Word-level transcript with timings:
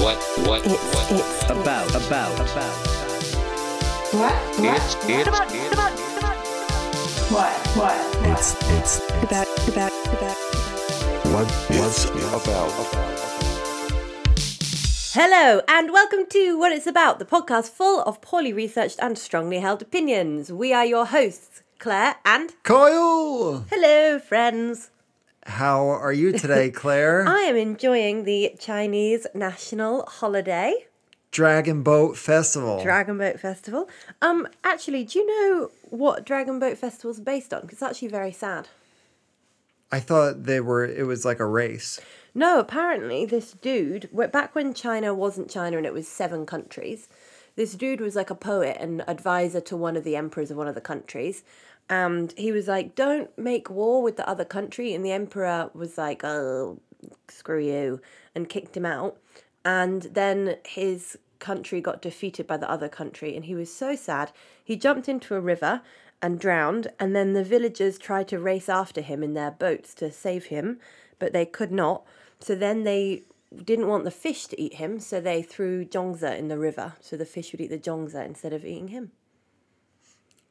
what, 0.00 0.16
what, 0.46 0.64
It's, 0.64 0.94
what? 0.94 1.20
it's 1.20 1.44
About, 1.50 1.88
about, 1.94 2.34
about. 2.40 2.74
What? 4.14 4.34
It's, 4.58 4.94
it's, 4.94 5.28
it's, 5.28 5.38
What? 7.30 7.52
What? 7.76 7.98
It's 8.26 8.54
it's 8.78 8.98
about, 9.22 9.48
about, 9.68 9.92
about. 10.14 10.36
what 11.32 11.50
what's 11.76 12.04
about. 12.06 12.72
Hello, 15.14 15.62
and 15.68 15.92
welcome 15.92 16.26
to 16.30 16.58
What 16.58 16.72
It's 16.72 16.86
About, 16.86 17.18
the 17.18 17.24
podcast 17.24 17.70
full 17.70 18.02
of 18.02 18.20
poorly 18.20 18.52
researched 18.52 18.98
and 19.00 19.18
strongly 19.18 19.58
held 19.58 19.82
opinions. 19.82 20.52
We 20.52 20.72
are 20.72 20.86
your 20.86 21.06
hosts, 21.06 21.62
Claire 21.78 22.16
and. 22.24 22.54
Kyle! 22.62 23.64
Hello, 23.68 24.18
friends. 24.20 24.90
How 25.48 25.86
are 25.88 26.12
you 26.12 26.32
today, 26.32 26.70
Claire? 26.74 27.26
I 27.26 27.40
am 27.40 27.56
enjoying 27.56 28.24
the 28.24 28.54
Chinese 28.58 29.26
national 29.34 30.04
holiday, 30.06 30.74
Dragon 31.30 31.82
Boat 31.82 32.16
Festival. 32.16 32.82
Dragon 32.82 33.18
Boat 33.18 33.40
Festival. 33.40 33.88
Um, 34.22 34.46
actually, 34.62 35.04
do 35.04 35.18
you 35.18 35.26
know 35.26 35.70
what 35.90 36.24
Dragon 36.24 36.58
Boat 36.58 36.76
Festival 36.78 37.10
is 37.10 37.20
based 37.20 37.52
on? 37.54 37.62
'Cause 37.62 37.72
it's 37.72 37.82
actually 37.82 38.08
very 38.08 38.32
sad. 38.32 38.68
I 39.90 40.00
thought 40.00 40.44
they 40.44 40.60
were, 40.60 40.84
it 40.84 41.06
was 41.06 41.24
like 41.24 41.40
a 41.40 41.46
race. 41.46 41.98
No, 42.34 42.60
apparently 42.60 43.24
this 43.24 43.52
dude, 43.52 44.08
back 44.30 44.54
when 44.54 44.74
China 44.74 45.14
wasn't 45.14 45.50
China 45.50 45.78
and 45.78 45.86
it 45.86 45.94
was 45.94 46.06
seven 46.06 46.44
countries, 46.44 47.08
this 47.56 47.74
dude 47.74 48.00
was 48.00 48.14
like 48.14 48.28
a 48.30 48.34
poet 48.34 48.76
and 48.78 49.02
advisor 49.08 49.60
to 49.62 49.76
one 49.76 49.96
of 49.96 50.04
the 50.04 50.14
emperors 50.14 50.50
of 50.50 50.56
one 50.58 50.68
of 50.68 50.74
the 50.74 50.80
countries. 50.82 51.42
And 51.90 52.32
he 52.36 52.52
was 52.52 52.68
like, 52.68 52.94
don't 52.94 53.36
make 53.38 53.70
war 53.70 54.02
with 54.02 54.16
the 54.16 54.28
other 54.28 54.44
country. 54.44 54.94
And 54.94 55.04
the 55.04 55.12
emperor 55.12 55.70
was 55.72 55.96
like, 55.96 56.22
oh, 56.24 56.80
screw 57.28 57.64
you, 57.64 58.00
and 58.34 58.48
kicked 58.48 58.76
him 58.76 58.84
out. 58.84 59.18
And 59.64 60.02
then 60.02 60.56
his 60.66 61.18
country 61.38 61.80
got 61.80 62.02
defeated 62.02 62.46
by 62.46 62.56
the 62.56 62.70
other 62.70 62.88
country. 62.88 63.34
And 63.36 63.44
he 63.44 63.54
was 63.54 63.72
so 63.72 63.94
sad. 63.94 64.32
He 64.62 64.76
jumped 64.76 65.08
into 65.08 65.34
a 65.34 65.40
river 65.40 65.82
and 66.20 66.38
drowned. 66.38 66.88
And 66.98 67.14
then 67.16 67.32
the 67.32 67.44
villagers 67.44 67.98
tried 67.98 68.28
to 68.28 68.38
race 68.38 68.68
after 68.68 69.00
him 69.00 69.22
in 69.22 69.34
their 69.34 69.52
boats 69.52 69.94
to 69.94 70.10
save 70.10 70.46
him, 70.46 70.78
but 71.18 71.32
they 71.32 71.46
could 71.46 71.72
not. 71.72 72.04
So 72.40 72.54
then 72.54 72.84
they 72.84 73.22
didn't 73.64 73.88
want 73.88 74.04
the 74.04 74.10
fish 74.10 74.46
to 74.46 74.60
eat 74.60 74.74
him, 74.74 75.00
so 75.00 75.20
they 75.20 75.42
threw 75.42 75.84
zhongzi 75.84 76.38
in 76.38 76.48
the 76.48 76.58
river, 76.58 76.94
so 77.00 77.16
the 77.16 77.24
fish 77.24 77.52
would 77.52 77.60
eat 77.60 77.70
the 77.70 77.78
zhongzi 77.78 78.24
instead 78.24 78.52
of 78.52 78.64
eating 78.64 78.88
him. 78.88 79.12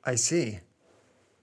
I 0.03 0.15
see. 0.15 0.59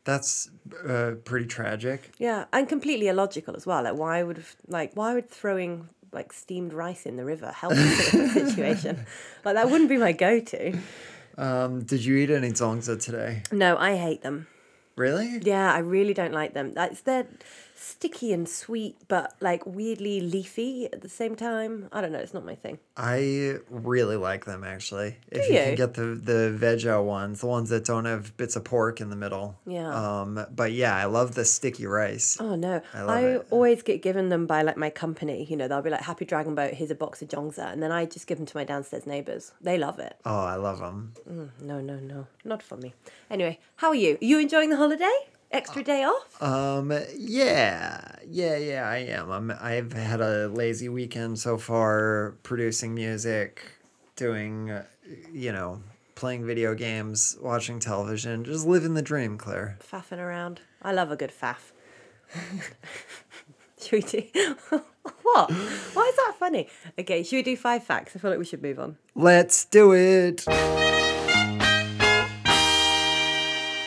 That's 0.04 0.50
uh, 0.86 1.12
pretty 1.24 1.46
tragic. 1.46 2.12
Yeah, 2.18 2.44
and 2.52 2.68
completely 2.68 3.08
illogical 3.08 3.56
as 3.56 3.66
well. 3.66 3.82
Like, 3.82 3.94
why 3.96 4.22
would 4.22 4.44
like 4.68 4.92
why 4.94 5.14
would 5.14 5.30
throwing 5.30 5.88
like 6.12 6.32
steamed 6.32 6.72
rice 6.72 7.06
in 7.06 7.16
the 7.16 7.24
river 7.24 7.50
help 7.50 7.74
the 7.74 8.28
situation? 8.32 9.06
Like 9.44 9.54
that 9.54 9.70
wouldn't 9.70 9.88
be 9.88 9.96
my 9.96 10.12
go-to. 10.12 10.78
Um, 11.36 11.82
did 11.82 12.04
you 12.04 12.16
eat 12.16 12.30
any 12.30 12.50
zongzi 12.50 13.00
today? 13.02 13.42
No, 13.50 13.76
I 13.76 13.96
hate 13.96 14.22
them. 14.22 14.46
Really? 14.96 15.40
Yeah, 15.42 15.72
I 15.72 15.78
really 15.78 16.14
don't 16.14 16.32
like 16.32 16.54
them. 16.54 16.72
That's 16.72 17.00
they're 17.00 17.26
sticky 17.74 18.32
and 18.32 18.48
sweet, 18.48 18.96
but 19.08 19.34
like 19.40 19.66
weirdly 19.66 20.20
leafy 20.20 20.86
at 20.92 21.00
the 21.02 21.08
same 21.08 21.34
time. 21.36 21.88
I 21.92 22.00
don't 22.00 22.12
know. 22.12 22.18
It's 22.18 22.34
not 22.34 22.44
my 22.44 22.54
thing. 22.54 22.78
I 22.96 23.56
really 23.68 24.16
like 24.16 24.44
them 24.44 24.64
actually. 24.64 25.16
if 25.30 25.46
Do 25.46 25.52
you 25.52 25.58
you? 25.58 25.64
can 25.66 25.74
get 25.74 25.94
the 25.94 26.06
the 26.14 26.56
veggie 26.58 27.04
ones, 27.04 27.40
the 27.40 27.46
ones 27.46 27.70
that 27.70 27.84
don't 27.84 28.04
have 28.04 28.36
bits 28.36 28.56
of 28.56 28.64
pork 28.64 29.00
in 29.00 29.10
the 29.10 29.16
middle. 29.16 29.58
Yeah. 29.66 29.92
Um, 30.20 30.46
but 30.54 30.72
yeah, 30.72 30.94
I 30.96 31.06
love 31.06 31.34
the 31.34 31.44
sticky 31.44 31.86
rice. 31.86 32.36
Oh 32.40 32.54
no! 32.54 32.80
I 32.92 32.98
I, 32.98 33.02
love 33.02 33.24
it. 33.24 33.46
I 33.46 33.54
always 33.54 33.82
get 33.82 34.02
given 34.02 34.28
them 34.28 34.46
by 34.46 34.62
like 34.62 34.76
my 34.76 34.90
company. 34.90 35.44
You 35.44 35.56
know, 35.56 35.68
they'll 35.68 35.82
be 35.82 35.90
like, 35.90 36.02
"Happy 36.02 36.24
Dragon 36.24 36.54
Boat, 36.54 36.74
here's 36.74 36.90
a 36.90 36.94
box 36.94 37.22
of 37.22 37.28
Jongza," 37.28 37.72
and 37.72 37.82
then 37.82 37.90
I 37.92 38.06
just 38.06 38.26
give 38.26 38.38
them 38.38 38.46
to 38.46 38.56
my 38.56 38.64
downstairs 38.64 39.06
neighbors. 39.06 39.52
They 39.60 39.78
love 39.78 39.98
it. 39.98 40.16
Oh, 40.24 40.44
I 40.44 40.54
love 40.56 40.78
them. 40.78 41.12
No, 41.60 41.80
no, 41.80 41.96
no, 41.96 42.26
not 42.44 42.62
for 42.62 42.76
me. 42.76 42.94
Anyway, 43.30 43.58
how 43.76 43.88
are 43.88 43.94
you? 43.94 44.14
Are 44.14 44.24
you 44.24 44.38
enjoying 44.38 44.70
the 44.70 44.76
holiday? 44.76 45.12
Extra 45.54 45.84
day 45.84 46.02
off? 46.02 46.42
Um, 46.42 46.92
yeah, 47.16 48.16
yeah, 48.28 48.56
yeah, 48.56 48.88
I 48.88 48.96
am. 48.96 49.30
I'm. 49.30 49.52
I've 49.52 49.92
had 49.92 50.20
a 50.20 50.48
lazy 50.48 50.88
weekend 50.88 51.38
so 51.38 51.58
far, 51.58 52.34
producing 52.42 52.92
music, 52.92 53.62
doing, 54.16 54.72
uh, 54.72 54.84
you 55.32 55.52
know, 55.52 55.80
playing 56.16 56.44
video 56.44 56.74
games, 56.74 57.36
watching 57.40 57.78
television, 57.78 58.42
just 58.42 58.66
living 58.66 58.94
the 58.94 59.02
dream, 59.02 59.38
Claire. 59.38 59.78
Faffing 59.80 60.18
around. 60.18 60.60
I 60.82 60.90
love 60.90 61.12
a 61.12 61.16
good 61.16 61.30
faff. 61.30 61.70
should 63.80 63.92
we 63.92 64.00
do? 64.00 64.56
what? 65.22 65.52
Why 65.52 66.08
is 66.08 66.16
that 66.16 66.34
funny? 66.36 66.68
Okay, 66.98 67.22
should 67.22 67.36
we 67.36 67.42
do 67.44 67.56
five 67.56 67.84
facts? 67.84 68.16
I 68.16 68.18
feel 68.18 68.30
like 68.30 68.40
we 68.40 68.44
should 68.44 68.60
move 68.60 68.80
on. 68.80 68.96
Let's 69.14 69.64
do 69.66 69.92
it. 69.92 70.48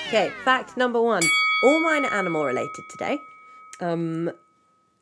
Okay, 0.07 0.31
fact 0.45 0.77
number 0.77 1.01
one. 1.01 1.23
All 1.63 1.79
mine 1.79 2.05
are 2.05 2.13
animal 2.13 2.45
related 2.45 2.83
today. 2.89 3.19
Um, 3.79 4.31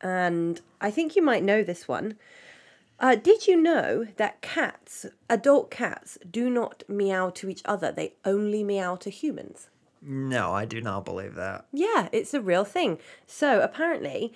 and 0.00 0.60
I 0.80 0.90
think 0.90 1.16
you 1.16 1.22
might 1.22 1.42
know 1.42 1.62
this 1.62 1.88
one. 1.88 2.16
Uh, 2.98 3.14
did 3.14 3.46
you 3.46 3.60
know 3.60 4.06
that 4.16 4.40
cats, 4.40 5.04
adult 5.28 5.70
cats, 5.70 6.16
do 6.30 6.48
not 6.48 6.82
meow 6.88 7.28
to 7.30 7.50
each 7.50 7.62
other? 7.66 7.92
They 7.92 8.14
only 8.24 8.64
meow 8.64 8.96
to 8.96 9.10
humans. 9.10 9.68
No, 10.00 10.52
I 10.52 10.64
do 10.64 10.80
not 10.80 11.04
believe 11.04 11.34
that. 11.34 11.66
Yeah, 11.72 12.08
it's 12.12 12.32
a 12.32 12.40
real 12.40 12.64
thing. 12.64 12.98
So 13.26 13.60
apparently, 13.60 14.32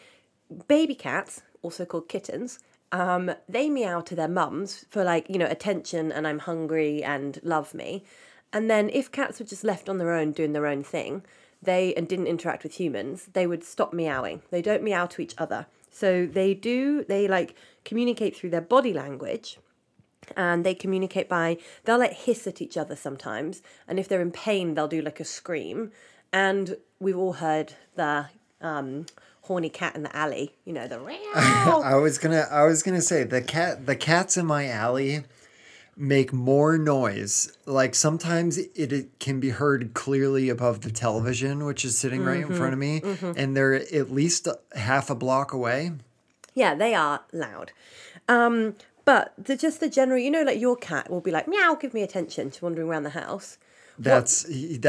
baby 0.68 0.94
cats, 0.94 1.42
also 1.62 1.84
called 1.84 2.08
kittens, 2.08 2.58
um, 2.92 3.30
they 3.48 3.70
meow 3.70 4.00
to 4.00 4.16
their 4.16 4.28
mums 4.28 4.84
for 4.90 5.04
like 5.04 5.28
you 5.28 5.38
know 5.38 5.46
attention 5.46 6.10
and 6.10 6.26
I'm 6.26 6.40
hungry 6.40 7.02
and 7.02 7.38
love 7.42 7.72
me. 7.72 8.04
And 8.52 8.68
then 8.68 8.90
if 8.90 9.12
cats 9.12 9.38
were 9.38 9.46
just 9.46 9.62
left 9.62 9.88
on 9.88 9.98
their 9.98 10.12
own 10.12 10.32
doing 10.32 10.52
their 10.52 10.66
own 10.66 10.82
thing, 10.82 11.22
they 11.62 11.94
and 11.94 12.08
didn't 12.08 12.26
interact 12.26 12.62
with 12.62 12.74
humans, 12.74 13.28
they 13.32 13.46
would 13.46 13.64
stop 13.64 13.92
meowing. 13.92 14.42
They 14.50 14.62
don't 14.62 14.82
meow 14.82 15.06
to 15.06 15.22
each 15.22 15.34
other. 15.38 15.66
So 15.90 16.26
they 16.26 16.54
do. 16.54 17.04
They 17.04 17.28
like 17.28 17.54
communicate 17.84 18.36
through 18.36 18.50
their 18.50 18.60
body 18.60 18.92
language 18.92 19.58
and 20.36 20.64
they 20.64 20.74
communicate 20.74 21.28
by 21.28 21.56
they'll 21.84 21.98
like 21.98 22.12
hiss 22.12 22.46
at 22.46 22.60
each 22.60 22.76
other 22.76 22.94
sometimes 22.94 23.62
and 23.88 23.98
if 23.98 24.06
they're 24.06 24.20
in 24.20 24.30
pain 24.30 24.74
they'll 24.74 24.86
do 24.86 25.00
like 25.00 25.18
a 25.18 25.24
scream 25.24 25.90
and 26.32 26.76
we've 27.00 27.16
all 27.16 27.32
heard 27.34 27.72
the 27.96 28.26
um 28.60 29.06
horny 29.42 29.70
cat 29.70 29.96
in 29.96 30.02
the 30.02 30.16
alley 30.16 30.54
you 30.64 30.72
know 30.72 30.86
the 30.86 30.98
I 31.34 31.96
was 31.96 32.18
gonna. 32.18 32.46
I 32.50 32.64
was 32.64 32.82
gonna 32.82 33.02
say 33.02 33.24
the 33.24 33.42
cat. 33.42 33.86
The 33.86 33.96
cats 33.96 34.36
in 34.36 34.46
my 34.46 34.68
alley 34.68 35.24
make 36.00 36.32
more 36.32 36.78
noise. 36.78 37.56
Like 37.66 37.94
sometimes 37.94 38.58
it, 38.58 38.92
it 38.92 39.18
can 39.20 39.38
be 39.38 39.50
heard 39.50 39.92
clearly 39.94 40.48
above 40.48 40.80
the 40.80 40.90
television, 40.90 41.64
which 41.64 41.84
is 41.84 41.98
sitting 41.98 42.24
right 42.24 42.40
in 42.40 42.52
front 42.54 42.72
of 42.72 42.78
me, 42.78 43.02
and 43.36 43.56
they're 43.56 43.74
at 43.74 44.10
least 44.10 44.48
half 44.74 45.10
a 45.10 45.14
block 45.14 45.52
away. 45.52 45.92
yeah 46.54 46.74
they 46.74 46.94
are 46.94 47.20
loud 47.32 47.70
um 48.28 48.74
but 49.04 49.32
the 49.38 49.54
just 49.56 49.78
the 49.80 49.88
general 49.88 50.18
you 50.18 50.30
know 50.30 50.42
like 50.42 50.58
your 50.60 50.76
cat 50.76 51.08
will 51.10 51.20
be 51.20 51.30
like 51.30 51.46
meow 51.46 51.76
give 51.80 51.94
me 51.94 52.02
attention 52.02 52.50
to 52.50 52.64
wandering 52.64 52.88
around 52.88 53.04
the 53.04 53.10
house 53.24 53.56
That's 53.98 54.34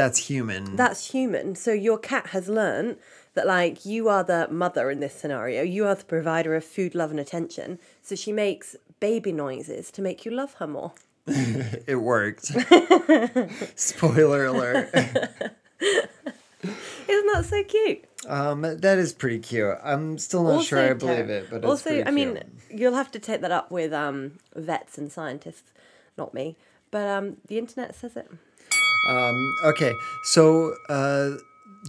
that's 0.00 0.18
human. 0.30 0.76
that's 0.76 1.10
human. 1.14 1.54
So 1.54 1.70
your 1.88 1.98
cat 1.98 2.28
has 2.28 2.48
learned 2.48 2.96
that 3.34 3.46
like 3.46 3.84
you 3.84 4.08
are 4.08 4.24
the 4.24 4.48
mother 4.50 4.90
in 4.90 5.00
this 5.00 5.14
scenario. 5.20 5.60
You 5.62 5.82
are 5.88 5.94
the 5.94 6.04
provider 6.16 6.54
of 6.54 6.64
food, 6.64 6.94
love, 6.94 7.10
and 7.10 7.20
attention. 7.20 7.78
So 8.02 8.14
she 8.14 8.32
makes 8.32 8.74
baby 9.02 9.32
noises 9.32 9.90
to 9.90 10.00
make 10.00 10.24
you 10.24 10.30
love 10.30 10.54
her 10.54 10.66
more. 10.68 10.92
it 11.26 12.00
worked. 12.00 12.44
Spoiler 13.74 14.46
alert. 14.46 14.90
Isn't 14.94 17.26
that 17.32 17.44
so 17.44 17.64
cute? 17.64 18.04
Um, 18.28 18.62
that 18.62 18.98
is 18.98 19.12
pretty 19.12 19.40
cute. 19.40 19.76
I'm 19.82 20.18
still 20.18 20.44
not 20.44 20.64
sure 20.64 20.78
I 20.78 20.92
believe 20.92 21.28
it, 21.28 21.50
but 21.50 21.64
also, 21.64 22.04
I 22.04 22.12
mean, 22.12 22.44
you'll 22.70 22.94
have 22.94 23.10
to 23.10 23.18
take 23.18 23.40
that 23.40 23.50
up 23.50 23.72
with 23.72 23.92
um, 23.92 24.38
vets 24.54 24.98
and 24.98 25.10
scientists, 25.10 25.72
not 26.16 26.32
me. 26.32 26.56
But 26.92 27.08
um, 27.08 27.38
the 27.48 27.58
internet 27.58 27.96
says 27.96 28.16
it. 28.16 28.30
Um, 29.08 29.54
okay, 29.64 29.94
so 30.22 30.76
uh, 30.88 31.30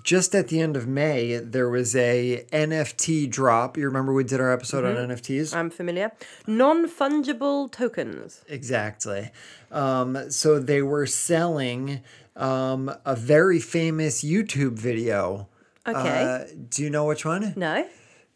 just 0.01 0.33
at 0.33 0.47
the 0.47 0.59
end 0.59 0.75
of 0.75 0.87
May, 0.87 1.37
there 1.37 1.69
was 1.69 1.95
a 1.95 2.45
NFT 2.51 3.29
drop. 3.29 3.77
You 3.77 3.85
remember 3.85 4.11
we 4.13 4.23
did 4.23 4.39
our 4.41 4.51
episode 4.51 4.83
Mm-hmm. 4.83 5.11
on 5.11 5.15
NFTs? 5.17 5.55
I'm 5.55 5.69
familiar. 5.69 6.11
Non 6.47 6.87
fungible 6.89 7.71
tokens. 7.71 8.41
exactly. 8.47 9.29
Um, 9.71 10.29
so 10.31 10.59
they 10.59 10.81
were 10.81 11.05
selling 11.05 12.01
um, 12.35 12.91
a 13.05 13.15
very 13.15 13.59
famous 13.59 14.23
YouTube 14.23 14.73
video. 14.73 15.47
Okay. 15.87 16.23
Uh, 16.23 16.45
do 16.69 16.81
you 16.83 16.89
know 16.89 17.05
which 17.05 17.25
one? 17.25 17.53
no. 17.55 17.85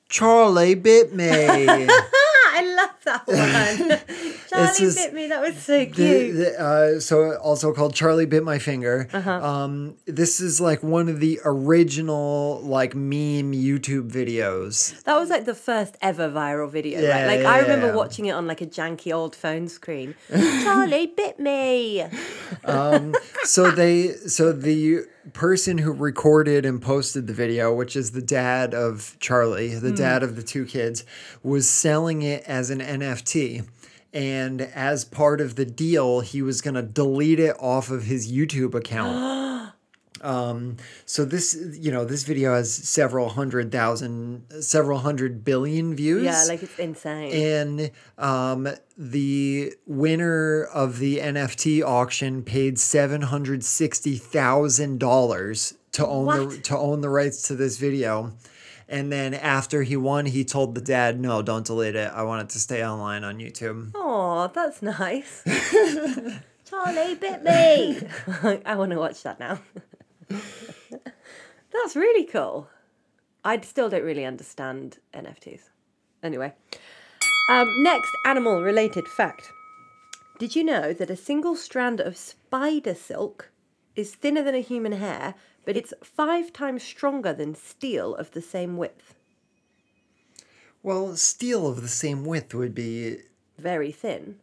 Charlie 0.09 0.75
bit 0.75 1.13
me. 1.13 1.27
I 1.33 2.75
love 2.77 2.96
that 3.07 3.27
one. 3.27 3.99
Charlie 4.49 4.93
bit 4.93 5.13
me. 5.13 5.27
That 5.27 5.41
was 5.41 5.57
so 5.57 5.85
cute. 5.85 5.95
The, 5.95 6.31
the, 6.31 6.61
uh, 6.61 6.99
so 6.99 7.35
also 7.37 7.73
called 7.73 7.95
Charlie 7.95 8.25
Bit 8.25 8.43
My 8.43 8.59
Finger. 8.59 9.07
Uh-huh. 9.11 9.31
Um, 9.31 9.95
this 10.05 10.39
is 10.39 10.61
like 10.61 10.83
one 10.83 11.09
of 11.09 11.19
the 11.19 11.39
original 11.43 12.61
like 12.61 12.95
meme 12.95 13.53
YouTube 13.53 14.11
videos. 14.11 15.01
That 15.03 15.17
was 15.19 15.29
like 15.29 15.45
the 15.45 15.55
first 15.55 15.97
ever 16.01 16.29
viral 16.29 16.69
video, 16.69 17.01
Yeah, 17.01 17.09
right? 17.09 17.27
Like 17.27 17.41
yeah, 17.41 17.51
I 17.51 17.59
remember 17.59 17.87
yeah. 17.87 17.95
watching 17.95 18.25
it 18.25 18.31
on 18.31 18.47
like 18.47 18.61
a 18.61 18.67
janky 18.67 19.13
old 19.13 19.35
phone 19.35 19.67
screen. 19.67 20.15
Charlie 20.29 21.07
bit 21.07 21.39
me. 21.39 22.05
So 23.43 23.71
they 23.71 24.13
so 24.13 24.51
the 24.51 25.05
person 25.33 25.77
who 25.77 25.91
recorded 25.91 26.65
and 26.65 26.81
posted 26.81 27.27
the 27.27 27.33
video, 27.33 27.73
which 27.73 27.95
is 27.95 28.11
the 28.11 28.21
dad 28.21 28.73
of 28.73 29.15
Charlie, 29.19 29.75
the 29.75 29.91
dad 29.91 30.23
of 30.23 30.35
the 30.35 30.43
two 30.43 30.65
kids, 30.65 31.03
was 31.43 31.69
selling 31.69 32.21
it 32.21 32.43
as 32.47 32.69
an 32.69 32.81
NFT. 32.99 33.67
And 34.13 34.61
as 34.61 35.05
part 35.05 35.41
of 35.41 35.55
the 35.55 35.65
deal, 35.65 36.21
he 36.21 36.41
was 36.41 36.61
going 36.61 36.75
to 36.75 36.81
delete 36.81 37.39
it 37.39 37.55
off 37.59 37.89
of 37.91 38.03
his 38.03 38.31
YouTube 38.31 38.73
account. 38.73 39.45
Um, 40.21 40.77
so 41.05 41.25
this, 41.25 41.55
you 41.73 41.91
know, 41.91 42.05
this 42.05 42.23
video 42.23 42.55
has 42.55 42.73
several 42.73 43.29
hundred 43.29 43.71
thousand, 43.71 44.45
several 44.61 44.99
hundred 44.99 45.43
billion 45.43 45.95
views. 45.95 46.23
Yeah, 46.23 46.43
like 46.47 46.63
it's 46.63 46.79
insane. 46.79 47.31
And 47.31 47.91
um, 48.17 48.67
the 48.97 49.73
winner 49.85 50.63
of 50.63 50.99
the 50.99 51.19
NFT 51.19 51.83
auction 51.83 52.43
paid 52.43 52.79
seven 52.79 53.21
hundred 53.21 53.63
sixty 53.63 54.17
thousand 54.17 54.99
dollars 54.99 55.75
to 55.91 56.05
own 56.05 56.25
the 56.49 56.57
to 56.61 56.77
own 56.77 57.01
the 57.01 57.09
rights 57.09 57.43
to 57.43 57.55
this 57.55 57.77
video. 57.77 58.33
And 58.89 59.11
then 59.11 59.33
after 59.33 59.83
he 59.83 59.97
won, 59.97 60.25
he 60.25 60.45
told 60.45 60.75
the 60.75 60.81
dad, 60.81 61.19
"No, 61.19 61.41
don't 61.41 61.65
delete 61.65 61.95
it. 61.95 62.11
I 62.13 62.23
want 62.23 62.43
it 62.43 62.49
to 62.53 62.59
stay 62.59 62.85
online 62.85 63.23
on 63.23 63.37
YouTube." 63.37 63.91
Oh, 63.95 64.49
that's 64.53 64.81
nice. 64.81 65.43
Charlie 66.65 67.15
bit 67.15 67.43
me. 67.43 67.99
I 68.65 68.75
want 68.75 68.91
to 68.91 68.97
watch 68.97 69.23
that 69.23 69.39
now. 69.39 69.59
that's 70.29 71.95
really 71.95 72.25
cool. 72.25 72.69
I 73.43 73.59
still 73.61 73.89
don't 73.89 74.03
really 74.03 74.25
understand 74.25 74.97
NFTs. 75.13 75.69
Anyway, 76.23 76.53
um, 77.49 77.83
next 77.83 78.11
animal 78.25 78.61
related 78.61 79.07
fact. 79.07 79.49
Did 80.39 80.55
you 80.55 80.63
know 80.63 80.93
that 80.93 81.09
a 81.09 81.15
single 81.15 81.55
strand 81.55 81.99
of 81.99 82.17
spider 82.17 82.93
silk 82.93 83.51
is 83.95 84.13
thinner 84.13 84.43
than 84.43 84.55
a 84.55 84.59
human 84.59 84.91
hair, 84.91 85.35
but 85.67 85.75
it's 85.75 85.93
five 86.01 86.53
times 86.53 86.81
stronger 86.81 87.33
than 87.33 87.53
steel 87.53 88.15
of 88.15 88.31
the 88.31 88.41
same 88.41 88.77
width? 88.77 89.15
Well, 90.81 91.17
steel 91.17 91.67
of 91.67 91.81
the 91.81 91.89
same 91.89 92.23
width 92.23 92.53
would 92.53 92.73
be 92.73 93.17
Very 93.59 93.91
thin. 93.91 94.37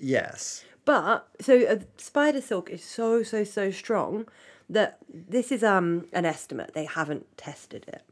yes. 0.00 0.64
But 0.84 1.28
so 1.40 1.64
uh, 1.64 1.78
spider 1.96 2.40
silk 2.40 2.68
is 2.70 2.82
so 2.82 3.22
so 3.22 3.44
so 3.44 3.70
strong 3.70 4.26
that 4.68 4.98
this 5.08 5.52
is 5.52 5.62
um 5.62 6.06
an 6.12 6.24
estimate. 6.26 6.72
They 6.74 6.86
haven't 6.86 7.38
tested 7.38 7.84
it. 7.86 8.02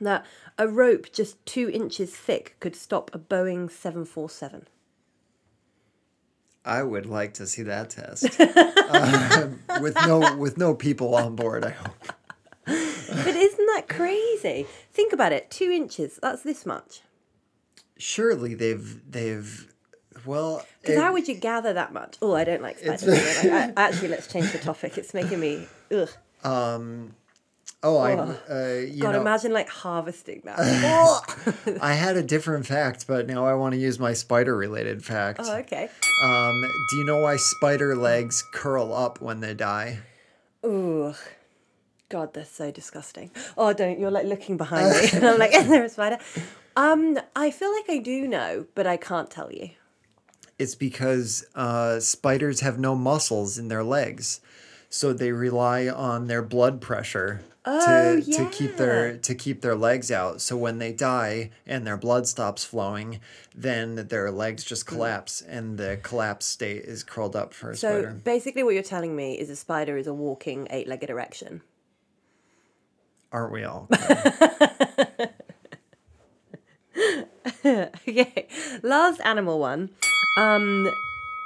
That 0.00 0.24
a 0.56 0.68
rope 0.68 1.12
just 1.12 1.44
two 1.44 1.68
inches 1.68 2.14
thick 2.14 2.54
could 2.60 2.76
stop 2.76 3.10
a 3.12 3.18
Boeing 3.18 3.68
seven 3.68 4.04
four 4.04 4.30
seven. 4.30 4.68
I 6.64 6.82
would 6.84 7.06
like 7.06 7.34
to 7.34 7.46
see 7.46 7.62
that 7.64 7.90
test 7.90 8.24
with 9.80 9.94
no 10.06 10.36
with 10.36 10.58
no 10.58 10.74
people 10.74 11.14
on 11.14 11.36
board. 11.36 11.64
I 11.64 11.70
hope. 11.70 11.94
But 12.64 13.36
isn't 13.36 13.66
that 13.66 13.84
crazy? 13.88 14.66
Think 14.92 15.12
about 15.12 15.32
it. 15.32 15.50
Two 15.50 15.70
inches. 15.70 16.18
That's 16.20 16.42
this 16.42 16.66
much. 16.66 17.00
Surely 17.96 18.54
they've 18.54 19.00
they've 19.10 19.72
well. 20.24 20.64
Because 20.82 20.98
how 20.98 21.12
would 21.12 21.28
you 21.28 21.34
gather 21.34 21.72
that 21.72 21.92
much? 21.92 22.16
Oh, 22.20 22.34
I 22.34 22.44
don't 22.44 22.62
like 22.62 22.78
spiders. 22.78 23.08
I, 23.44 23.72
actually, 23.76 24.08
let's 24.08 24.26
change 24.26 24.52
the 24.52 24.58
topic. 24.58 24.98
It's 24.98 25.14
making 25.14 25.40
me 25.40 25.66
ugh. 25.90 26.10
Um, 26.44 27.14
oh, 27.82 27.98
I 27.98 28.14
uh, 28.14 28.80
you 28.80 29.02
God, 29.02 29.12
know 29.12 29.20
imagine 29.20 29.52
like 29.52 29.68
harvesting 29.68 30.42
that. 30.44 30.58
I 31.82 31.94
had 31.94 32.16
a 32.16 32.22
different 32.22 32.66
fact, 32.66 33.06
but 33.06 33.26
now 33.26 33.46
I 33.46 33.54
want 33.54 33.74
to 33.74 33.80
use 33.80 33.98
my 33.98 34.12
spider 34.12 34.56
related 34.56 35.04
fact. 35.04 35.40
Oh, 35.42 35.56
okay. 35.58 35.88
Um, 36.22 36.62
do 36.90 36.96
you 36.96 37.04
know 37.04 37.18
why 37.22 37.36
spider 37.36 37.94
legs 37.94 38.44
curl 38.52 38.92
up 38.92 39.20
when 39.20 39.40
they 39.40 39.54
die? 39.54 40.00
Ooh. 40.64 41.14
God, 42.08 42.32
they're 42.32 42.44
so 42.44 42.70
disgusting. 42.70 43.30
Oh, 43.56 43.72
don't. 43.74 43.98
You're 43.98 44.10
like 44.10 44.24
looking 44.24 44.56
behind 44.56 44.90
me. 44.90 45.10
and 45.12 45.26
I'm 45.26 45.38
like, 45.38 45.54
is 45.54 45.68
there 45.68 45.84
a 45.84 45.88
spider? 45.88 46.18
Um, 46.76 47.18
I 47.36 47.50
feel 47.50 47.72
like 47.74 47.90
I 47.90 47.98
do 47.98 48.26
know, 48.26 48.66
but 48.74 48.86
I 48.86 48.96
can't 48.96 49.30
tell 49.30 49.52
you. 49.52 49.70
It's 50.58 50.74
because 50.74 51.46
uh, 51.54 52.00
spiders 52.00 52.60
have 52.60 52.78
no 52.78 52.94
muscles 52.94 53.58
in 53.58 53.68
their 53.68 53.84
legs, 53.84 54.40
so 54.88 55.12
they 55.12 55.32
rely 55.32 55.86
on 55.88 56.26
their 56.26 56.42
blood 56.42 56.80
pressure 56.80 57.42
Oh, 57.70 58.20
to, 58.20 58.32
to 58.32 58.46
keep 58.46 58.76
their 58.78 59.18
to 59.18 59.34
keep 59.34 59.60
their 59.60 59.74
legs 59.74 60.10
out. 60.10 60.40
So 60.40 60.56
when 60.56 60.78
they 60.78 60.90
die 60.92 61.50
and 61.66 61.86
their 61.86 61.98
blood 61.98 62.26
stops 62.26 62.64
flowing, 62.64 63.20
then 63.54 64.06
their 64.08 64.30
legs 64.30 64.64
just 64.64 64.86
collapse, 64.86 65.42
and 65.42 65.76
the 65.76 65.98
collapsed 66.02 66.48
state 66.48 66.84
is 66.84 67.04
curled 67.04 67.36
up 67.36 67.52
for 67.52 67.72
a 67.72 67.76
So 67.76 68.00
spider. 68.00 68.14
basically, 68.24 68.62
what 68.62 68.72
you're 68.72 68.82
telling 68.82 69.14
me 69.14 69.38
is 69.38 69.50
a 69.50 69.56
spider 69.56 69.98
is 69.98 70.06
a 70.06 70.14
walking 70.14 70.66
eight 70.70 70.88
legged 70.88 71.10
erection. 71.10 71.60
Aren't 73.32 73.52
we 73.52 73.64
all? 73.64 73.86
okay, 77.64 78.48
last 78.82 79.20
animal 79.24 79.58
one. 79.58 79.90
Um, 80.38 80.88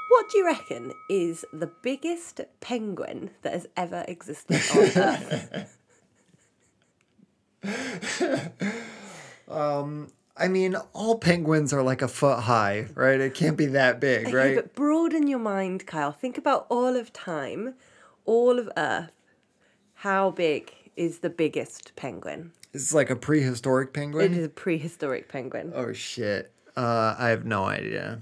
what 0.08 0.30
do 0.30 0.38
you 0.38 0.46
reckon 0.46 0.92
is 1.10 1.44
the 1.52 1.70
biggest 1.82 2.40
penguin 2.60 3.30
that 3.42 3.54
has 3.54 3.66
ever 3.76 4.04
existed 4.06 4.60
on 4.72 4.78
Earth? 5.02 5.78
I 10.42 10.48
mean, 10.48 10.74
all 10.92 11.18
penguins 11.18 11.72
are 11.72 11.84
like 11.84 12.02
a 12.02 12.08
foot 12.08 12.40
high, 12.40 12.86
right? 12.96 13.20
It 13.20 13.34
can't 13.34 13.56
be 13.56 13.66
that 13.66 14.00
big, 14.00 14.26
Okay, 14.26 14.34
right? 14.34 14.54
but 14.56 14.74
broaden 14.74 15.28
your 15.28 15.38
mind, 15.38 15.86
Kyle. 15.86 16.10
Think 16.10 16.36
about 16.36 16.66
all 16.68 16.96
of 16.96 17.12
time, 17.12 17.74
all 18.24 18.58
of 18.58 18.68
Earth. 18.76 19.12
How 19.94 20.32
big 20.32 20.74
is 20.96 21.20
the 21.20 21.30
biggest 21.30 21.94
penguin? 21.94 22.50
It's 22.72 22.92
like 22.92 23.08
a 23.08 23.14
prehistoric 23.14 23.92
penguin. 23.92 24.32
It 24.32 24.36
is 24.36 24.46
a 24.46 24.48
prehistoric 24.48 25.28
penguin. 25.28 25.72
Oh 25.76 25.92
shit! 25.92 26.50
Uh, 26.76 27.14
I 27.16 27.28
have 27.28 27.44
no 27.44 27.64
idea. 27.64 28.20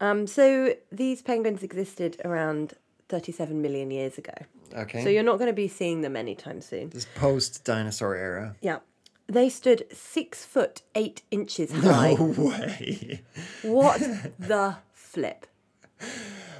Um, 0.00 0.26
so 0.26 0.74
these 0.90 1.20
penguins 1.20 1.62
existed 1.62 2.18
around 2.24 2.72
37 3.10 3.60
million 3.60 3.90
years 3.90 4.16
ago. 4.16 4.32
Okay. 4.74 5.02
So 5.02 5.08
you're 5.08 5.22
not 5.22 5.38
going 5.38 5.48
to 5.50 5.54
be 5.54 5.68
seeing 5.68 6.00
them 6.02 6.16
anytime 6.16 6.60
soon. 6.60 6.90
this 6.90 7.06
post 7.14 7.64
dinosaur 7.64 8.14
era. 8.14 8.56
Yeah. 8.60 8.78
They 9.26 9.48
stood 9.48 9.86
six 9.92 10.44
foot 10.44 10.82
eight 10.94 11.22
inches 11.30 11.70
high. 11.72 12.14
No 12.14 12.24
way. 12.24 13.22
What 13.62 14.00
the 14.38 14.76
flip? 14.92 15.46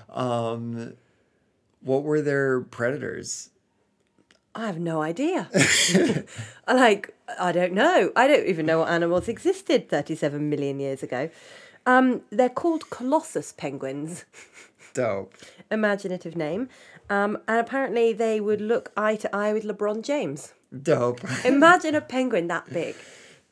Um, 0.08 0.94
What 1.80 2.02
were 2.04 2.20
their 2.20 2.60
predators? 2.60 3.50
I 4.54 4.66
have 4.66 4.78
no 4.78 5.00
idea. 5.00 5.48
like, 6.68 7.14
I 7.38 7.52
don't 7.52 7.72
know. 7.72 8.10
I 8.16 8.26
don't 8.26 8.46
even 8.46 8.66
know 8.66 8.80
what 8.80 8.88
animals 8.88 9.28
existed 9.28 9.88
37 9.88 10.48
million 10.50 10.80
years 10.80 11.02
ago. 11.04 11.30
Um, 11.86 12.22
they're 12.30 12.48
called 12.48 12.90
Colossus 12.90 13.52
penguins. 13.52 14.24
Dope. 14.92 15.34
Imaginative 15.70 16.36
name. 16.36 16.68
Um, 17.10 17.38
and 17.48 17.58
apparently 17.58 18.12
they 18.12 18.40
would 18.40 18.60
look 18.60 18.92
eye 18.96 19.16
to 19.16 19.36
eye 19.36 19.52
with 19.52 19.64
LeBron 19.64 20.02
James. 20.02 20.54
Dope. 20.82 21.20
Imagine 21.44 21.96
a 21.96 22.00
penguin 22.00 22.46
that 22.46 22.72
big. 22.72 22.94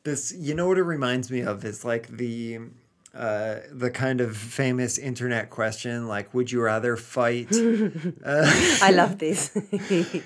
this, 0.05 0.33
you 0.33 0.55
know 0.55 0.69
what 0.69 0.79
it 0.79 0.85
reminds 0.85 1.31
me 1.31 1.41
of 1.41 1.65
is 1.65 1.85
like 1.85 2.07
the, 2.07 2.61
uh, 3.13 3.57
the 3.73 3.91
kind 3.91 4.21
of 4.21 4.37
famous 4.37 4.97
internet 4.97 5.51
question, 5.51 6.07
like, 6.07 6.33
would 6.33 6.53
you 6.53 6.63
rather 6.63 6.97
fight? 6.97 7.49
I 8.25 8.93
love 8.93 9.19
these. 9.19 9.51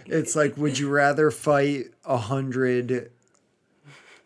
it's 0.06 0.36
like, 0.36 0.58
would 0.58 0.78
you 0.78 0.90
rather 0.90 1.30
fight 1.30 1.86
a 2.04 2.18
hundred 2.18 3.10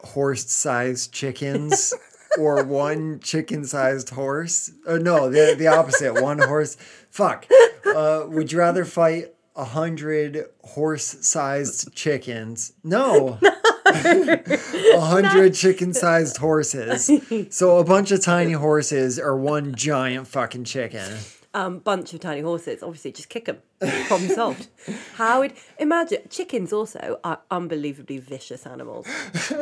horse-sized 0.00 1.12
chickens? 1.12 1.94
Or 2.38 2.62
one 2.64 3.20
chicken-sized 3.20 4.10
horse? 4.10 4.70
Oh 4.86 4.98
no, 4.98 5.28
the 5.30 5.54
the 5.56 5.66
opposite. 5.68 6.20
One 6.22 6.38
horse. 6.38 6.76
Fuck. 7.10 7.46
Uh, 7.84 8.24
would 8.28 8.52
you 8.52 8.58
rather 8.58 8.84
fight 8.84 9.32
a 9.54 9.64
hundred 9.64 10.44
horse-sized 10.64 11.94
chickens? 11.94 12.72
No. 12.84 13.38
A 13.86 15.00
hundred 15.00 15.54
chicken-sized 15.54 16.36
horses. 16.38 17.10
So 17.50 17.78
a 17.78 17.84
bunch 17.84 18.10
of 18.10 18.20
tiny 18.20 18.52
horses 18.52 19.18
or 19.18 19.36
one 19.36 19.74
giant 19.74 20.26
fucking 20.28 20.64
chicken. 20.64 21.16
Um, 21.56 21.78
bunch 21.78 22.12
of 22.12 22.20
tiny 22.20 22.42
horses. 22.42 22.82
Obviously, 22.82 23.12
just 23.12 23.30
kick 23.30 23.46
them. 23.46 23.58
Problem 24.06 24.30
solved. 24.30 24.68
How 25.14 25.40
would 25.40 25.54
imagine 25.78 26.20
chickens 26.28 26.72
also 26.72 27.18
are 27.24 27.40
unbelievably 27.50 28.18
vicious 28.18 28.66
animals. 28.66 29.06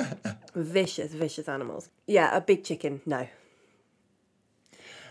vicious, 0.55 1.13
vicious 1.13 1.49
animals. 1.49 1.91
Yeah, 2.07 2.37
a 2.37 2.41
big 2.41 2.65
chicken. 2.65 3.01
No. 3.07 3.29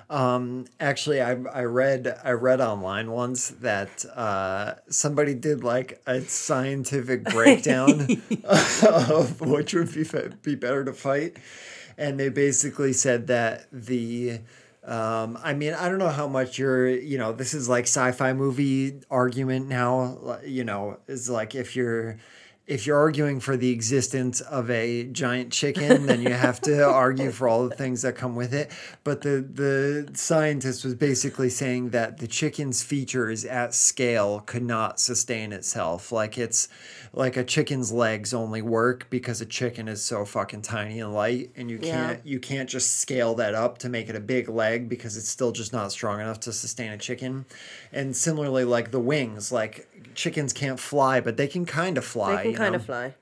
Um, 0.09 0.65
actually, 0.81 1.21
I 1.21 1.31
I 1.31 1.63
read 1.63 2.19
I 2.21 2.31
read 2.31 2.59
online 2.59 3.11
once 3.11 3.47
that 3.61 4.05
uh, 4.13 4.75
somebody 4.89 5.33
did 5.33 5.63
like 5.63 6.01
a 6.05 6.21
scientific 6.21 7.23
breakdown 7.31 8.07
of 8.43 9.39
which 9.39 9.73
would 9.73 9.93
be 9.93 10.05
be 10.41 10.55
better 10.55 10.83
to 10.83 10.91
fight, 10.91 11.37
and 11.97 12.19
they 12.19 12.27
basically 12.27 12.91
said 12.91 13.27
that 13.27 13.67
the. 13.71 14.41
Um, 14.85 15.37
I 15.41 15.53
mean, 15.53 15.73
I 15.73 15.87
don't 15.87 15.97
know 15.97 16.09
how 16.09 16.27
much 16.27 16.59
you're, 16.59 16.89
you 16.89 17.17
know, 17.17 17.31
this 17.31 17.53
is 17.53 17.69
like 17.69 17.85
sci-fi 17.85 18.33
movie 18.33 19.01
argument 19.09 19.67
now. 19.67 20.39
You 20.45 20.63
know, 20.65 20.99
is 21.07 21.29
like 21.29 21.55
if 21.55 21.75
you're 21.75 22.17
if 22.65 22.87
you're 22.87 22.97
arguing 22.97 23.41
for 23.41 23.57
the 23.57 23.71
existence 23.71 24.39
of 24.39 24.69
a 24.69 25.03
giant 25.05 25.51
chicken, 25.51 26.05
then 26.05 26.21
you 26.21 26.31
have 26.31 26.61
to 26.61 26.83
argue 26.87 27.29
for 27.31 27.49
all 27.49 27.67
the 27.67 27.75
things 27.75 28.03
that 28.03 28.15
come 28.15 28.37
with 28.37 28.53
it. 28.53 28.71
But 29.03 29.21
the 29.21 29.41
the 29.41 30.09
scientist 30.13 30.85
was 30.85 30.95
basically 30.95 31.49
saying 31.49 31.89
that 31.89 32.19
the 32.19 32.27
chicken's 32.27 32.81
features 32.81 33.43
at 33.43 33.73
scale 33.73 34.39
could 34.45 34.63
not 34.63 34.99
sustain 34.99 35.51
itself. 35.51 36.11
Like 36.11 36.37
it's 36.37 36.69
like 37.11 37.35
a 37.35 37.43
chicken's 37.43 37.91
legs 37.91 38.33
only 38.33 38.61
work 38.61 39.07
because 39.09 39.41
a 39.41 39.45
chicken 39.45 39.89
is 39.89 40.01
so 40.01 40.23
fucking 40.23 40.61
tiny 40.61 41.01
and 41.01 41.13
light, 41.13 41.51
and 41.57 41.69
you 41.69 41.79
can't 41.79 42.25
you 42.25 42.39
can't 42.39 42.69
just 42.69 42.95
scale 43.01 43.35
that 43.35 43.53
up 43.53 43.77
to 43.79 43.89
make 43.89 44.07
it 44.07 44.15
a 44.15 44.21
big 44.21 44.47
leg 44.47 44.87
because 44.87 45.17
it's 45.17 45.27
still 45.27 45.51
just 45.51 45.73
not 45.73 45.91
strong 45.91 46.21
enough 46.21 46.39
to 46.41 46.53
sustain 46.53 46.93
a 46.93 46.97
chicken. 46.97 47.45
And 47.91 48.15
similarly, 48.15 48.63
like 48.63 48.91
the 48.91 49.01
wings, 49.01 49.51
like 49.51 49.89
chickens 50.15 50.53
can't 50.53 50.79
fly, 50.79 51.19
but 51.19 51.35
they 51.35 51.47
can 51.47 51.65
kind 51.65 51.97
of 51.97 52.05
fly. 52.05 52.52
They 52.53 52.57
kind 52.57 52.71
know? 52.73 52.77
of 52.77 52.85
fly. 52.85 53.15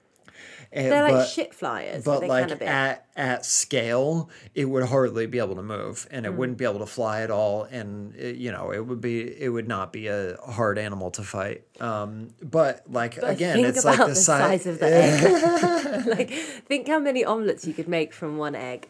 And- 0.74 0.90
They're 0.90 1.04
like 1.04 1.12
but- 1.14 1.28
shit 1.28 1.54
flyers, 1.54 2.06
but 2.06 2.26
like 2.26 2.50
a 2.50 2.56
bit. 2.56 2.66
at 2.68 3.06
at 3.18 3.46
scale, 3.46 4.30
it 4.56 4.66
would 4.66 4.86
hardly 4.86 5.26
be 5.26 5.38
able 5.38 5.56
to 5.56 5.62
move, 5.62 6.08
and 6.10 6.26
Mm. 6.26 6.30
it 6.30 6.34
wouldn't 6.36 6.58
be 6.58 6.64
able 6.64 6.80
to 6.80 6.86
fly 6.86 7.22
at 7.24 7.30
all, 7.30 7.64
and 7.64 8.16
it, 8.16 8.38
you 8.38 8.54
know 8.54 8.72
it 8.72 8.80
would 8.88 9.02
be 9.02 9.20
it 9.38 9.50
would 9.50 9.68
not 9.68 9.92
be 9.92 10.08
a 10.08 10.38
hard 10.38 10.78
animal 10.80 11.12
to 11.12 11.24
fight. 11.24 11.64
Um, 11.82 12.30
but 12.42 12.84
like 12.90 13.20
But 13.20 13.32
again, 13.32 13.60
it's 13.66 13.84
like 13.84 13.98
the, 14.00 14.06
the 14.08 14.16
si- 14.16 14.24
size 14.24 14.66
of 14.66 14.80
the 14.80 14.88
egg. 14.94 16.06
like, 16.18 16.30
think 16.32 16.88
how 16.88 17.00
many 17.00 17.26
omelets 17.26 17.68
you 17.68 17.74
could 17.74 17.90
make 17.90 18.14
from 18.14 18.38
one 18.38 18.56
egg. 18.56 18.88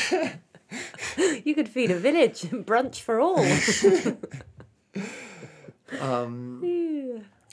you 1.44 1.54
could 1.56 1.68
feed 1.68 1.90
a 1.90 1.98
village 1.98 2.42
brunch 2.42 3.00
for 3.00 3.18
all. 3.20 3.42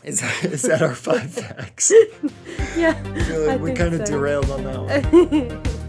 Is 0.06 0.20
that, 0.22 0.46
is 0.46 0.62
that 0.62 0.84
our 0.84 0.94
five 0.94 1.32
facts? 1.34 1.92
yeah, 2.78 2.94
like 3.48 3.60
we 3.60 3.74
kind 3.74 3.96
of 3.96 4.06
so. 4.08 4.14
derailed 4.14 4.52
on 4.52 4.64
that 4.64 4.80
one. 5.12 5.62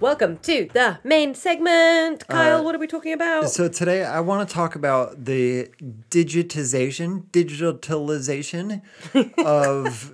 Welcome 0.00 0.38
to 0.42 0.68
the 0.72 0.98
main 1.02 1.34
segment. 1.34 2.26
Kyle, 2.28 2.60
Uh, 2.60 2.62
what 2.62 2.72
are 2.74 2.78
we 2.78 2.86
talking 2.86 3.12
about? 3.12 3.50
So 3.50 3.68
today 3.68 4.04
I 4.04 4.20
want 4.20 4.48
to 4.48 4.54
talk 4.54 4.76
about 4.76 5.24
the 5.24 5.70
digitization, 6.08 7.24
digitalization 7.32 8.82
of 9.44 10.12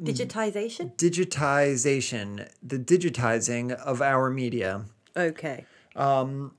Digitization? 0.00 0.96
digitization, 0.96 2.48
the 2.62 2.78
digitizing 2.78 3.72
of 3.72 4.00
our 4.02 4.30
media. 4.30 4.84
Okay. 5.16 5.64
Um, 5.96 6.52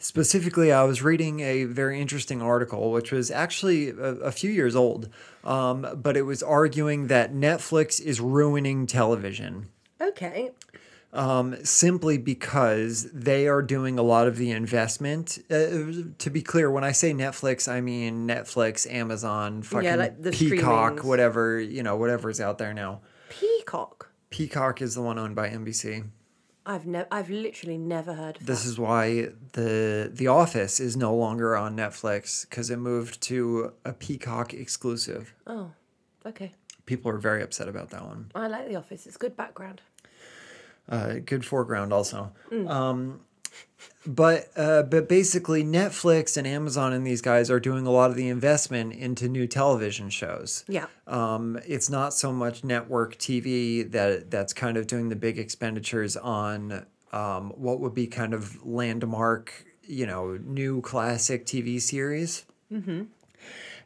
Specifically, 0.00 0.72
I 0.72 0.82
was 0.82 1.00
reading 1.00 1.40
a 1.40 1.62
very 1.64 2.00
interesting 2.00 2.42
article, 2.42 2.90
which 2.90 3.12
was 3.12 3.30
actually 3.30 3.90
a, 3.90 3.94
a 3.94 4.32
few 4.32 4.50
years 4.50 4.74
old, 4.74 5.08
um, 5.44 5.86
but 5.94 6.16
it 6.16 6.22
was 6.22 6.42
arguing 6.42 7.06
that 7.06 7.32
Netflix 7.32 8.00
is 8.00 8.20
ruining 8.20 8.86
television 8.88 9.68
Okay. 10.02 10.50
Simply 11.62 12.18
because 12.18 13.10
they 13.12 13.46
are 13.46 13.62
doing 13.62 13.98
a 13.98 14.02
lot 14.02 14.26
of 14.26 14.36
the 14.36 14.50
investment. 14.50 15.38
Uh, 15.50 16.10
to 16.18 16.30
be 16.30 16.42
clear, 16.42 16.70
when 16.70 16.84
I 16.84 16.92
say 16.92 17.12
Netflix, 17.12 17.70
I 17.70 17.80
mean 17.80 18.26
Netflix, 18.26 18.90
Amazon, 18.90 19.62
fucking 19.62 19.98
like 19.98 20.22
the 20.22 20.30
Peacock, 20.32 20.94
streamings. 20.94 21.04
whatever 21.04 21.60
you 21.60 21.82
know, 21.82 21.96
whatever's 21.96 22.40
out 22.40 22.58
there 22.58 22.72
now. 22.74 23.00
Peacock. 23.28 24.10
Peacock 24.30 24.80
is 24.80 24.94
the 24.94 25.02
one 25.02 25.18
owned 25.18 25.36
by 25.36 25.48
NBC. 25.50 26.04
I've 26.64 26.86
never 26.86 27.08
I've 27.10 27.28
literally 27.28 27.76
never 27.76 28.14
heard 28.14 28.36
of 28.36 28.46
This 28.46 28.62
that. 28.62 28.68
is 28.70 28.78
why 28.78 29.30
the 29.52 30.10
The 30.14 30.28
Office 30.28 30.78
is 30.80 30.96
no 30.96 31.14
longer 31.14 31.56
on 31.56 31.76
Netflix 31.76 32.48
because 32.48 32.70
it 32.70 32.76
moved 32.78 33.20
to 33.22 33.72
a 33.84 33.92
Peacock 33.92 34.54
exclusive. 34.54 35.34
Oh. 35.46 35.72
Okay. 36.24 36.52
People 36.86 37.10
are 37.10 37.18
very 37.18 37.42
upset 37.42 37.68
about 37.68 37.90
that 37.90 38.04
one. 38.06 38.30
I 38.34 38.46
like 38.46 38.68
The 38.68 38.76
Office. 38.76 39.06
It's 39.08 39.16
good 39.16 39.36
background. 39.36 39.82
Uh, 40.92 41.14
good 41.24 41.44
foreground 41.44 41.92
also. 41.92 42.32
Um, 42.68 43.20
but 44.04 44.50
uh, 44.56 44.82
but 44.82 45.08
basically, 45.08 45.64
Netflix 45.64 46.36
and 46.36 46.46
Amazon 46.46 46.92
and 46.92 47.06
these 47.06 47.22
guys 47.22 47.50
are 47.50 47.60
doing 47.60 47.86
a 47.86 47.90
lot 47.90 48.10
of 48.10 48.16
the 48.16 48.28
investment 48.28 48.92
into 48.92 49.28
new 49.28 49.46
television 49.46 50.10
shows. 50.10 50.64
Yeah. 50.68 50.86
Um, 51.06 51.58
it's 51.66 51.88
not 51.88 52.12
so 52.12 52.32
much 52.32 52.62
network 52.64 53.16
TV 53.16 53.90
that 53.92 54.30
that's 54.30 54.52
kind 54.52 54.76
of 54.76 54.86
doing 54.86 55.08
the 55.08 55.16
big 55.16 55.38
expenditures 55.38 56.16
on 56.16 56.84
um, 57.12 57.50
what 57.50 57.80
would 57.80 57.94
be 57.94 58.06
kind 58.06 58.34
of 58.34 58.64
landmark, 58.66 59.64
you 59.82 60.06
know, 60.06 60.38
new 60.42 60.82
classic 60.82 61.46
TV 61.46 61.80
series. 61.80 62.44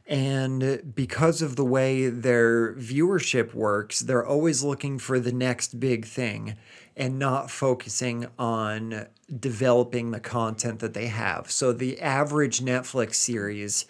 And 0.08 0.94
because 0.94 1.42
of 1.42 1.56
the 1.56 1.64
way 1.64 2.08
their 2.08 2.75
viewership 2.75 3.54
works, 3.54 4.00
they're 4.00 4.25
always 4.25 4.62
looking 4.62 5.00
for 5.00 5.18
the 5.18 5.32
next 5.32 5.80
big 5.80 6.04
thing 6.04 6.56
and 6.96 7.18
not 7.18 7.50
focusing 7.50 8.26
on 8.38 9.06
developing 9.38 10.12
the 10.12 10.20
content 10.20 10.78
that 10.78 10.94
they 10.94 11.08
have. 11.08 11.50
So 11.50 11.72
the 11.72 12.00
average 12.00 12.60
Netflix 12.60 13.16
series 13.16 13.84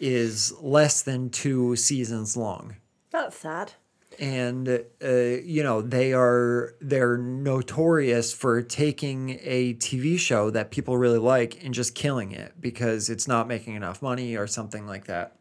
is 0.00 0.52
less 0.60 1.02
than 1.02 1.30
two 1.30 1.76
seasons 1.76 2.36
long 2.36 2.76
That's 3.10 3.36
sad. 3.36 3.72
and 4.18 4.68
uh, 4.68 5.08
you 5.08 5.62
know 5.62 5.82
they 5.82 6.12
are 6.12 6.74
they're 6.80 7.18
notorious 7.18 8.32
for 8.32 8.62
taking 8.62 9.38
a 9.42 9.74
TV 9.74 10.16
show 10.18 10.50
that 10.50 10.70
people 10.70 10.96
really 10.96 11.18
like 11.18 11.64
and 11.64 11.74
just 11.74 11.94
killing 11.96 12.30
it 12.30 12.52
because 12.60 13.10
it's 13.10 13.26
not 13.26 13.48
making 13.48 13.74
enough 13.74 14.00
money 14.00 14.36
or 14.36 14.46
something 14.46 14.86
like 14.86 15.06
that. 15.06 15.34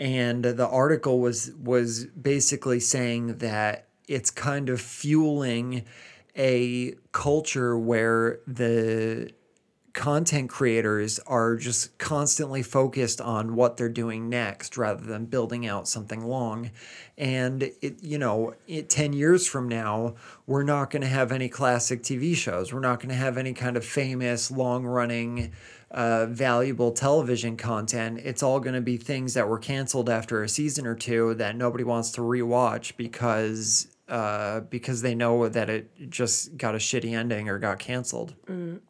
And 0.00 0.42
the 0.44 0.66
article 0.66 1.20
was 1.20 1.52
was 1.62 2.06
basically 2.06 2.80
saying 2.80 3.38
that 3.38 3.88
it's 4.12 4.30
kind 4.30 4.68
of 4.68 4.80
fueling 4.80 5.84
a 6.36 6.94
culture 7.12 7.78
where 7.78 8.40
the 8.46 9.32
content 9.94 10.48
creators 10.48 11.18
are 11.20 11.56
just 11.56 11.98
constantly 11.98 12.62
focused 12.62 13.20
on 13.20 13.54
what 13.54 13.76
they're 13.76 13.90
doing 13.90 14.28
next 14.28 14.78
rather 14.78 15.04
than 15.04 15.26
building 15.26 15.66
out 15.66 15.86
something 15.86 16.24
long. 16.26 16.70
And 17.18 17.62
it 17.62 18.02
you 18.02 18.18
know 18.18 18.54
it 18.66 18.88
10 18.88 19.12
years 19.12 19.46
from 19.46 19.68
now 19.68 20.14
we're 20.46 20.62
not 20.62 20.90
going 20.90 21.02
to 21.02 21.08
have 21.08 21.32
any 21.32 21.48
classic 21.48 22.02
tv 22.02 22.34
shows. 22.34 22.72
We're 22.72 22.80
not 22.80 23.00
going 23.00 23.10
to 23.10 23.14
have 23.14 23.36
any 23.36 23.52
kind 23.52 23.76
of 23.76 23.84
famous 23.84 24.50
long 24.50 24.84
running 24.84 25.52
uh, 25.90 26.24
valuable 26.26 26.92
television 26.92 27.56
content. 27.58 28.18
It's 28.24 28.42
all 28.42 28.60
going 28.60 28.74
to 28.74 28.80
be 28.80 28.96
things 28.96 29.34
that 29.34 29.46
were 29.46 29.58
canceled 29.58 30.08
after 30.08 30.42
a 30.42 30.48
season 30.48 30.86
or 30.86 30.94
two 30.94 31.34
that 31.34 31.54
nobody 31.54 31.84
wants 31.84 32.10
to 32.12 32.22
rewatch 32.22 32.96
because 32.96 33.91
uh, 34.12 34.60
because 34.60 35.00
they 35.00 35.14
know 35.14 35.48
that 35.48 35.70
it 35.70 36.10
just 36.10 36.58
got 36.58 36.74
a 36.74 36.78
shitty 36.78 37.16
ending 37.16 37.48
or 37.48 37.58
got 37.58 37.78
canceled 37.78 38.34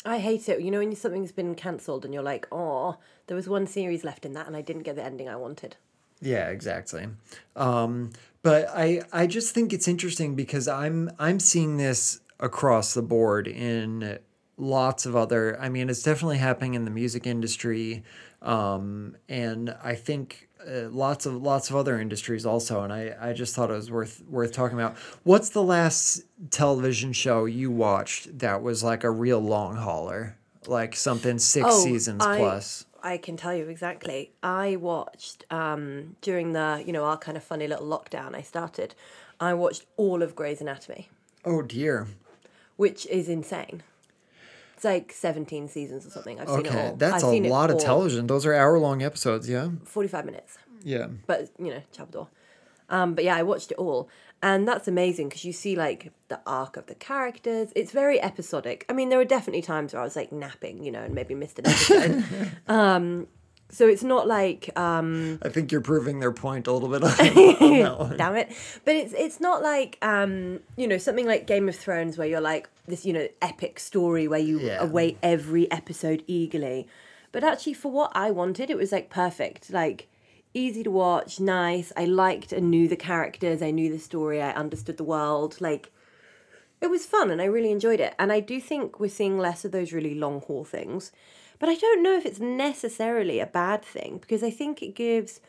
I 0.04 0.18
hate 0.18 0.48
it. 0.48 0.60
You 0.60 0.72
know 0.72 0.80
when 0.80 0.96
something's 0.96 1.30
been 1.30 1.54
cancelled 1.54 2.04
and 2.04 2.12
you're 2.12 2.24
like, 2.24 2.48
oh, 2.50 2.96
there 3.28 3.36
was 3.36 3.48
one 3.48 3.68
series 3.68 4.02
left 4.02 4.26
in 4.26 4.32
that 4.32 4.48
and 4.48 4.56
I 4.56 4.62
didn't 4.62 4.82
get 4.82 4.96
the 4.96 5.04
ending 5.04 5.28
I 5.28 5.36
wanted. 5.36 5.76
Yeah, 6.20 6.48
exactly. 6.48 7.06
Um, 7.54 8.10
but 8.42 8.68
I 8.74 9.02
I 9.12 9.28
just 9.28 9.54
think 9.54 9.72
it's 9.72 9.86
interesting 9.86 10.34
because 10.34 10.66
I'm 10.66 11.08
I'm 11.20 11.38
seeing 11.38 11.76
this 11.76 12.20
across 12.40 12.92
the 12.92 13.02
board 13.02 13.46
in 13.46 14.18
lots 14.56 15.06
of 15.06 15.14
other. 15.14 15.56
I 15.60 15.68
mean, 15.68 15.88
it's 15.88 16.02
definitely 16.02 16.38
happening 16.38 16.74
in 16.74 16.84
the 16.84 16.90
music 16.90 17.28
industry, 17.28 18.02
um, 18.40 19.16
and 19.28 19.76
I 19.84 19.94
think 19.94 20.48
uh, 20.68 20.88
lots 20.90 21.26
of 21.26 21.34
lots 21.42 21.70
of 21.70 21.76
other 21.76 21.98
industries 22.00 22.44
also. 22.46 22.82
And 22.82 22.92
I 22.92 23.14
I 23.20 23.32
just 23.32 23.54
thought 23.54 23.70
it 23.70 23.74
was 23.74 23.90
worth 23.90 24.22
worth 24.28 24.52
talking 24.52 24.78
about. 24.78 24.96
What's 25.24 25.50
the 25.50 25.62
last 25.62 26.22
television 26.50 27.12
show 27.12 27.44
you 27.46 27.70
watched 27.70 28.38
that 28.38 28.62
was 28.62 28.82
like 28.84 29.04
a 29.04 29.10
real 29.10 29.40
long 29.40 29.76
hauler, 29.76 30.36
like 30.66 30.94
something 30.96 31.38
six 31.38 31.66
Oh, 31.70 31.84
seasons 31.84 32.24
I- 32.24 32.38
plus? 32.38 32.86
I 33.04 33.16
can 33.18 33.36
tell 33.36 33.52
you 33.52 33.66
exactly. 33.68 34.30
I 34.44 34.76
watched 34.76 35.44
um, 35.50 36.14
during 36.20 36.52
the, 36.52 36.84
you 36.86 36.92
know, 36.92 37.02
our 37.04 37.16
kind 37.18 37.36
of 37.36 37.42
funny 37.42 37.66
little 37.66 37.84
lockdown 37.88 38.36
I 38.36 38.42
started, 38.42 38.94
I 39.40 39.54
watched 39.54 39.86
all 39.96 40.22
of 40.22 40.36
Grey's 40.36 40.60
Anatomy, 40.60 41.08
Oh 41.44 41.62
dear. 41.62 42.06
which 42.76 43.04
is 43.06 43.28
insane. 43.28 43.82
It's 44.82 44.84
like 44.84 45.12
17 45.12 45.68
seasons 45.68 46.04
or 46.04 46.10
something. 46.10 46.40
I've 46.40 46.48
seen 46.48 46.66
it 46.66 46.66
Okay, 46.66 46.88
all. 46.88 46.96
that's 46.96 47.22
I've 47.22 47.28
a 47.28 47.32
seen 47.32 47.44
it 47.44 47.50
lot 47.50 47.70
of 47.70 47.74
all. 47.76 47.80
television. 47.82 48.26
Those 48.26 48.44
are 48.46 48.52
hour 48.52 48.80
long 48.80 49.00
episodes, 49.00 49.48
yeah? 49.48 49.68
45 49.84 50.24
minutes. 50.26 50.58
Yeah. 50.82 51.06
but 51.28 51.50
you 51.60 51.66
know, 51.70 51.82
Chapter. 51.92 52.26
Um, 52.90 53.14
but 53.14 53.22
yeah, 53.22 53.36
I 53.36 53.44
watched 53.44 53.70
it 53.70 53.78
all, 53.78 54.08
and 54.42 54.66
that's 54.66 54.88
amazing 54.88 55.28
because 55.28 55.44
you 55.44 55.52
see 55.52 55.76
like 55.76 56.10
the 56.26 56.40
arc 56.46 56.76
of 56.76 56.86
the 56.86 56.96
characters. 56.96 57.72
It's 57.76 57.92
very 57.92 58.20
episodic. 58.20 58.84
I 58.88 58.92
mean, 58.92 59.08
there 59.08 59.18
were 59.18 59.24
definitely 59.24 59.62
times 59.62 59.92
where 59.92 60.00
I 60.02 60.04
was 60.04 60.16
like 60.16 60.32
napping, 60.32 60.82
you 60.82 60.90
know, 60.90 61.00
and 61.02 61.14
maybe 61.14 61.34
missed 61.36 61.60
an 61.60 61.66
episode. 61.68 62.24
um, 62.68 63.28
so 63.72 63.88
it's 63.88 64.02
not 64.04 64.28
like 64.28 64.70
um, 64.78 65.38
I 65.42 65.48
think 65.48 65.72
you're 65.72 65.80
proving 65.80 66.20
their 66.20 66.30
point 66.32 66.66
a 66.66 66.72
little 66.72 66.88
bit 66.90 67.02
on, 67.02 67.10
on 67.66 67.78
that 67.80 67.98
one. 67.98 68.16
damn 68.18 68.36
it 68.36 68.52
but 68.84 68.94
it's 68.94 69.12
it's 69.14 69.40
not 69.40 69.62
like 69.62 69.98
um 70.02 70.60
you 70.76 70.86
know 70.86 70.98
something 70.98 71.26
like 71.26 71.46
game 71.46 71.68
of 71.68 71.74
thrones 71.74 72.16
where 72.18 72.28
you're 72.28 72.40
like 72.40 72.68
this 72.86 73.04
you 73.06 73.12
know 73.12 73.26
epic 73.40 73.78
story 73.80 74.28
where 74.28 74.38
you 74.40 74.60
Yeah. 74.60 74.78
await 74.82 75.18
every 75.22 75.70
episode 75.70 76.22
eagerly 76.26 76.86
but 77.32 77.42
actually 77.42 77.74
for 77.74 77.90
what 77.90 78.12
i 78.14 78.30
wanted 78.30 78.68
it 78.70 78.76
was 78.76 78.92
like 78.92 79.08
perfect 79.08 79.70
like 79.70 80.08
easy 80.54 80.82
to 80.82 80.90
watch 80.90 81.40
nice 81.40 81.92
i 81.96 82.04
liked 82.04 82.52
and 82.52 82.70
knew 82.70 82.86
the 82.88 82.96
characters 82.96 83.62
i 83.62 83.70
knew 83.70 83.90
the 83.90 83.98
story 83.98 84.42
i 84.42 84.50
understood 84.52 84.98
the 84.98 85.04
world 85.04 85.56
like 85.60 85.90
it 86.82 86.90
was 86.90 87.06
fun 87.06 87.30
and 87.30 87.40
I 87.40 87.44
really 87.44 87.70
enjoyed 87.70 88.00
it. 88.00 88.12
And 88.18 88.32
I 88.32 88.40
do 88.40 88.60
think 88.60 88.98
we're 88.98 89.08
seeing 89.08 89.38
less 89.38 89.64
of 89.64 89.70
those 89.70 89.92
really 89.92 90.16
long 90.16 90.40
haul 90.40 90.64
things. 90.64 91.12
But 91.62 91.68
I 91.68 91.76
don't 91.76 92.02
know 92.02 92.16
if 92.16 92.26
it's 92.26 92.40
necessarily 92.40 93.38
a 93.38 93.46
bad 93.46 93.84
thing 93.84 94.18
because 94.18 94.42
I 94.42 94.50
think 94.50 94.82
it 94.82 94.96
gives 94.96 95.40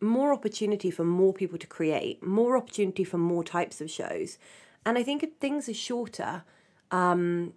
more 0.00 0.32
opportunity 0.32 0.92
for 0.92 1.02
more 1.02 1.32
people 1.32 1.58
to 1.58 1.66
create, 1.66 2.22
more 2.22 2.56
opportunity 2.56 3.02
for 3.02 3.18
more 3.18 3.42
types 3.42 3.80
of 3.80 3.90
shows. 3.90 4.38
And 4.84 4.96
I 4.96 5.02
think 5.02 5.24
if 5.24 5.30
things 5.40 5.68
are 5.68 5.74
shorter, 5.74 6.44
um, 6.92 7.52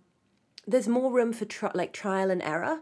there's 0.65 0.87
more 0.87 1.11
room 1.11 1.33
for 1.33 1.45
tri- 1.45 1.69
like 1.75 1.93
trial 1.93 2.31
and 2.31 2.41
error. 2.41 2.79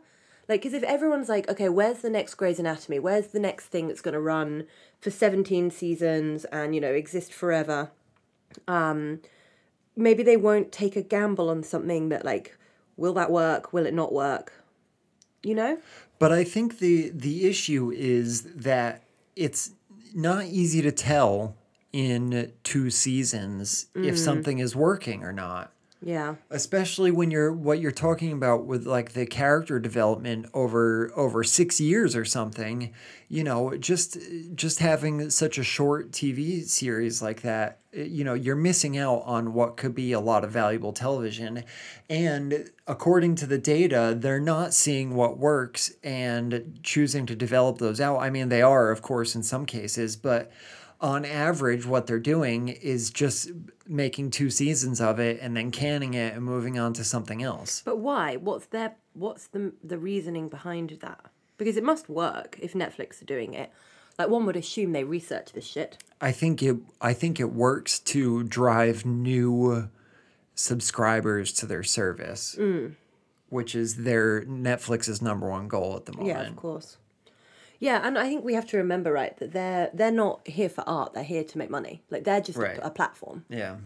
Like, 0.48 0.62
because 0.62 0.74
if 0.74 0.84
everyone's 0.84 1.28
like, 1.28 1.50
okay, 1.50 1.68
where's 1.68 2.00
the 2.00 2.10
next 2.10 2.36
Grey's 2.36 2.58
Anatomy? 2.58 3.00
Where's 3.00 3.28
the 3.28 3.40
next 3.42 3.66
thing 3.66 3.90
that's 3.90 4.00
going 4.00 4.14
to 4.14 4.22
run 4.22 4.66
for 5.02 5.12
17 5.12 5.72
seasons 5.72 6.46
and, 6.46 6.74
you 6.74 6.80
know, 6.80 6.94
exist 6.94 7.34
forever? 7.34 7.92
maybe 9.98 10.24
they 10.24 10.38
won't 10.38 10.72
take 10.72 10.96
a 10.96 11.02
gamble 11.02 11.50
on 11.50 11.64
something 11.64 12.08
that 12.08 12.24
like 12.24 12.58
will 12.96 13.14
that 13.14 13.30
work 13.30 13.74
will 13.74 13.86
it 13.86 13.94
not 13.94 14.14
work 14.14 14.54
you 15.48 15.56
know 15.56 15.78
But 16.20 16.32
I 16.32 16.44
think 16.44 16.80
the 16.80 17.10
the 17.10 17.48
issue 17.48 17.92
is 17.92 18.42
that 18.42 19.04
it's 19.36 19.72
not 20.14 20.46
easy 20.46 20.82
to 20.82 20.92
tell 20.92 21.56
in 21.94 22.52
two 22.64 22.90
seasons 22.90 23.88
if 23.96 24.16
mm. 24.16 24.18
something 24.18 24.60
is 24.60 24.76
working 24.76 25.24
or 25.24 25.32
not. 25.32 25.72
Yeah. 26.02 26.36
Especially 26.52 27.10
when 27.10 27.32
you're 27.32 27.52
what 27.52 27.80
you're 27.80 27.92
talking 27.92 28.32
about 28.32 28.66
with 28.66 28.86
like 28.86 29.14
the 29.14 29.26
character 29.26 29.80
development 29.80 30.46
over 30.54 31.12
over 31.16 31.44
6 31.44 31.82
years 31.82 32.16
or 32.16 32.24
something 32.24 32.94
you 33.30 33.44
know 33.44 33.76
just 33.78 34.18
just 34.54 34.80
having 34.80 35.30
such 35.32 35.58
a 35.58 35.64
short 35.64 36.12
TV 36.12 36.64
series 36.66 37.22
like 37.22 37.42
that 37.42 37.80
you 37.92 38.24
know 38.24 38.36
you're 38.36 38.56
missing 38.56 38.98
out 38.98 39.24
on 39.26 39.54
what 39.54 39.76
could 39.76 39.96
be 39.96 40.12
a 40.12 40.20
lot 40.20 40.44
of 40.44 40.52
valuable 40.52 40.94
television. 40.94 41.64
And 42.10 42.70
according 42.86 43.36
to 43.36 43.48
the 43.48 43.58
data 43.58 44.16
they're 44.18 44.40
not 44.40 44.76
seeing 44.76 45.16
what 45.16 45.40
works 45.40 45.92
and 46.04 46.80
choosing 46.84 47.26
to 47.26 47.36
develop 47.36 47.80
those 47.80 48.00
out. 48.00 48.20
I 48.20 48.30
mean 48.30 48.50
they 48.50 48.62
are 48.62 48.92
of 48.92 49.02
course 49.02 49.34
in 49.34 49.42
some 49.42 49.66
cases 49.66 50.16
but 50.16 50.52
on 51.00 51.26
average, 51.26 51.86
what 51.86 52.08
they're 52.08 52.20
doing 52.20 52.70
is 52.70 53.10
just 53.12 53.52
making 53.88 54.32
two 54.32 54.50
seasons 54.50 55.00
of 55.00 55.20
it 55.20 55.40
and 55.42 55.56
then 55.56 55.72
canning 55.72 56.14
it 56.14 56.34
and 56.34 56.44
moving 56.44 56.78
on 56.80 56.94
to 56.94 57.04
something 57.04 57.44
else. 57.44 57.82
but 57.86 57.98
why 57.98 58.36
what's 58.36 58.66
their 58.68 58.96
what's 59.14 59.48
the 59.48 59.74
the 59.84 59.98
reasoning 59.98 60.50
behind 60.50 60.98
that 61.02 61.26
because 61.58 61.78
it 61.78 61.84
must 61.84 62.10
work 62.10 62.58
if 62.62 62.74
netflix 62.74 63.22
are 63.22 63.26
doing 63.26 63.54
it 63.54 63.72
like 64.20 64.28
one 64.28 64.46
would 64.46 64.58
assume 64.58 64.92
they 64.92 65.04
research 65.06 65.54
this 65.54 65.66
shit 65.66 65.98
I 66.20 66.32
think 66.32 66.62
it 66.64 66.78
I 67.00 67.14
think 67.14 67.40
it 67.40 67.54
works 67.54 68.00
to 68.00 68.44
drive 68.44 69.06
new 69.06 69.90
subscribers 70.56 71.54
to 71.54 71.66
their 71.66 71.84
service. 71.84 72.56
Mm. 72.60 72.96
Which 73.50 73.76
is 73.76 74.04
their 74.04 74.42
Netflix's 74.42 75.22
number 75.22 75.48
one 75.50 75.68
goal 75.70 75.96
at 75.96 76.06
the 76.06 76.12
moment. 76.12 76.28
yeah 76.30 76.48
of 76.48 76.56
course 76.58 76.98
yeah 77.80 78.02
and 78.04 78.18
i 78.18 78.28
think 78.28 78.44
we 78.44 78.54
have 78.54 78.66
to 78.68 78.78
remember 78.78 79.12
right 79.12 79.38
that 79.38 79.52
they're 79.54 79.90
they're 79.94 80.12
not 80.12 80.46
here 80.48 80.70
for 80.70 80.84
art 80.88 81.14
they're 81.14 81.24
here 81.24 81.44
to 81.44 81.58
make 81.58 81.70
money 81.70 82.02
like 82.10 82.24
they're 82.24 82.42
just 82.42 82.58
Right. 82.58 82.78
a, 82.78 82.88
a 82.88 82.90
platform 82.90 83.46
Yeah. 83.50 83.78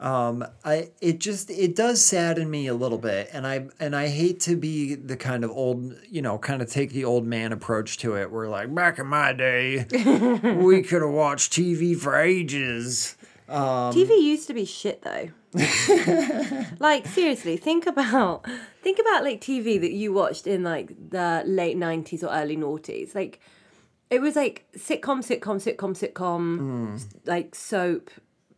Um, 0.00 0.44
I 0.64 0.88
it 1.00 1.20
just 1.20 1.48
it 1.48 1.76
does 1.76 2.04
sadden 2.04 2.50
me 2.50 2.66
a 2.66 2.74
little 2.74 2.98
bit, 2.98 3.30
and 3.32 3.46
I 3.46 3.68
and 3.78 3.94
I 3.94 4.08
hate 4.08 4.40
to 4.40 4.56
be 4.56 4.96
the 4.96 5.16
kind 5.16 5.44
of 5.44 5.50
old 5.52 5.94
you 6.10 6.20
know 6.20 6.38
kind 6.38 6.60
of 6.60 6.68
take 6.68 6.90
the 6.90 7.04
old 7.04 7.24
man 7.24 7.52
approach 7.52 7.98
to 7.98 8.16
it. 8.16 8.32
Where 8.32 8.48
like 8.48 8.74
back 8.74 8.98
in 8.98 9.06
my 9.06 9.32
day, 9.32 9.86
we 9.92 10.82
could 10.82 11.02
have 11.02 11.12
watched 11.12 11.52
TV 11.52 11.96
for 11.96 12.16
ages. 12.18 13.16
TV 13.48 14.20
used 14.20 14.48
to 14.48 14.54
be 14.54 14.64
shit 14.64 15.02
though. 15.02 15.28
like 16.78 17.06
seriously, 17.06 17.56
think 17.56 17.86
about 17.86 18.46
think 18.82 18.98
about 18.98 19.22
like 19.22 19.40
TV 19.40 19.80
that 19.80 19.92
you 19.92 20.12
watched 20.12 20.46
in 20.46 20.62
like 20.62 20.94
the 21.10 21.42
late 21.46 21.76
nineties 21.76 22.24
or 22.24 22.32
early 22.32 22.56
noughties. 22.56 23.14
Like 23.14 23.40
it 24.08 24.20
was 24.20 24.34
like 24.36 24.66
sitcom, 24.76 25.20
sitcom, 25.20 25.56
sitcom, 25.60 25.96
sitcom, 25.96 26.58
mm. 26.58 27.06
like 27.26 27.54
soap, 27.54 28.10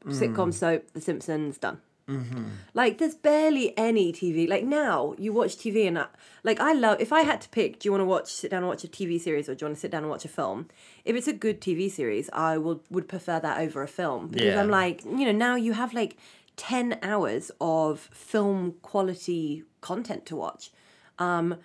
mm. 0.05 0.13
sitcom, 0.13 0.55
soap. 0.55 0.85
The 0.93 1.01
Simpsons 1.01 1.59
done. 1.59 1.81
Mm-hmm. 2.09 2.45
Like 2.75 2.99
there's 2.99 3.15
barely 3.15 3.77
any 3.79 4.13
TV. 4.13 4.49
Like 4.49 4.65
now 4.65 5.15
you 5.19 5.33
watch 5.33 5.57
TV 5.57 5.89
and 5.89 5.99
I, 5.99 6.07
like 6.43 6.61
I 6.61 6.75
love. 6.75 7.01
If 7.01 7.13
I 7.13 7.23
had 7.23 7.41
to 7.41 7.49
pick, 7.49 7.79
do 7.79 7.87
you 7.89 7.93
want 7.93 8.03
to 8.03 8.07
watch 8.07 8.33
sit 8.33 8.51
down 8.51 8.59
and 8.59 8.69
watch 8.69 8.85
a 8.85 8.89
TV 8.89 9.19
series 9.19 9.49
or 9.49 9.55
do 9.55 9.65
you 9.65 9.69
want 9.69 9.77
to 9.77 9.81
sit 9.81 9.91
down 9.91 10.03
and 10.03 10.11
watch 10.11 10.25
a 10.25 10.29
film? 10.29 10.69
If 11.05 11.17
it's 11.17 11.29
a 11.29 11.33
good 11.33 11.61
TV 11.61 11.91
series, 11.91 12.29
I 12.33 12.59
would 12.59 12.81
would 12.91 13.09
prefer 13.09 13.41
that 13.41 13.59
over 13.59 13.83
a 13.83 13.89
film 13.89 14.29
because 14.29 14.47
Yeah. 14.55 14.61
I'm 14.61 14.69
like 14.69 15.03
you 15.05 15.25
know 15.25 15.33
now 15.33 15.57
you 15.57 15.73
have 15.73 15.95
like 15.95 16.19
ten 16.57 16.99
hours 17.03 17.51
of 17.61 18.01
film 18.13 18.75
quality 18.83 19.65
content 19.81 20.27
to 20.27 20.37
watch. 20.37 20.71
Um, 21.19 21.57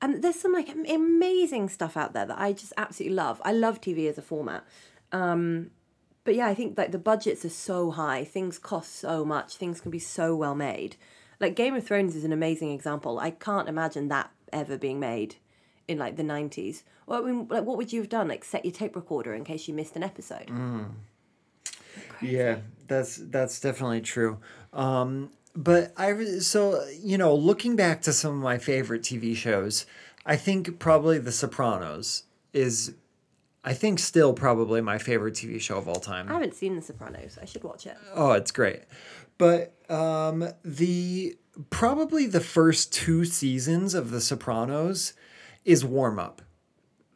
and 0.00 0.22
there's 0.22 0.38
some 0.38 0.52
like 0.52 0.68
amazing 0.68 1.68
stuff 1.68 1.96
out 1.96 2.12
there 2.12 2.26
that 2.26 2.38
I 2.38 2.52
just 2.52 2.72
absolutely 2.76 3.16
love. 3.16 3.40
I 3.44 3.52
love 3.52 3.80
TV 3.80 4.08
as 4.08 4.18
a 4.18 4.22
format. 4.22 4.64
Um, 5.12 5.70
but 6.24 6.34
yeah, 6.34 6.46
I 6.46 6.54
think 6.54 6.76
like 6.76 6.92
the 6.92 6.98
budgets 6.98 7.44
are 7.44 7.50
so 7.50 7.90
high, 7.90 8.22
things 8.22 8.58
cost 8.58 8.94
so 8.94 9.24
much, 9.24 9.56
things 9.56 9.80
can 9.80 9.90
be 9.90 9.98
so 9.98 10.36
well 10.36 10.54
made. 10.54 10.96
Like 11.40 11.56
Game 11.56 11.74
of 11.74 11.86
Thrones 11.86 12.14
is 12.14 12.24
an 12.24 12.32
amazing 12.32 12.70
example. 12.70 13.18
I 13.18 13.30
can't 13.30 13.68
imagine 13.68 14.08
that 14.08 14.30
ever 14.52 14.76
being 14.76 15.00
made 15.00 15.36
in 15.88 15.98
like 15.98 16.16
the 16.16 16.22
90s. 16.22 16.82
Well, 17.06 17.24
I 17.24 17.26
mean, 17.26 17.48
like 17.48 17.64
what 17.64 17.78
would 17.78 17.92
you 17.92 18.00
have 18.00 18.10
done? 18.10 18.28
Like 18.28 18.44
set 18.44 18.64
your 18.64 18.72
tape 18.72 18.94
recorder 18.94 19.34
in 19.34 19.42
case 19.44 19.66
you 19.66 19.74
missed 19.74 19.96
an 19.96 20.02
episode. 20.02 20.48
Yeah, 22.22 22.58
that's 22.86 23.16
that's 23.16 23.60
definitely 23.60 24.00
true. 24.00 24.38
Um, 24.72 25.30
but 25.54 25.92
I 25.96 26.14
so 26.38 26.84
you 27.02 27.18
know, 27.18 27.34
looking 27.34 27.76
back 27.76 28.02
to 28.02 28.12
some 28.12 28.34
of 28.36 28.42
my 28.42 28.58
favorite 28.58 29.02
TV 29.02 29.34
shows, 29.34 29.86
I 30.24 30.36
think 30.36 30.78
probably 30.78 31.18
The 31.18 31.32
Sopranos 31.32 32.24
is, 32.52 32.94
I 33.64 33.74
think 33.74 33.98
still 33.98 34.32
probably 34.32 34.80
my 34.80 34.98
favorite 34.98 35.34
TV 35.34 35.60
show 35.60 35.78
of 35.78 35.88
all 35.88 36.00
time. 36.00 36.28
I 36.28 36.34
haven't 36.34 36.54
seen 36.54 36.76
The 36.76 36.82
Sopranos. 36.82 37.38
I 37.40 37.44
should 37.44 37.64
watch 37.64 37.86
it. 37.86 37.96
Oh, 38.14 38.32
it's 38.32 38.50
great. 38.50 38.82
But 39.38 39.74
um, 39.90 40.48
the 40.64 41.36
probably 41.70 42.26
the 42.26 42.40
first 42.40 42.92
two 42.92 43.24
seasons 43.24 43.94
of 43.94 44.10
The 44.10 44.20
Sopranos 44.20 45.14
is 45.64 45.84
warm 45.84 46.18
up. 46.18 46.42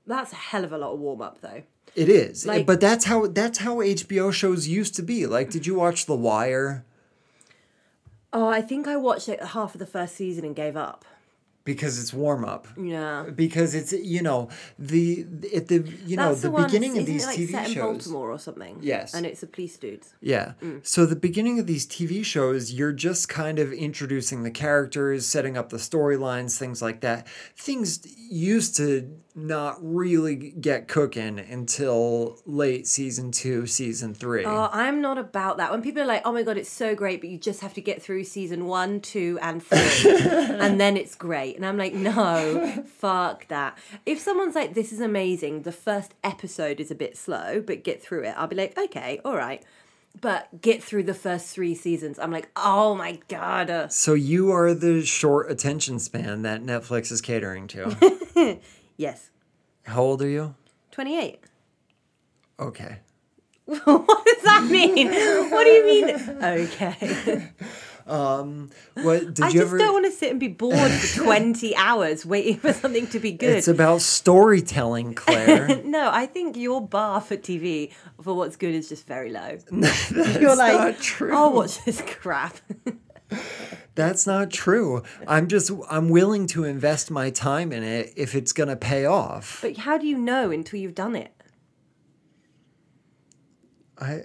That's 0.06 0.32
a 0.32 0.36
hell 0.36 0.64
of 0.64 0.72
a 0.72 0.78
lot 0.78 0.92
of 0.94 0.98
warm 0.98 1.22
up 1.22 1.40
though. 1.40 1.62
It 1.94 2.08
is, 2.08 2.46
eh, 2.46 2.48
Like- 2.48 2.66
but 2.66 2.80
that's 2.80 3.04
how 3.04 3.26
that's 3.26 3.58
how 3.58 3.80
HBO 3.82 4.30
shows 4.32 4.66
used 4.66 4.94
to 4.96 5.02
be. 5.02 5.26
Like, 5.26 5.50
did 5.50 5.66
you 5.66 5.74
watch 5.74 6.06
The 6.06 6.16
Wire? 6.16 6.84
Oh, 8.32 8.46
I 8.48 8.62
think 8.62 8.88
I 8.88 8.96
watched 8.96 9.28
like 9.28 9.42
half 9.42 9.74
of 9.74 9.78
the 9.78 9.86
first 9.86 10.16
season 10.16 10.44
and 10.44 10.56
gave 10.56 10.76
up. 10.76 11.04
Because 11.64 12.00
it's 12.00 12.12
warm 12.12 12.44
up. 12.44 12.66
Yeah. 12.76 13.26
Because 13.34 13.74
it's 13.74 13.92
you 13.92 14.22
know 14.22 14.48
the 14.78 15.26
at 15.54 15.68
the 15.68 15.88
you 16.06 16.16
know 16.16 16.30
That's 16.30 16.42
the, 16.42 16.50
beginning 16.50 16.98
of 16.98 17.06
these 17.06 17.26
like, 17.26 17.38
TV 17.38 17.50
set 17.50 17.70
in. 17.70 17.78
Baltimore 17.78 18.30
or 18.30 18.38
something. 18.38 18.78
Yes. 18.80 19.14
And 19.14 19.24
it's 19.24 19.40
the 19.40 19.46
police 19.46 19.76
dudes. 19.76 20.14
Yeah. 20.20 20.54
Mm. 20.60 20.84
So 20.86 21.06
the 21.06 21.16
beginning 21.16 21.58
of 21.58 21.66
these 21.66 21.86
TV 21.86 22.24
shows, 22.24 22.72
you're 22.72 22.92
just 22.92 23.28
kind 23.28 23.58
of 23.58 23.72
introducing 23.72 24.42
the 24.42 24.50
characters, 24.50 25.26
setting 25.26 25.56
up 25.56 25.70
the 25.70 25.76
storylines, 25.76 26.58
things 26.58 26.82
like 26.82 27.00
that. 27.02 27.28
Things 27.56 28.00
used 28.30 28.76
to 28.78 29.18
not 29.34 29.76
really 29.80 30.36
get 30.36 30.88
cooking 30.88 31.38
until 31.38 32.38
late 32.44 32.86
season 32.86 33.30
two, 33.30 33.66
season 33.66 34.14
three. 34.14 34.44
Oh, 34.44 34.68
I'm 34.72 35.00
not 35.00 35.16
about 35.16 35.56
that. 35.56 35.70
When 35.70 35.80
people 35.80 36.02
are 36.02 36.06
like, 36.06 36.22
"Oh 36.24 36.32
my 36.32 36.42
god, 36.42 36.58
it's 36.58 36.70
so 36.70 36.94
great," 36.94 37.20
but 37.20 37.30
you 37.30 37.38
just 37.38 37.60
have 37.60 37.72
to 37.74 37.80
get 37.80 38.02
through 38.02 38.24
season 38.24 38.66
one, 38.66 39.00
two, 39.00 39.38
and 39.40 39.62
three, 39.62 40.10
and 40.30 40.80
then 40.80 40.96
it's 40.96 41.14
great. 41.14 41.51
And 41.56 41.64
I'm 41.66 41.76
like, 41.76 41.94
no, 41.94 42.84
fuck 42.98 43.48
that. 43.48 43.76
If 44.06 44.18
someone's 44.20 44.54
like, 44.54 44.74
"This 44.74 44.92
is 44.92 45.00
amazing," 45.00 45.62
the 45.62 45.72
first 45.72 46.14
episode 46.24 46.80
is 46.80 46.90
a 46.90 46.94
bit 46.94 47.16
slow, 47.16 47.60
but 47.60 47.84
get 47.84 48.02
through 48.02 48.24
it. 48.24 48.34
I'll 48.36 48.46
be 48.46 48.56
like, 48.56 48.76
okay, 48.78 49.20
all 49.24 49.36
right. 49.36 49.62
But 50.20 50.60
get 50.60 50.82
through 50.82 51.04
the 51.04 51.14
first 51.14 51.54
three 51.54 51.74
seasons. 51.74 52.18
I'm 52.18 52.30
like, 52.30 52.50
oh 52.54 52.94
my 52.94 53.18
god. 53.28 53.70
uh, 53.70 53.88
so 53.88 54.12
you 54.14 54.50
are 54.50 54.74
the 54.74 55.04
short 55.06 55.50
attention 55.50 55.98
span 55.98 56.42
that 56.42 56.62
Netflix 56.62 57.10
is 57.10 57.20
catering 57.20 57.66
to. 57.68 58.58
Yes, 58.98 59.30
How 59.84 60.02
old 60.02 60.20
are 60.22 60.28
you? 60.28 60.54
twenty 60.90 61.18
eight. 61.18 61.40
Okay. 62.60 62.98
what 63.64 64.24
does 64.24 64.42
that 64.44 64.66
mean? 64.70 65.06
What 65.50 65.64
do 65.64 65.70
you 65.70 65.86
mean? 65.86 66.44
Okay. 66.44 67.48
Um, 68.06 68.70
what 68.94 69.34
did 69.34 69.44
I 69.44 69.48
you 69.48 69.52
just 69.54 69.66
ever? 69.66 69.78
don't 69.78 69.92
want 69.92 70.06
to 70.06 70.12
sit 70.12 70.30
and 70.30 70.40
be 70.40 70.48
bored 70.48 70.90
for 70.90 71.22
20 71.24 71.74
hours 71.76 72.26
waiting 72.26 72.58
for 72.58 72.72
something 72.72 73.06
to 73.08 73.18
be 73.20 73.32
good. 73.32 73.56
It's 73.58 73.68
about 73.68 74.00
storytelling, 74.00 75.14
Claire. 75.22 75.82
no, 75.84 76.10
I 76.12 76.26
think 76.26 76.56
your 76.56 76.86
bar 76.86 77.20
for 77.20 77.36
TV 77.36 77.92
for 78.20 78.34
what's 78.34 78.56
good 78.56 78.74
is 78.74 78.88
just 78.88 79.06
very 79.06 79.30
low. 79.30 79.58
That's 79.70 80.10
You're 80.40 80.56
like, 80.56 80.72
not 80.78 80.98
true. 81.00 81.34
I'll 81.34 81.52
watch 81.52 81.84
this 81.84 82.02
crap. 82.06 82.56
That's 83.94 84.26
not 84.26 84.50
true. 84.50 85.02
I'm 85.26 85.48
just 85.48 85.70
I'm 85.90 86.08
willing 86.08 86.46
to 86.48 86.64
invest 86.64 87.10
my 87.10 87.30
time 87.30 87.72
in 87.72 87.82
it 87.82 88.12
if 88.16 88.34
it's 88.34 88.52
gonna 88.52 88.76
pay 88.76 89.04
off. 89.04 89.60
but 89.62 89.76
how 89.78 89.98
do 89.98 90.06
you 90.06 90.16
know 90.18 90.50
until 90.50 90.80
you've 90.80 90.94
done 90.94 91.14
it? 91.14 91.32
I 93.98 94.22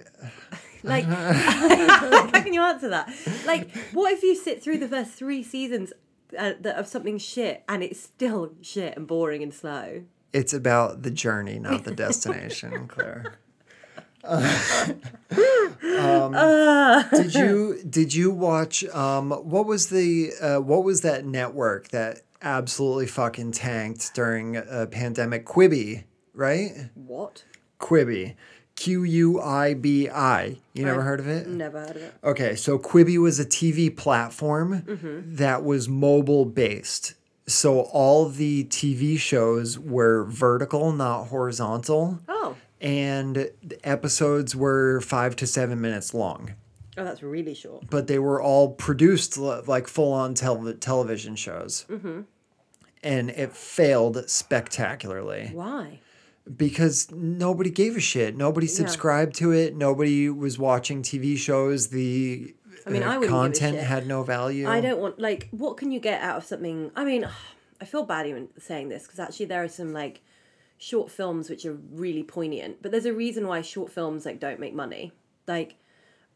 Like, 0.82 1.04
how 1.08 2.42
can 2.42 2.52
you 2.52 2.62
answer 2.62 2.88
that? 2.88 3.12
Like, 3.46 3.70
what 3.92 4.12
if 4.12 4.22
you 4.22 4.34
sit 4.34 4.62
through 4.62 4.78
the 4.78 4.88
first 4.88 5.12
three 5.12 5.42
seasons 5.42 5.92
uh, 6.38 6.52
of 6.64 6.86
something 6.86 7.18
shit 7.18 7.64
and 7.68 7.82
it's 7.82 8.00
still 8.00 8.52
shit 8.62 8.96
and 8.96 9.06
boring 9.06 9.42
and 9.42 9.52
slow? 9.52 10.02
it's 10.32 10.52
about 10.52 11.02
the 11.02 11.10
journey, 11.10 11.58
not 11.58 11.84
the 11.84 11.94
destination, 11.94 12.88
Claire. 12.88 13.34
um, 14.24 14.50
did 17.12 17.34
you 17.34 17.80
did 17.88 18.12
you 18.12 18.32
watch 18.32 18.84
um 18.86 19.30
what 19.30 19.64
was 19.64 19.88
the 19.88 20.32
uh, 20.42 20.58
what 20.58 20.82
was 20.82 21.02
that 21.02 21.24
network 21.24 21.88
that 21.88 22.22
absolutely 22.42 23.06
fucking 23.06 23.52
tanked 23.52 24.12
during 24.14 24.56
a 24.56 24.86
pandemic 24.86 25.46
Quibi, 25.46 26.04
right? 26.34 26.90
What? 26.94 27.44
Quibi. 27.80 28.34
Q 28.78 29.02
U 29.02 29.40
I 29.40 29.74
B 29.74 30.08
I. 30.08 30.56
You 30.72 30.84
never 30.84 31.00
I've 31.00 31.04
heard 31.06 31.20
of 31.20 31.26
it? 31.28 31.48
Never 31.48 31.80
heard 31.80 31.96
of 31.96 32.02
it. 32.02 32.14
Okay, 32.22 32.54
so 32.54 32.78
Quibi 32.78 33.18
was 33.20 33.40
a 33.40 33.44
TV 33.44 33.94
platform 33.94 34.82
that 35.36 35.64
was 35.64 35.88
mobile 35.88 36.44
based. 36.44 37.14
So 37.46 37.80
all 37.80 38.28
the 38.28 38.64
TV 38.64 39.18
shows 39.18 39.78
were 39.78 40.24
vertical, 40.24 40.92
not 40.92 41.24
horizontal, 41.24 42.20
Oh, 42.28 42.56
and 42.80 43.34
the 43.62 43.78
episodes 43.82 44.54
were 44.54 45.00
five 45.00 45.34
to 45.36 45.46
seven 45.46 45.80
minutes 45.80 46.12
long. 46.14 46.54
oh, 46.98 47.04
that's 47.04 47.22
really 47.22 47.54
short. 47.54 47.88
But 47.90 48.06
they 48.06 48.18
were 48.18 48.40
all 48.40 48.72
produced 48.72 49.38
like 49.38 49.88
full 49.88 50.12
on 50.12 50.34
tel- 50.34 50.74
television 50.74 51.34
shows. 51.36 51.84
Mm-hmm. 51.88 52.20
And 53.02 53.30
it 53.30 53.56
failed 53.56 54.28
spectacularly 54.28 55.50
Why? 55.52 56.00
Because 56.56 57.10
nobody 57.12 57.70
gave 57.70 57.96
a 57.96 58.00
shit. 58.00 58.36
Nobody 58.36 58.66
subscribed 58.66 59.34
to 59.36 59.52
it. 59.52 59.76
Nobody 59.76 60.28
was 60.28 60.58
watching 60.58 61.02
TV 61.02 61.36
shows. 61.36 61.88
The 61.88 62.54
I 62.86 62.90
mean, 62.90 63.02
uh, 63.02 63.06
I 63.12 63.18
wouldn't 63.18 63.22
give 63.22 63.30
a 63.30 63.42
content 63.42 63.78
had 63.78 64.06
no 64.06 64.22
value. 64.22 64.68
I 64.68 64.80
don't 64.80 65.00
want 65.00 65.18
like 65.18 65.48
what 65.50 65.76
can 65.76 65.90
you 65.90 66.00
get 66.00 66.22
out 66.22 66.38
of 66.38 66.44
something? 66.44 66.90
I 66.96 67.04
mean, 67.04 67.28
I 67.80 67.84
feel 67.84 68.04
bad 68.04 68.26
even 68.26 68.48
saying 68.58 68.88
this 68.88 69.04
because 69.04 69.20
actually 69.20 69.46
there 69.46 69.62
are 69.62 69.68
some 69.68 69.92
like 69.92 70.22
short 70.78 71.10
films 71.10 71.50
which 71.50 71.64
are 71.66 71.74
really 71.92 72.22
poignant, 72.22 72.82
but 72.82 72.90
there's 72.90 73.06
a 73.06 73.12
reason 73.12 73.46
why 73.46 73.60
short 73.60 73.90
films 73.92 74.24
like 74.24 74.40
don't 74.40 74.60
make 74.60 74.74
money. 74.74 75.12
Like, 75.46 75.76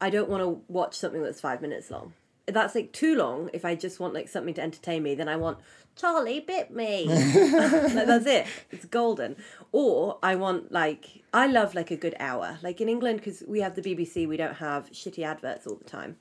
I 0.00 0.10
don't 0.10 0.28
want 0.28 0.42
to 0.42 0.62
watch 0.68 0.94
something 0.94 1.22
that's 1.22 1.40
five 1.40 1.62
minutes 1.62 1.90
long. 1.90 2.14
That's 2.46 2.74
like 2.74 2.92
too 2.92 3.14
long. 3.14 3.50
If 3.52 3.64
I 3.64 3.74
just 3.74 4.00
want 4.00 4.14
like 4.14 4.28
something 4.28 4.54
to 4.54 4.62
entertain 4.62 5.02
me, 5.02 5.14
then 5.14 5.28
I 5.28 5.36
want 5.36 5.58
Charlie 5.94 6.40
bit 6.40 6.70
me. 6.70 7.04
like, 7.08 8.06
that's 8.06 8.26
it. 8.26 8.46
It's 8.70 8.84
golden. 8.86 9.36
Or 9.70 10.18
I 10.22 10.34
want 10.36 10.72
like 10.72 11.22
I 11.32 11.46
love 11.46 11.74
like 11.74 11.90
a 11.90 11.96
good 11.96 12.16
hour. 12.18 12.58
Like 12.62 12.80
in 12.80 12.88
England, 12.88 13.18
because 13.18 13.42
we 13.46 13.60
have 13.60 13.74
the 13.74 13.82
BBC, 13.82 14.26
we 14.28 14.36
don't 14.36 14.56
have 14.56 14.90
shitty 14.90 15.24
adverts 15.24 15.66
all 15.66 15.76
the 15.76 15.84
time. 15.84 16.16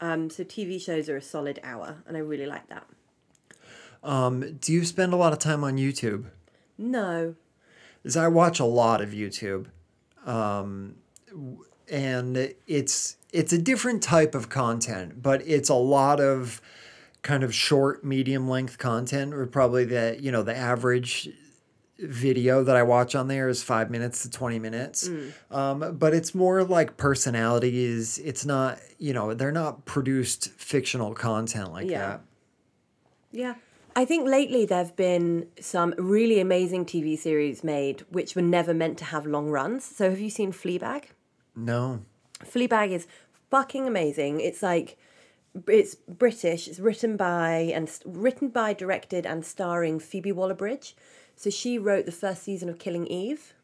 Um, 0.00 0.28
so 0.28 0.44
TV 0.44 0.80
shows 0.80 1.08
are 1.08 1.16
a 1.16 1.22
solid 1.22 1.60
hour, 1.62 2.02
and 2.06 2.16
I 2.16 2.20
really 2.20 2.46
like 2.46 2.68
that. 2.68 2.86
Um, 4.02 4.58
do 4.60 4.72
you 4.72 4.84
spend 4.84 5.12
a 5.12 5.16
lot 5.16 5.32
of 5.32 5.38
time 5.38 5.64
on 5.64 5.76
YouTube? 5.76 6.26
No, 6.76 7.36
Because 8.02 8.16
I 8.16 8.28
watch 8.28 8.58
a 8.58 8.64
lot 8.64 9.00
of 9.00 9.10
YouTube, 9.10 9.66
um, 10.26 10.96
and 11.88 12.54
it's 12.66 13.16
it's 13.40 13.52
a 13.52 13.58
different 13.58 14.02
type 14.02 14.34
of 14.34 14.48
content, 14.48 15.20
but 15.22 15.42
it's 15.46 15.68
a 15.68 15.74
lot 15.74 16.20
of 16.20 16.62
kind 17.22 17.42
of 17.42 17.54
short, 17.54 18.04
medium 18.04 18.48
length 18.48 18.78
content. 18.78 19.34
Or 19.34 19.44
probably 19.46 19.84
the 19.84 20.16
you 20.20 20.30
know 20.32 20.42
the 20.42 20.56
average 20.56 21.28
video 21.98 22.64
that 22.64 22.76
I 22.76 22.82
watch 22.82 23.14
on 23.14 23.28
there 23.28 23.48
is 23.48 23.62
five 23.62 23.90
minutes 23.90 24.22
to 24.22 24.30
twenty 24.30 24.58
minutes. 24.58 25.08
Um, 25.50 25.96
but 25.98 26.14
it's 26.14 26.34
more 26.34 26.62
like 26.64 26.96
personalities. 26.96 28.18
It's 28.18 28.44
not 28.44 28.78
you 28.98 29.12
know 29.12 29.34
they're 29.34 29.52
not 29.64 29.84
produced 29.84 30.50
fictional 30.52 31.12
content 31.14 31.72
like 31.72 31.88
Yeah. 31.90 31.98
that. 32.06 32.20
yeah. 33.32 33.54
I 33.96 34.04
think 34.04 34.26
lately 34.28 34.66
there 34.66 34.78
have 34.78 34.96
been 34.96 35.46
some 35.60 35.94
really 35.96 36.40
amazing 36.40 36.84
TV 36.84 37.16
series 37.16 37.62
made 37.62 38.04
which 38.10 38.34
were 38.34 38.42
never 38.58 38.74
meant 38.74 38.98
to 38.98 39.04
have 39.04 39.24
long 39.24 39.48
runs. 39.50 39.84
So 39.84 40.10
have 40.10 40.18
you 40.20 40.30
seen 40.30 40.52
Fleabag? 40.52 41.04
No. 41.54 42.00
Fleabag 42.44 42.90
is 42.90 43.06
fucking 43.50 43.86
amazing. 43.86 44.40
It's 44.40 44.62
like 44.62 44.96
it's 45.68 45.94
British. 45.94 46.68
It's 46.68 46.80
written 46.80 47.16
by 47.16 47.72
and 47.74 47.90
written 48.04 48.48
by, 48.48 48.72
directed 48.72 49.24
and 49.26 49.44
starring 49.44 50.00
Phoebe 50.00 50.32
Waller-Bridge. 50.32 50.96
So 51.36 51.50
she 51.50 51.78
wrote 51.78 52.06
the 52.06 52.12
first 52.12 52.42
season 52.42 52.68
of 52.68 52.78
Killing 52.78 53.06
Eve. 53.06 53.54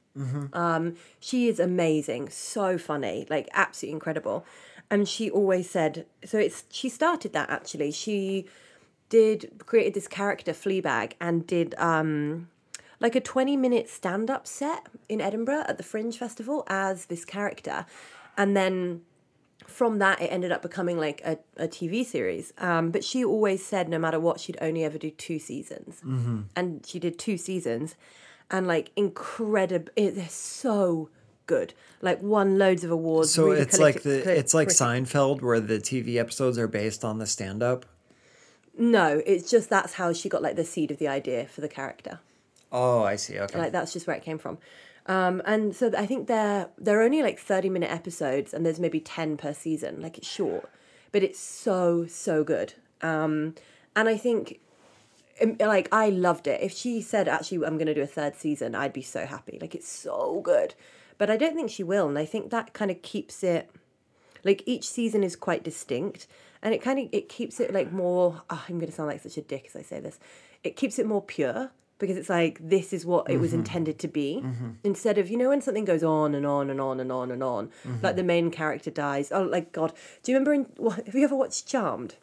Um, 0.53 0.97
she 1.21 1.49
is 1.49 1.61
amazing, 1.61 2.31
so 2.31 2.79
funny, 2.79 3.27
like 3.31 3.49
absolutely 3.53 3.95
incredible. 3.95 4.45
And 4.91 5.09
she 5.09 5.31
always 5.31 5.71
said 5.71 6.07
so. 6.25 6.39
It's 6.39 6.65
she 6.71 6.89
started 6.89 7.33
that 7.33 7.49
actually. 7.49 7.93
She 7.93 8.47
did 9.09 9.63
created 9.67 9.95
this 9.95 10.09
character 10.09 10.53
Fleabag 10.53 11.13
and 11.21 11.47
did 11.47 11.75
um 11.79 12.49
like 12.99 13.15
a 13.15 13.21
20 13.21 13.57
minute 13.57 13.89
stand 13.89 14.31
up 14.31 14.47
set 14.47 14.89
in 15.09 15.21
Edinburgh 15.21 15.65
at 15.69 15.79
the 15.79 15.85
Fringe 15.85 16.17
Festival 16.17 16.65
as 16.67 17.07
this 17.07 17.25
character. 17.25 17.87
And 18.37 18.57
then 18.57 19.03
from 19.67 19.99
that, 19.99 20.21
it 20.21 20.27
ended 20.27 20.53
up 20.53 20.63
becoming 20.63 20.99
like 20.99 21.21
a, 21.25 21.39
a 21.57 21.69
TV 21.69 22.05
series. 22.05 22.53
Um, 22.59 22.91
but 22.91 23.05
she 23.05 23.25
always 23.25 23.65
said 23.65 23.89
no 23.89 23.99
matter 23.99 24.21
what, 24.21 24.41
she'd 24.41 24.59
only 24.61 24.85
ever 24.85 24.99
do 24.99 25.11
two 25.11 25.39
seasons. 25.39 26.01
Mm-hmm. 26.05 26.43
And 26.57 26.85
she 26.87 26.99
did 26.99 27.19
two 27.19 27.37
seasons 27.37 27.97
and 28.51 28.67
like 28.67 28.91
incredible. 28.97 29.93
It's 29.97 30.35
so 30.35 31.11
good. 31.47 31.75
Like 32.01 32.23
won 32.23 32.59
loads 32.59 32.85
of 32.85 32.91
awards. 32.91 33.33
So 33.33 33.47
really 33.47 33.61
it's 33.61 33.79
like 33.79 34.03
the 34.03 34.39
it's 34.39 34.55
like 34.55 34.69
critic- 34.69 34.81
Seinfeld 34.81 35.43
where 35.43 35.61
the 35.61 35.79
TV 35.79 36.17
episodes 36.17 36.59
are 36.59 36.69
based 36.69 37.05
on 37.05 37.19
the 37.19 37.27
stand 37.27 37.63
up. 37.63 37.87
No, 38.79 39.21
it's 39.27 39.51
just 39.51 39.69
that's 39.69 39.95
how 39.95 40.13
she 40.13 40.29
got 40.29 40.43
like 40.43 40.57
the 40.57 40.65
seed 40.65 40.91
of 40.91 40.99
the 40.99 41.09
idea 41.09 41.47
for 41.47 41.61
the 41.61 41.69
character. 41.69 42.21
Oh, 42.73 43.03
I 43.03 43.17
see. 43.17 43.39
Okay. 43.39 43.59
like 43.59 43.73
that's 43.73 43.93
just 43.93 44.07
where 44.07 44.17
it 44.17 44.23
came 44.23 44.39
from 44.39 44.59
um, 45.11 45.43
and 45.45 45.75
so 45.75 45.91
I 45.99 46.07
think 46.07 46.29
they're 46.29 46.69
they're 46.79 47.03
only 47.03 47.21
like 47.21 47.41
30 47.41 47.69
minute 47.69 47.91
episodes 47.91 48.55
and 48.55 48.65
there's 48.65 48.79
maybe 48.79 49.01
10 49.01 49.37
per 49.37 49.53
season. 49.53 50.01
Like 50.01 50.17
it's 50.17 50.29
short 50.29 50.71
but 51.11 51.25
it's 51.25 51.41
so 51.41 52.07
so 52.07 52.45
good. 52.45 52.75
Um, 53.03 53.57
and 53.97 54.09
I 54.09 54.17
think 54.17 54.61
um, 55.43 55.57
like 55.59 55.89
I 55.91 56.11
loved 56.11 56.47
it. 56.47 56.61
If 56.63 56.73
she 56.73 57.03
said 57.03 57.27
actually 57.27 57.67
I'm 57.67 57.77
to 57.79 57.93
do 57.93 58.03
a 58.03 58.07
third 58.07 58.37
season 58.37 58.77
I'd 58.77 58.93
be 58.93 59.03
so 59.03 59.27
happy. 59.27 59.59
Like 59.61 59.75
it's 59.75 59.89
so 59.89 60.41
good. 60.45 60.75
But 61.19 61.29
I 61.29 61.37
don't 61.37 61.57
think 61.57 61.73
she 61.73 61.83
will 61.83 62.09
and 62.09 62.17
I 62.17 62.25
think 62.25 62.51
that 62.51 62.73
kind 62.73 62.93
of 62.93 63.03
keeps 63.03 63.43
it 63.43 63.69
like 64.45 64.63
each 64.65 64.89
season 64.89 65.25
is 65.25 65.35
quite 65.35 65.65
distinct 65.65 66.29
and 66.63 66.73
it 66.73 66.83
kind 66.83 67.01
of 67.01 67.09
it 67.11 67.29
keeps 67.29 67.59
it 67.59 67.75
like 67.75 67.93
more 67.93 68.43
oh, 68.49 68.65
i'm 68.69 68.79
to 68.81 68.93
sound 68.93 69.09
like 69.09 69.21
such 69.21 69.37
a 69.37 69.43
dick 69.43 69.65
as 69.67 69.75
i 69.75 69.83
say 69.83 69.99
this. 69.99 70.21
It 70.63 70.77
keeps 70.77 71.01
it 71.01 71.07
more 71.07 71.21
pure 71.21 71.73
because 72.01 72.17
it's 72.17 72.29
like 72.29 72.59
this 72.61 72.93
is 72.93 73.07
what 73.07 73.31
it 73.31 73.37
was 73.37 73.51
mm-hmm. 73.51 73.61
intended 73.61 73.99
to 74.01 74.09
be. 74.09 74.41
Mm-hmm. 74.43 74.71
Instead 74.83 75.19
of 75.19 75.31
you 75.31 75.37
know 75.37 75.51
when 75.51 75.61
something 75.61 75.85
goes 75.85 76.03
on 76.03 76.35
and 76.35 76.45
on 76.45 76.71
and 76.71 76.81
on 76.81 76.99
and 76.99 77.13
on 77.13 77.31
and 77.31 77.43
on 77.43 77.69
mm-hmm. 77.69 77.97
like 78.03 78.17
the 78.17 78.25
main 78.25 78.51
character 78.51 78.91
dies. 78.91 79.31
Oh 79.31 79.43
like 79.43 79.73
god. 79.73 79.93
Do 80.23 80.33
you 80.33 80.39
remember 80.39 80.55
in 80.55 80.67
what, 80.77 81.07
have 81.07 81.15
you 81.15 81.25
ever 81.25 81.37
watched 81.37 81.69
charmed? 81.69 82.17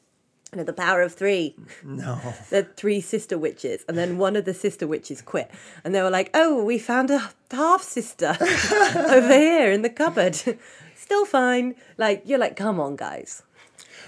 You 0.52 0.60
know, 0.60 0.63
the 0.63 0.74
power 0.74 1.02
of 1.02 1.13
three. 1.13 1.56
Mm, 1.86 1.98
no. 1.98 2.20
the 2.50 2.63
three 2.63 3.02
sister 3.02 3.38
witches, 3.38 3.84
and 3.88 3.98
then 3.98 4.18
one 4.18 4.36
of 4.36 4.46
the 4.46 4.54
sister 4.54 4.88
witches 4.88 5.22
quit, 5.22 5.52
and 5.84 5.94
they 5.94 6.02
were 6.02 6.10
like, 6.10 6.30
"Oh, 6.34 6.63
we 6.63 6.80
found 6.80 7.12
a 7.12 7.32
half 7.52 7.84
sister 7.84 8.36
over 8.42 9.34
here 9.34 9.72
in 9.72 9.82
the 9.82 9.90
cupboard, 9.90 10.36
still 10.96 11.26
fine." 11.26 11.76
Like 11.98 12.24
you're 12.26 12.40
like, 12.40 12.56
"Come 12.56 12.80
on, 12.80 12.96
guys." 12.96 13.44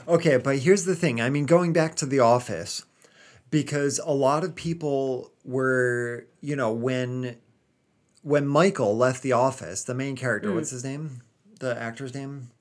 Okay, 0.07 0.37
but 0.37 0.59
here's 0.59 0.85
the 0.85 0.95
thing. 0.95 1.19
I 1.19 1.29
mean, 1.29 1.45
going 1.45 1.73
back 1.73 1.95
to 1.95 2.05
The 2.05 2.19
Office, 2.19 2.85
because 3.51 3.99
a 3.99 4.11
lot 4.11 4.43
of 4.43 4.55
people 4.55 5.31
were, 5.43 6.25
you 6.41 6.55
know, 6.55 6.71
when 6.71 7.37
when 8.21 8.47
Michael 8.47 8.95
left 8.97 9.23
The 9.23 9.31
Office, 9.31 9.83
the 9.83 9.95
main 9.95 10.15
character, 10.15 10.53
what's 10.53 10.71
his 10.71 10.83
name? 10.83 11.21
The 11.59 11.79
actor's 11.79 12.13
name? 12.13 12.51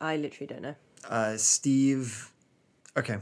I 0.00 0.16
literally 0.16 0.46
don't 0.46 0.62
know. 0.62 0.74
Uh, 1.08 1.36
Steve. 1.36 2.30
Okay. 2.96 3.18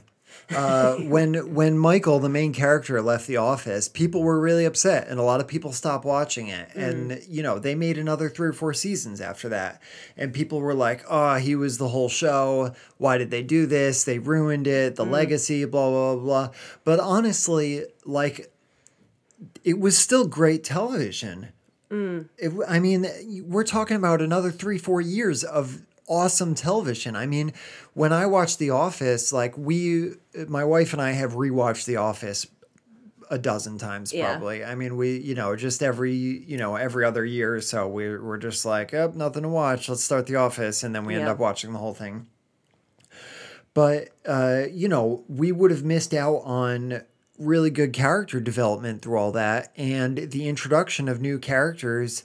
Uh, 0.51 0.97
when 0.97 1.55
when 1.55 1.79
Michael, 1.79 2.19
the 2.19 2.29
main 2.29 2.53
character, 2.53 3.01
left 3.01 3.27
the 3.27 3.37
office, 3.37 3.89
people 3.89 4.23
were 4.23 4.41
really 4.41 4.65
upset, 4.65 5.09
and 5.09 5.19
a 5.19 5.23
lot 5.23 5.41
of 5.41 5.49
people 5.49 5.73
stopped 5.73 6.05
watching 6.05 6.49
it. 6.49 6.71
Hmm. 6.73 6.81
And 6.81 7.23
you 7.29 7.43
know, 7.43 7.59
they 7.59 7.75
made 7.75 7.99
another 7.99 8.29
three 8.29 8.49
or 8.49 8.53
four 8.53 8.75
seasons 8.75 9.21
after 9.21 9.49
that, 9.51 9.81
and 10.17 10.33
people 10.33 10.61
were 10.61 10.75
like, 10.75 11.05
"Oh, 11.09 11.37
he 11.37 11.55
was 11.55 11.79
the 11.79 11.89
whole 11.89 12.09
show. 12.09 12.75
Why 12.99 13.19
did 13.19 13.31
they 13.31 13.43
do 13.43 13.67
this? 13.67 14.05
They 14.05 14.19
ruined 14.19 14.67
it. 14.67 14.97
The 14.97 15.05
hmm. 15.05 15.13
legacy, 15.13 15.65
blah 15.65 15.91
blah 15.91 16.17
blah." 16.17 16.51
But 16.85 17.01
honestly, 17.01 17.85
like, 18.05 18.53
it 19.65 19.79
was 19.79 19.97
still 19.97 20.27
great 20.27 20.65
television. 20.65 21.49
Hmm. 21.91 22.23
It, 22.39 22.49
w- 22.49 22.65
I 22.67 22.79
mean, 22.79 23.07
we're 23.47 23.65
talking 23.65 23.97
about 23.97 24.23
another 24.23 24.51
three, 24.51 24.79
four 24.79 25.03
years 25.03 25.45
of 25.45 25.83
awesome 26.13 26.55
television. 26.55 27.17
I 27.17 27.27
mean, 27.27 27.53
when 27.95 28.13
I 28.13 28.27
watch 28.27 28.59
The 28.59 28.71
Office, 28.71 29.33
like 29.33 29.57
we, 29.57 30.11
my 30.47 30.65
wife 30.65 30.93
and 30.93 31.01
I 31.01 31.13
have 31.13 31.33
rewatched 31.33 31.87
The 31.87 31.97
Office 31.97 32.47
a 33.31 33.39
dozen 33.39 33.79
times 33.79 34.13
Yeah. 34.13 34.33
probably. 34.33 34.63
I 34.63 34.75
mean, 34.75 34.99
we, 34.99 35.17
you 35.19 35.35
know, 35.35 35.57
just 35.57 35.83
every, 35.83 36.13
you 36.13 36.59
know, 36.59 36.77
every 36.77 37.05
other 37.07 37.25
year 37.25 37.55
or 37.57 37.63
so, 37.63 37.89
we, 37.89 38.15
we're 38.19 38.37
just 38.37 38.67
like, 38.67 38.93
oh, 38.93 39.11
nothing 39.15 39.43
to 39.43 39.49
watch. 39.49 39.89
Let's 39.89 40.05
start 40.05 40.27
The 40.27 40.37
Office. 40.37 40.83
And 40.83 40.95
then 40.95 41.07
we 41.07 41.15
end 41.15 41.29
up 41.29 41.39
watching 41.39 41.73
the 41.73 41.79
whole 41.79 41.95
thing. 41.95 42.27
But, 43.75 44.11
uh, 44.27 44.65
you 44.71 44.87
know, 44.89 45.25
we 45.29 45.51
would 45.51 45.71
have 45.71 45.83
missed 45.83 46.13
out 46.13 46.43
on 46.45 47.03
really 47.39 47.71
good 47.71 47.95
character 47.95 48.39
development 48.39 49.01
through 49.01 49.17
all 49.17 49.33
that 49.33 49.73
and 49.77 50.19
the 50.19 50.47
introduction 50.47 51.09
of 51.09 51.21
new 51.21 51.39
characters 51.39 52.25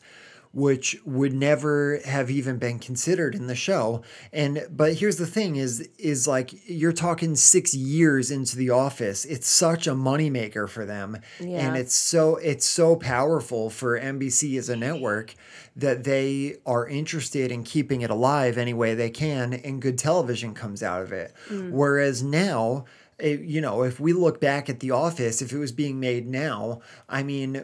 which 0.53 0.97
would 1.05 1.33
never 1.33 1.99
have 2.05 2.31
even 2.31 2.57
been 2.57 2.79
considered 2.79 3.35
in 3.35 3.47
the 3.47 3.55
show. 3.55 4.01
And 4.33 4.65
but 4.69 4.95
here's 4.95 5.17
the 5.17 5.27
thing 5.27 5.55
is 5.55 5.87
is 5.97 6.27
like 6.27 6.51
you're 6.69 6.93
talking 6.93 7.35
6 7.35 7.73
years 7.73 8.31
into 8.31 8.57
the 8.57 8.69
office. 8.69 9.25
It's 9.25 9.47
such 9.47 9.87
a 9.87 9.93
moneymaker 9.93 10.69
for 10.69 10.85
them. 10.85 11.17
Yeah. 11.39 11.67
and 11.67 11.77
it's 11.77 11.93
so 11.93 12.37
it's 12.37 12.65
so 12.65 12.95
powerful 12.95 13.69
for 13.69 13.99
NBC 13.99 14.57
as 14.57 14.69
a 14.69 14.75
network 14.75 15.35
that 15.75 16.03
they 16.03 16.57
are 16.65 16.87
interested 16.87 17.51
in 17.51 17.63
keeping 17.63 18.01
it 18.01 18.09
alive 18.09 18.57
any 18.57 18.73
way 18.73 18.95
they 18.95 19.09
can 19.09 19.53
and 19.53 19.81
good 19.81 19.97
television 19.97 20.53
comes 20.53 20.81
out 20.81 21.01
of 21.01 21.11
it. 21.11 21.33
Mm. 21.49 21.71
Whereas 21.71 22.23
now 22.23 22.85
it, 23.19 23.41
you 23.41 23.61
know 23.61 23.83
if 23.83 23.99
we 23.99 24.13
look 24.13 24.39
back 24.39 24.69
at 24.69 24.79
the 24.79 24.91
office 24.91 25.41
if 25.41 25.51
it 25.51 25.57
was 25.57 25.71
being 25.71 25.99
made 25.99 26.27
now 26.27 26.81
i 27.09 27.23
mean 27.23 27.63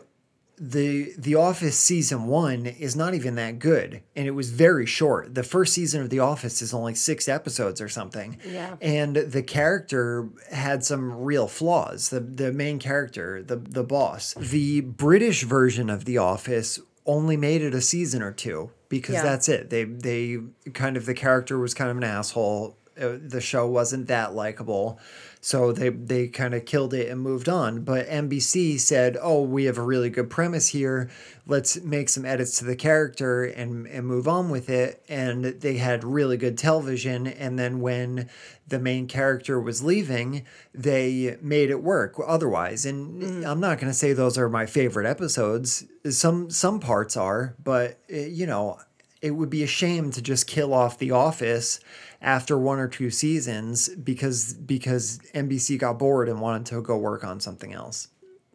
the 0.65 1.13
the 1.17 1.35
office 1.35 1.77
season 1.77 2.25
1 2.25 2.65
is 2.65 2.95
not 2.95 3.13
even 3.13 3.35
that 3.35 3.59
good 3.59 4.01
and 4.15 4.25
it 4.27 4.31
was 4.31 4.49
very 4.51 4.85
short. 4.85 5.35
The 5.35 5.43
first 5.43 5.73
season 5.73 6.01
of 6.01 6.09
the 6.09 6.19
office 6.19 6.61
is 6.61 6.73
only 6.73 6.95
6 6.95 7.27
episodes 7.27 7.81
or 7.81 7.89
something. 7.89 8.37
Yeah. 8.49 8.77
and 8.81 9.15
the 9.17 9.43
character 9.43 10.29
had 10.51 10.85
some 10.85 11.23
real 11.23 11.47
flaws. 11.47 12.09
The 12.09 12.21
the 12.21 12.53
main 12.53 12.79
character 12.79 13.43
the 13.43 13.57
the 13.57 13.83
boss 13.83 14.33
the 14.35 14.79
british 14.81 15.43
version 15.43 15.89
of 15.89 16.05
the 16.05 16.17
office 16.17 16.79
only 17.05 17.35
made 17.35 17.61
it 17.61 17.73
a 17.75 17.81
season 17.81 18.21
or 18.23 18.31
two 18.31 18.71
because 18.87 19.15
Yeah. 19.15 19.23
that's 19.23 19.49
it. 19.49 19.69
They 19.69 19.83
they 19.83 20.37
kind 20.73 20.95
of 20.95 21.05
the 21.05 21.13
character 21.13 21.59
was 21.59 21.73
kind 21.73 21.91
of 21.91 21.97
an 21.97 22.05
asshole. 22.05 22.77
Uh, 22.97 23.17
the 23.19 23.41
show 23.41 23.67
wasn't 23.67 24.07
that 24.07 24.33
likable 24.35 24.99
so 25.45 25.73
they 25.73 25.89
they 25.89 26.29
kind 26.29 26.53
of 26.53 26.63
killed 26.63 26.93
it 26.93 27.09
and 27.09 27.19
moved 27.19 27.49
on. 27.49 27.81
But 27.81 28.07
NBC 28.07 28.79
said 28.79 29.17
oh 29.21 29.41
we 29.41 29.65
have 29.65 29.77
a 29.77 29.81
really 29.81 30.09
good 30.09 30.29
premise 30.29 30.69
here. 30.69 31.09
Let's 31.45 31.81
make 31.81 32.07
some 32.07 32.23
edits 32.23 32.57
to 32.59 32.65
the 32.65 32.77
character 32.77 33.43
and 33.43 33.85
and 33.87 34.07
move 34.07 34.25
on 34.25 34.49
with 34.49 34.69
it. 34.69 35.03
And 35.09 35.43
they 35.43 35.77
had 35.77 36.05
really 36.05 36.37
good 36.37 36.57
television. 36.57 37.27
And 37.27 37.59
then 37.59 37.81
when 37.81 38.29
the 38.69 38.79
main 38.79 39.05
character 39.05 39.59
was 39.59 39.83
leaving 39.83 40.45
they 40.73 41.37
made 41.41 41.69
it 41.69 41.83
work 41.83 42.15
otherwise. 42.25 42.85
And 42.85 43.45
I'm 43.45 43.59
not 43.59 43.79
going 43.79 43.91
to 43.91 43.97
say 43.97 44.13
those 44.13 44.37
are 44.37 44.47
my 44.47 44.65
favorite 44.65 45.05
episodes. 45.05 45.83
Some 46.09 46.51
some 46.51 46.79
parts 46.79 47.17
are 47.17 47.55
but 47.61 47.99
uh, 48.09 48.15
you 48.15 48.45
know 48.45 48.79
it 49.21 49.31
would 49.31 49.49
be 49.49 49.63
a 49.63 49.67
shame 49.67 50.11
to 50.11 50.21
just 50.21 50.47
kill 50.47 50.73
off 50.73 50.99
the 50.99 51.11
office 51.11 51.79
after 52.23 52.57
one 52.57 52.79
or 52.79 52.87
two 52.87 53.11
seasons 53.11 53.89
because 53.89 54.53
because 54.53 55.19
NBC 55.35 55.77
got 55.77 55.99
bored 55.99 56.29
and 56.29 56.41
wanted 56.41 56.65
to 56.67 56.81
go 56.81 56.97
work 56.97 57.23
on 57.23 57.39
something 57.39 57.73
else. 57.73 58.07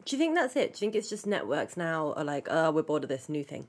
Do 0.05 0.17
you 0.17 0.19
think 0.19 0.35
that's 0.35 0.57
it? 0.57 0.73
Do 0.73 0.77
you 0.77 0.81
think 0.81 0.95
it's 0.97 1.11
just 1.11 1.27
networks 1.27 1.77
now 1.77 2.15
are 2.15 2.25
like, 2.25 2.49
oh, 2.51 2.71
we're 2.71 2.83
bored 2.83 3.05
of 3.05 3.11
this 3.11 3.29
new 3.29 3.45
thing? 3.45 3.69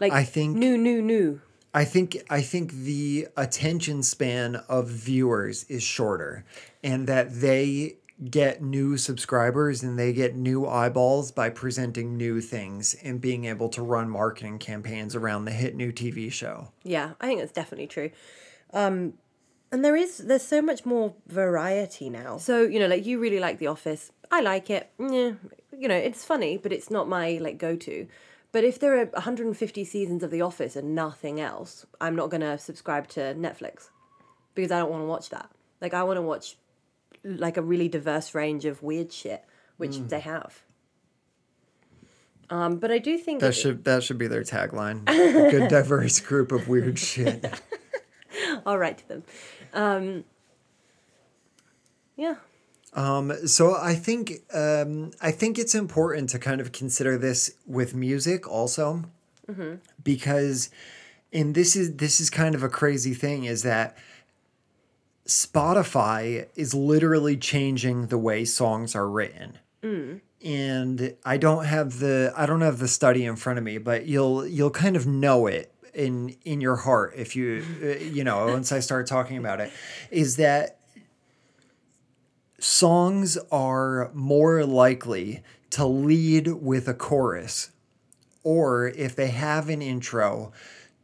Like, 0.00 0.12
I 0.12 0.24
think- 0.24 0.56
new, 0.56 0.78
new, 0.78 1.02
new. 1.02 1.42
I 1.74 1.84
think 1.84 2.16
I 2.30 2.40
think 2.40 2.72
the 2.72 3.28
attention 3.36 4.02
span 4.02 4.56
of 4.68 4.88
viewers 4.88 5.64
is 5.64 5.82
shorter 5.82 6.46
and 6.82 7.06
that 7.06 7.40
they 7.40 7.98
get 8.30 8.62
new 8.62 8.96
subscribers 8.96 9.82
and 9.82 9.98
they 9.98 10.14
get 10.14 10.34
new 10.34 10.66
eyeballs 10.66 11.30
by 11.30 11.50
presenting 11.50 12.16
new 12.16 12.40
things 12.40 12.94
and 13.02 13.20
being 13.20 13.44
able 13.44 13.68
to 13.68 13.82
run 13.82 14.08
marketing 14.08 14.58
campaigns 14.58 15.14
around 15.14 15.44
the 15.44 15.50
hit 15.50 15.76
new 15.76 15.92
TV 15.92 16.32
show. 16.32 16.68
Yeah, 16.82 17.12
I 17.20 17.26
think 17.26 17.40
that's 17.40 17.52
definitely 17.52 17.88
true. 17.88 18.10
Um, 18.72 19.12
and 19.72 19.84
there 19.84 19.96
is 19.96 20.18
there's 20.18 20.42
so 20.42 20.60
much 20.62 20.84
more 20.86 21.14
variety 21.26 22.08
now. 22.10 22.36
So 22.38 22.62
you 22.62 22.78
know, 22.78 22.86
like 22.86 23.04
you 23.06 23.18
really 23.18 23.40
like 23.40 23.58
The 23.58 23.66
Office. 23.68 24.12
I 24.30 24.40
like 24.40 24.70
it. 24.70 24.90
Yeah, 24.98 25.32
you 25.76 25.88
know, 25.88 25.96
it's 25.96 26.24
funny, 26.24 26.56
but 26.56 26.72
it's 26.72 26.90
not 26.90 27.08
my 27.08 27.38
like 27.40 27.58
go 27.58 27.76
to. 27.76 28.06
But 28.52 28.64
if 28.64 28.78
there 28.78 28.98
are 28.98 29.04
150 29.06 29.84
seasons 29.84 30.22
of 30.22 30.30
The 30.30 30.40
Office 30.40 30.76
and 30.76 30.94
nothing 30.94 31.40
else, 31.40 31.84
I'm 32.00 32.16
not 32.16 32.30
gonna 32.30 32.58
subscribe 32.58 33.08
to 33.08 33.34
Netflix 33.34 33.90
because 34.54 34.72
I 34.72 34.78
don't 34.78 34.90
want 34.90 35.02
to 35.02 35.06
watch 35.06 35.30
that. 35.30 35.50
Like 35.80 35.94
I 35.94 36.02
want 36.04 36.16
to 36.16 36.22
watch 36.22 36.56
like 37.24 37.56
a 37.56 37.62
really 37.62 37.88
diverse 37.88 38.34
range 38.34 38.64
of 38.64 38.82
weird 38.82 39.12
shit, 39.12 39.44
which 39.76 39.98
they 39.98 40.20
have. 40.20 40.62
Um, 42.48 42.76
but 42.78 42.90
I 42.92 42.98
do 42.98 43.18
think 43.18 43.40
That 43.40 43.48
it- 43.48 43.52
should 43.54 43.84
that 43.84 44.02
should 44.04 44.18
be 44.18 44.28
their 44.28 44.42
tagline. 44.44 45.02
A 45.08 45.50
good 45.50 45.68
diverse 45.68 46.20
group 46.20 46.52
of 46.52 46.68
weird 46.68 46.98
shit. 46.98 47.44
I'll 48.66 48.78
write 48.78 48.98
to 48.98 49.08
them. 49.08 49.24
Um, 49.76 50.24
yeah. 52.16 52.36
Um, 52.94 53.32
So 53.46 53.76
I 53.76 53.94
think 53.94 54.42
um, 54.54 55.10
I 55.20 55.30
think 55.30 55.58
it's 55.58 55.74
important 55.74 56.30
to 56.30 56.38
kind 56.38 56.60
of 56.60 56.72
consider 56.72 57.18
this 57.18 57.54
with 57.66 57.94
music 57.94 58.48
also, 58.48 59.04
because, 60.02 60.70
and 61.32 61.54
this 61.54 61.76
is 61.76 61.96
this 61.96 62.20
is 62.20 62.30
kind 62.30 62.54
of 62.54 62.62
a 62.62 62.68
crazy 62.70 63.12
thing 63.14 63.44
is 63.44 63.62
that 63.64 63.96
Spotify 65.26 66.46
is 66.56 66.72
literally 66.72 67.36
changing 67.36 68.06
the 68.06 68.18
way 68.18 68.44
songs 68.44 68.94
are 68.94 69.08
written. 69.08 69.58
And 70.44 71.14
I 71.24 71.36
don't 71.36 71.64
have 71.64 71.98
the 71.98 72.32
I 72.36 72.46
don't 72.46 72.60
have 72.62 72.78
the 72.78 72.88
study 72.88 73.24
in 73.24 73.36
front 73.36 73.58
of 73.58 73.64
me, 73.64 73.78
but 73.78 74.06
you'll 74.06 74.46
you'll 74.46 74.70
kind 74.70 74.96
of 74.96 75.06
know 75.06 75.46
it 75.46 75.70
in 75.96 76.36
in 76.44 76.60
your 76.60 76.76
heart 76.76 77.14
if 77.16 77.34
you 77.34 77.64
uh, 77.82 77.86
you 78.04 78.22
know 78.22 78.46
once 78.46 78.70
I 78.70 78.80
start 78.80 79.06
talking 79.06 79.38
about 79.38 79.60
it 79.60 79.72
is 80.10 80.36
that 80.36 80.78
songs 82.58 83.36
are 83.50 84.10
more 84.14 84.64
likely 84.64 85.42
to 85.70 85.86
lead 85.86 86.48
with 86.48 86.88
a 86.88 86.94
chorus 86.94 87.70
or 88.42 88.88
if 88.88 89.16
they 89.16 89.28
have 89.28 89.68
an 89.68 89.82
intro 89.82 90.52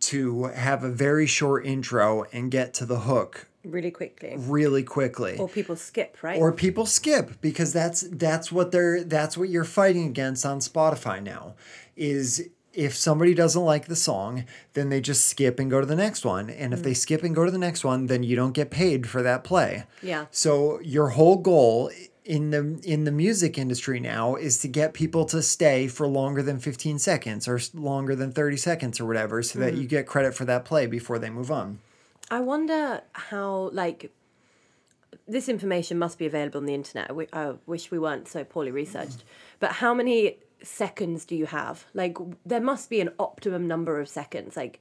to 0.00 0.44
have 0.44 0.82
a 0.84 0.88
very 0.90 1.26
short 1.26 1.64
intro 1.66 2.24
and 2.32 2.50
get 2.50 2.74
to 2.74 2.86
the 2.86 3.00
hook 3.00 3.48
Really 3.64 3.92
quickly. 3.92 4.34
really 4.36 4.82
quickly 4.82 5.36
Or 5.38 5.48
people 5.48 5.76
skip, 5.76 6.16
right? 6.22 6.40
or 6.40 6.50
people 6.52 6.84
skip 6.84 7.40
because 7.40 7.72
that's 7.72 8.00
that's 8.10 8.50
what 8.50 8.72
they're 8.72 9.04
that's 9.04 9.36
what 9.38 9.48
you're 9.48 9.62
fighting 9.64 10.06
against 10.08 10.44
on 10.44 10.58
Spotify 10.58 11.22
now 11.22 11.54
is 11.96 12.48
if 12.74 12.94
somebody 12.94 13.34
doesn't 13.34 13.64
like 13.64 13.86
the 13.86 13.96
song 13.96 14.44
then 14.74 14.88
they 14.88 15.00
just 15.00 15.26
skip 15.26 15.58
and 15.58 15.70
go 15.70 15.80
to 15.80 15.86
the 15.86 15.96
next 15.96 16.24
one 16.24 16.50
and 16.50 16.72
if 16.72 16.82
they 16.82 16.92
mm. 16.92 16.96
skip 16.96 17.22
and 17.22 17.34
go 17.34 17.44
to 17.44 17.50
the 17.50 17.58
next 17.58 17.84
one 17.84 18.06
then 18.06 18.22
you 18.22 18.36
don't 18.36 18.52
get 18.52 18.70
paid 18.70 19.08
for 19.08 19.22
that 19.22 19.44
play 19.44 19.84
Yeah. 20.02 20.26
so 20.30 20.80
your 20.80 21.10
whole 21.10 21.36
goal 21.36 21.90
in 22.24 22.50
the 22.50 22.80
in 22.84 23.04
the 23.04 23.10
music 23.10 23.58
industry 23.58 23.98
now 23.98 24.36
is 24.36 24.58
to 24.58 24.68
get 24.68 24.94
people 24.94 25.24
to 25.24 25.42
stay 25.42 25.88
for 25.88 26.06
longer 26.06 26.42
than 26.42 26.60
15 26.60 26.98
seconds 26.98 27.48
or 27.48 27.60
longer 27.74 28.14
than 28.14 28.30
30 28.30 28.56
seconds 28.56 29.00
or 29.00 29.06
whatever 29.06 29.42
so 29.42 29.58
that 29.58 29.74
you 29.74 29.84
mm. 29.84 29.88
get 29.88 30.06
credit 30.06 30.32
for 30.32 30.44
that 30.44 30.64
play 30.64 30.86
before 30.86 31.18
they 31.18 31.30
move 31.30 31.50
on 31.50 31.78
I 32.32 32.40
wonder 32.40 33.02
how, 33.12 33.68
like, 33.74 34.10
this 35.28 35.50
information 35.50 35.98
must 35.98 36.18
be 36.18 36.24
available 36.24 36.58
on 36.60 36.66
the 36.66 36.72
internet. 36.72 37.10
I 37.10 37.26
I 37.32 37.54
wish 37.66 37.90
we 37.90 37.98
weren't 37.98 38.26
so 38.26 38.42
poorly 38.42 38.70
researched. 38.70 39.18
Mm. 39.18 39.24
But 39.60 39.72
how 39.72 39.92
many 39.92 40.38
seconds 40.64 41.24
do 41.24 41.36
you 41.36 41.46
have? 41.46 41.86
Like, 41.94 42.16
there 42.44 42.60
must 42.60 42.90
be 42.90 43.00
an 43.00 43.10
optimum 43.18 43.66
number 43.66 44.00
of 44.00 44.08
seconds. 44.08 44.56
Like, 44.56 44.80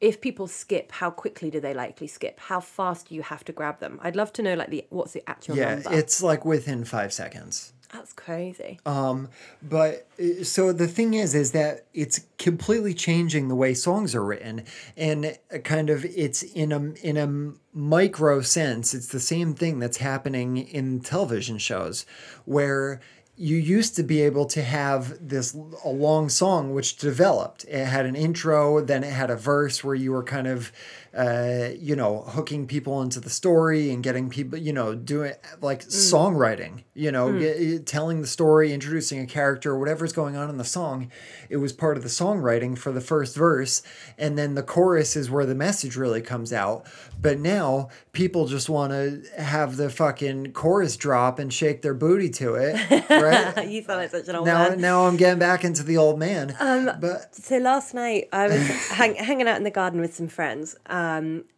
if 0.00 0.20
people 0.20 0.46
skip, 0.46 0.92
how 0.92 1.10
quickly 1.10 1.50
do 1.50 1.60
they 1.60 1.74
likely 1.74 2.06
skip? 2.06 2.38
How 2.38 2.60
fast 2.60 3.08
do 3.08 3.14
you 3.14 3.22
have 3.22 3.44
to 3.44 3.52
grab 3.52 3.80
them? 3.80 3.98
I'd 4.02 4.16
love 4.16 4.32
to 4.34 4.42
know, 4.42 4.54
like, 4.54 4.70
the 4.70 4.84
what's 4.90 5.12
the 5.12 5.28
actual 5.28 5.56
yeah 5.56 5.74
number? 5.74 5.92
it's 5.92 6.22
like 6.22 6.44
within 6.44 6.84
5 6.84 7.12
seconds 7.12 7.72
That's 7.92 8.12
crazy. 8.12 8.78
Um, 8.84 9.28
but 9.62 10.06
uh, 10.20 10.44
so 10.44 10.72
the 10.72 10.86
thing 10.86 11.14
is, 11.14 11.34
is 11.34 11.52
that 11.52 11.86
it's 11.94 12.20
completely 12.36 12.92
changing 12.94 13.48
the 13.48 13.54
way 13.54 13.74
songs 13.74 14.14
are 14.14 14.24
written, 14.24 14.64
and 14.96 15.38
uh, 15.52 15.58
kind 15.58 15.88
of 15.88 16.04
it's 16.04 16.42
in 16.42 16.70
a 16.70 16.92
in 17.02 17.16
a 17.16 17.54
micro 17.76 18.42
sense, 18.42 18.92
it's 18.92 19.08
the 19.08 19.20
same 19.20 19.54
thing 19.54 19.78
that's 19.78 19.96
happening 19.98 20.58
in 20.58 21.00
television 21.00 21.56
shows, 21.56 22.04
where 22.44 23.00
you 23.38 23.56
used 23.56 23.94
to 23.94 24.02
be 24.02 24.20
able 24.22 24.46
to 24.46 24.62
have 24.62 25.16
this 25.26 25.56
a 25.84 25.88
long 25.88 26.28
song 26.28 26.74
which 26.74 26.96
developed. 26.96 27.64
It 27.64 27.86
had 27.86 28.04
an 28.04 28.16
intro, 28.16 28.80
then 28.80 29.04
it 29.04 29.12
had 29.12 29.30
a 29.30 29.36
verse 29.36 29.84
where 29.84 29.94
you 29.94 30.10
were 30.10 30.24
kind 30.24 30.48
of, 30.48 30.72
uh, 31.16 31.70
you 31.78 31.96
know, 31.96 32.22
hooking 32.22 32.66
people 32.66 33.00
into 33.02 33.20
the 33.20 33.30
story 33.30 33.90
and 33.90 34.02
getting 34.02 34.28
people, 34.28 34.58
you 34.58 34.72
know, 34.72 34.94
doing 34.94 35.32
like 35.60 35.84
songwriting, 35.86 36.82
you 36.94 37.10
know, 37.10 37.38
ge- 37.38 37.84
telling 37.84 38.20
the 38.20 38.26
story, 38.26 38.72
introducing 38.72 39.20
a 39.20 39.26
character, 39.26 39.78
whatever's 39.78 40.12
going 40.12 40.36
on 40.36 40.50
in 40.50 40.58
the 40.58 40.64
song. 40.64 41.10
It 41.48 41.56
was 41.58 41.72
part 41.72 41.96
of 41.96 42.02
the 42.02 42.08
songwriting 42.08 42.76
for 42.76 42.92
the 42.92 43.00
first 43.00 43.36
verse, 43.36 43.82
and 44.18 44.36
then 44.38 44.54
the 44.54 44.62
chorus 44.62 45.16
is 45.16 45.30
where 45.30 45.46
the 45.46 45.54
message 45.54 45.96
really 45.96 46.20
comes 46.22 46.52
out. 46.52 46.86
But 47.20 47.38
now 47.38 47.88
people 48.12 48.46
just 48.46 48.68
want 48.68 48.92
to 48.92 49.22
have 49.38 49.76
the 49.76 49.90
fucking 49.90 50.52
chorus 50.52 50.96
drop 50.96 51.38
and 51.38 51.52
shake 51.52 51.82
their 51.82 51.94
booty 51.94 52.30
to 52.30 52.54
it, 52.54 52.74
right? 53.10 53.68
you 53.68 53.82
sound 53.82 54.00
like 54.00 54.10
such 54.10 54.28
an 54.28 54.36
old 54.36 54.46
now, 54.46 54.68
man. 54.68 54.80
now 54.80 55.06
I'm 55.06 55.16
getting 55.16 55.38
back 55.38 55.64
into 55.64 55.82
the 55.82 55.96
old 55.96 56.18
man. 56.18 56.54
but 57.00 57.34
So 57.34 57.58
last 57.58 57.94
night 57.94 58.28
I 58.32 58.48
was 58.48 58.68
hang, 58.90 59.14
hanging 59.16 59.48
out 59.48 59.56
in 59.56 59.64
the 59.64 59.70
garden 59.70 60.00
with 60.00 60.14
some 60.14 60.28
friends, 60.28 60.76
um, 60.86 61.07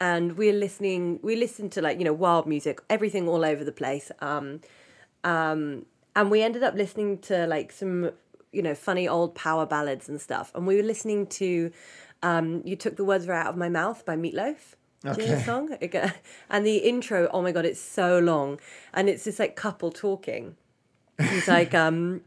and 0.01 0.37
we're 0.37 0.53
listening. 0.53 1.19
We 1.23 1.37
listened 1.37 1.73
to 1.73 1.83
like 1.83 1.99
you 1.99 2.05
know 2.05 2.13
wild 2.13 2.47
music, 2.47 2.81
everything 2.89 3.29
all 3.29 3.45
over 3.45 3.65
the 3.65 3.73
place, 3.73 4.11
um, 4.21 4.61
um, 5.25 5.87
and 6.17 6.31
we 6.31 6.43
ended 6.43 6.63
up 6.63 6.75
listening 6.75 7.19
to 7.19 7.47
like 7.47 7.73
some 7.73 8.11
you 8.53 8.63
know 8.63 8.75
funny 8.75 9.07
old 9.09 9.35
power 9.35 9.67
ballads 9.67 10.09
and 10.09 10.21
stuff. 10.21 10.53
And 10.55 10.67
we 10.67 10.77
were 10.77 10.83
listening 10.83 11.27
to 11.41 11.71
um, 12.23 12.63
"You 12.65 12.77
Took 12.77 12.97
the 12.97 13.05
Words 13.05 13.27
Right 13.27 13.41
Out 13.45 13.51
of 13.51 13.57
My 13.57 13.69
Mouth" 13.69 14.05
by 14.05 14.17
Meat 14.17 14.35
Loaf. 14.35 14.77
Do 15.03 15.09
you 15.23 15.29
know 15.29 15.35
the 15.37 15.43
Okay. 15.43 15.45
song? 15.45 16.11
And 16.51 16.67
the 16.67 16.77
intro, 16.79 17.29
oh 17.33 17.41
my 17.41 17.53
god, 17.53 17.65
it's 17.65 17.81
so 17.81 18.19
long, 18.19 18.61
and 18.93 19.09
it's 19.09 19.25
this 19.25 19.39
like 19.39 19.57
couple 19.57 19.91
talking. 19.91 20.57
He's 21.19 21.49
like, 21.49 21.75
um, 21.75 22.21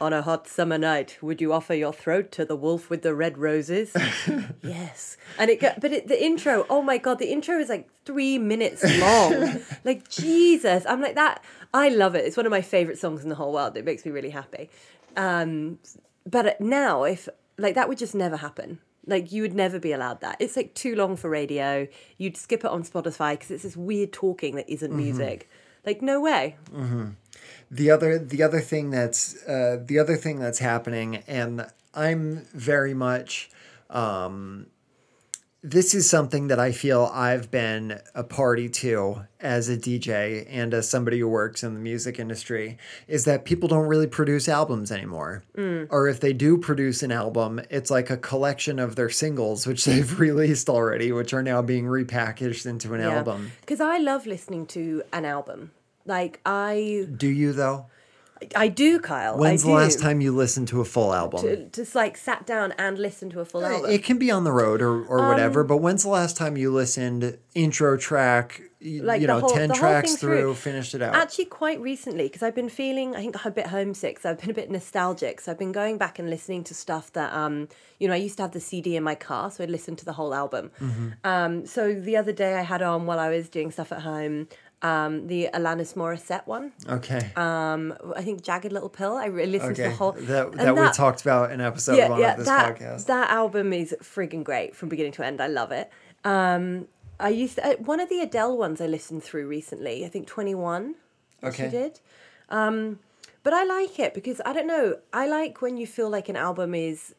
on 0.00 0.12
a 0.12 0.22
hot 0.22 0.48
summer 0.48 0.78
night, 0.78 1.18
would 1.20 1.40
you 1.40 1.52
offer 1.52 1.74
your 1.74 1.92
throat 1.92 2.32
to 2.32 2.44
the 2.44 2.56
wolf 2.56 2.88
with 2.88 3.02
the 3.02 3.14
red 3.14 3.36
roses? 3.36 3.94
yes. 4.62 5.16
And 5.38 5.50
it, 5.50 5.60
go, 5.60 5.72
but 5.80 5.92
it, 5.92 6.08
the 6.08 6.22
intro, 6.22 6.66
oh 6.70 6.82
my 6.82 6.98
god, 6.98 7.18
the 7.18 7.30
intro 7.30 7.58
is 7.58 7.68
like 7.68 7.88
three 8.04 8.38
minutes 8.38 8.82
long. 8.98 9.60
like 9.84 10.08
Jesus, 10.08 10.84
I'm 10.88 11.00
like 11.00 11.14
that. 11.16 11.42
I 11.74 11.88
love 11.88 12.14
it. 12.14 12.24
It's 12.24 12.36
one 12.36 12.46
of 12.46 12.50
my 12.50 12.62
favorite 12.62 12.98
songs 12.98 13.22
in 13.22 13.28
the 13.28 13.34
whole 13.34 13.52
world. 13.52 13.76
It 13.76 13.84
makes 13.84 14.04
me 14.04 14.10
really 14.10 14.30
happy. 14.30 14.70
Um, 15.16 15.78
but 16.26 16.60
now, 16.60 17.04
if 17.04 17.28
like 17.58 17.74
that 17.74 17.88
would 17.88 17.98
just 17.98 18.14
never 18.14 18.36
happen. 18.36 18.80
Like 19.06 19.32
you 19.32 19.42
would 19.42 19.54
never 19.54 19.78
be 19.78 19.92
allowed 19.92 20.20
that. 20.20 20.36
It's 20.40 20.56
like 20.56 20.74
too 20.74 20.94
long 20.94 21.16
for 21.16 21.28
radio. 21.28 21.88
You'd 22.18 22.36
skip 22.36 22.64
it 22.64 22.70
on 22.70 22.84
Spotify 22.84 23.32
because 23.32 23.50
it's 23.50 23.62
this 23.62 23.76
weird 23.76 24.12
talking 24.12 24.56
that 24.56 24.68
isn't 24.68 24.94
music. 24.94 25.48
Like 25.84 26.02
no 26.02 26.20
way. 26.20 26.56
The 27.70 27.90
other 27.90 28.18
the 28.18 28.42
other 28.42 28.60
thing 28.60 28.90
that's 28.90 29.42
uh, 29.46 29.82
the 29.84 29.98
other 29.98 30.16
thing 30.16 30.38
that's 30.38 30.58
happening, 30.58 31.22
and 31.26 31.66
I'm 31.94 32.46
very 32.52 32.94
much. 32.94 33.50
Um, 33.88 34.66
this 35.62 35.94
is 35.94 36.08
something 36.08 36.48
that 36.48 36.58
I 36.58 36.72
feel 36.72 37.10
I've 37.12 37.50
been 37.50 38.00
a 38.14 38.24
party 38.24 38.70
to 38.70 39.26
as 39.40 39.68
a 39.68 39.76
DJ 39.76 40.46
and 40.48 40.72
as 40.72 40.88
somebody 40.88 41.18
who 41.18 41.28
works 41.28 41.62
in 41.62 41.74
the 41.74 41.80
music 41.80 42.18
industry 42.18 42.78
is 43.06 43.26
that 43.26 43.44
people 43.44 43.68
don't 43.68 43.86
really 43.86 44.06
produce 44.06 44.48
albums 44.48 44.90
anymore. 44.90 45.44
Or 45.90 46.08
if 46.08 46.18
they 46.18 46.32
do 46.32 46.56
produce 46.56 47.02
an 47.02 47.12
album, 47.12 47.60
it's 47.68 47.90
like 47.90 48.08
a 48.08 48.16
collection 48.16 48.78
of 48.78 48.96
their 48.96 49.10
singles, 49.10 49.66
which 49.66 49.84
they've 49.86 50.18
released 50.18 50.70
already, 50.70 51.12
which 51.12 51.34
are 51.34 51.42
now 51.42 51.60
being 51.60 51.84
repackaged 51.84 52.64
into 52.64 52.94
an 52.94 53.02
album. 53.02 53.52
Because 53.60 53.82
I 53.82 53.98
love 53.98 54.26
listening 54.26 54.64
to 54.68 55.02
an 55.12 55.26
album. 55.26 55.72
Like 56.10 56.40
I, 56.44 57.06
Do 57.16 57.28
you 57.28 57.52
though? 57.52 57.86
I 58.56 58.68
do, 58.68 58.98
Kyle. 59.00 59.36
When's 59.36 59.62
I 59.64 59.66
the 59.66 59.72
do. 59.72 59.76
last 59.76 60.00
time 60.00 60.22
you 60.22 60.34
listened 60.34 60.66
to 60.68 60.80
a 60.80 60.84
full 60.86 61.12
album? 61.12 61.42
To- 61.42 61.66
just 61.66 61.94
like 61.94 62.16
sat 62.16 62.46
down 62.46 62.72
and 62.78 62.98
listened 62.98 63.32
to 63.32 63.40
a 63.40 63.44
full 63.44 63.64
album? 63.64 63.90
It 63.90 64.02
can 64.02 64.16
be 64.18 64.30
on 64.30 64.44
the 64.44 64.50
road 64.52 64.80
or, 64.80 65.04
or 65.04 65.20
Um, 65.20 65.28
whatever, 65.28 65.62
but 65.62 65.76
when's 65.76 66.04
the 66.04 66.08
last 66.08 66.38
time 66.38 66.56
you 66.56 66.72
listened 66.72 67.36
intro 67.54 67.98
track, 67.98 68.62
y- 68.82 69.00
Like 69.04 69.20
you 69.20 69.26
know, 69.26 69.40
whole- 69.40 69.50
10 69.50 69.72
tracks 69.74 70.16
through, 70.16 70.40
through. 70.40 70.54
finished 70.54 70.94
it 70.94 71.02
out? 71.02 71.14
Actually, 71.14 71.44
quite 71.44 71.80
recently, 71.82 72.24
because 72.28 72.42
I've 72.42 72.54
been 72.54 72.70
feeling, 72.70 73.14
I 73.14 73.20
think, 73.20 73.36
a 73.44 73.50
bit 73.50 73.66
homesick. 73.66 74.18
So 74.20 74.30
I've 74.30 74.40
been 74.40 74.50
a 74.50 74.54
bit 74.54 74.70
nostalgic. 74.70 75.42
So 75.42 75.52
I've 75.52 75.58
been 75.58 75.72
going 75.72 75.98
back 75.98 76.18
and 76.18 76.30
listening 76.30 76.64
to 76.64 76.74
stuff 76.74 77.12
that, 77.12 77.34
um, 77.34 77.68
you 77.98 78.08
know, 78.08 78.14
I 78.14 78.22
used 78.26 78.38
to 78.38 78.42
have 78.44 78.52
the 78.52 78.60
CD 78.60 78.96
in 78.96 79.02
my 79.04 79.16
car, 79.16 79.50
so 79.50 79.62
I'd 79.62 79.70
listen 79.70 79.96
to 79.96 80.04
the 80.06 80.14
whole 80.14 80.32
album. 80.32 80.70
Mm-hmm. 80.80 81.08
Um, 81.24 81.66
so 81.66 81.92
the 81.92 82.16
other 82.16 82.32
day 82.32 82.54
I 82.54 82.62
had 82.62 82.80
on 82.80 83.04
while 83.04 83.18
I 83.18 83.28
was 83.28 83.50
doing 83.50 83.70
stuff 83.70 83.92
at 83.92 84.00
home, 84.00 84.48
um, 84.82 85.26
the 85.26 85.48
Alanis 85.52 85.94
Morissette 85.94 86.46
one. 86.46 86.72
okay. 86.88 87.30
Um, 87.36 87.94
I 88.16 88.22
think 88.22 88.42
Jagged 88.42 88.72
Little 88.72 88.88
Pill. 88.88 89.16
I 89.16 89.26
really 89.26 89.52
listened 89.52 89.76
to 89.76 89.82
the 89.82 89.90
whole. 89.90 90.12
that 90.12 90.48
and 90.48 90.58
that, 90.58 90.74
we 90.74 90.90
talked 90.92 91.20
about 91.20 91.52
in 91.52 91.60
episode 91.60 91.96
yeah, 91.96 92.08
one 92.08 92.20
yeah, 92.20 92.32
of 92.32 92.38
this 92.38 92.46
that, 92.46 92.76
podcast. 92.76 93.06
That 93.06 93.30
album 93.30 93.72
is 93.72 93.94
friggin' 94.02 94.44
great 94.44 94.74
from 94.74 94.88
beginning 94.88 95.12
to 95.12 95.24
end. 95.24 95.40
I 95.40 95.48
love 95.48 95.72
it. 95.72 95.90
Um, 96.24 96.88
I 97.18 97.28
used 97.28 97.56
to, 97.56 97.66
uh, 97.66 97.76
one 97.76 98.00
of 98.00 98.08
the 98.08 98.20
Adele 98.20 98.56
ones 98.56 98.80
I 98.80 98.86
listened 98.86 99.22
through 99.22 99.46
recently. 99.46 100.04
I 100.04 100.08
think 100.08 100.26
Twenty 100.26 100.54
One. 100.54 100.94
Okay. 101.42 101.64
She 101.64 101.70
did. 101.70 102.00
Um, 102.48 102.98
but 103.42 103.52
I 103.52 103.64
like 103.64 103.98
it 103.98 104.14
because 104.14 104.40
I 104.44 104.52
don't 104.52 104.66
know. 104.66 104.98
I 105.12 105.26
like 105.26 105.62
when 105.62 105.76
you 105.76 105.86
feel 105.86 106.10
like 106.10 106.28
an 106.28 106.36
album 106.36 106.74
is 106.74 107.14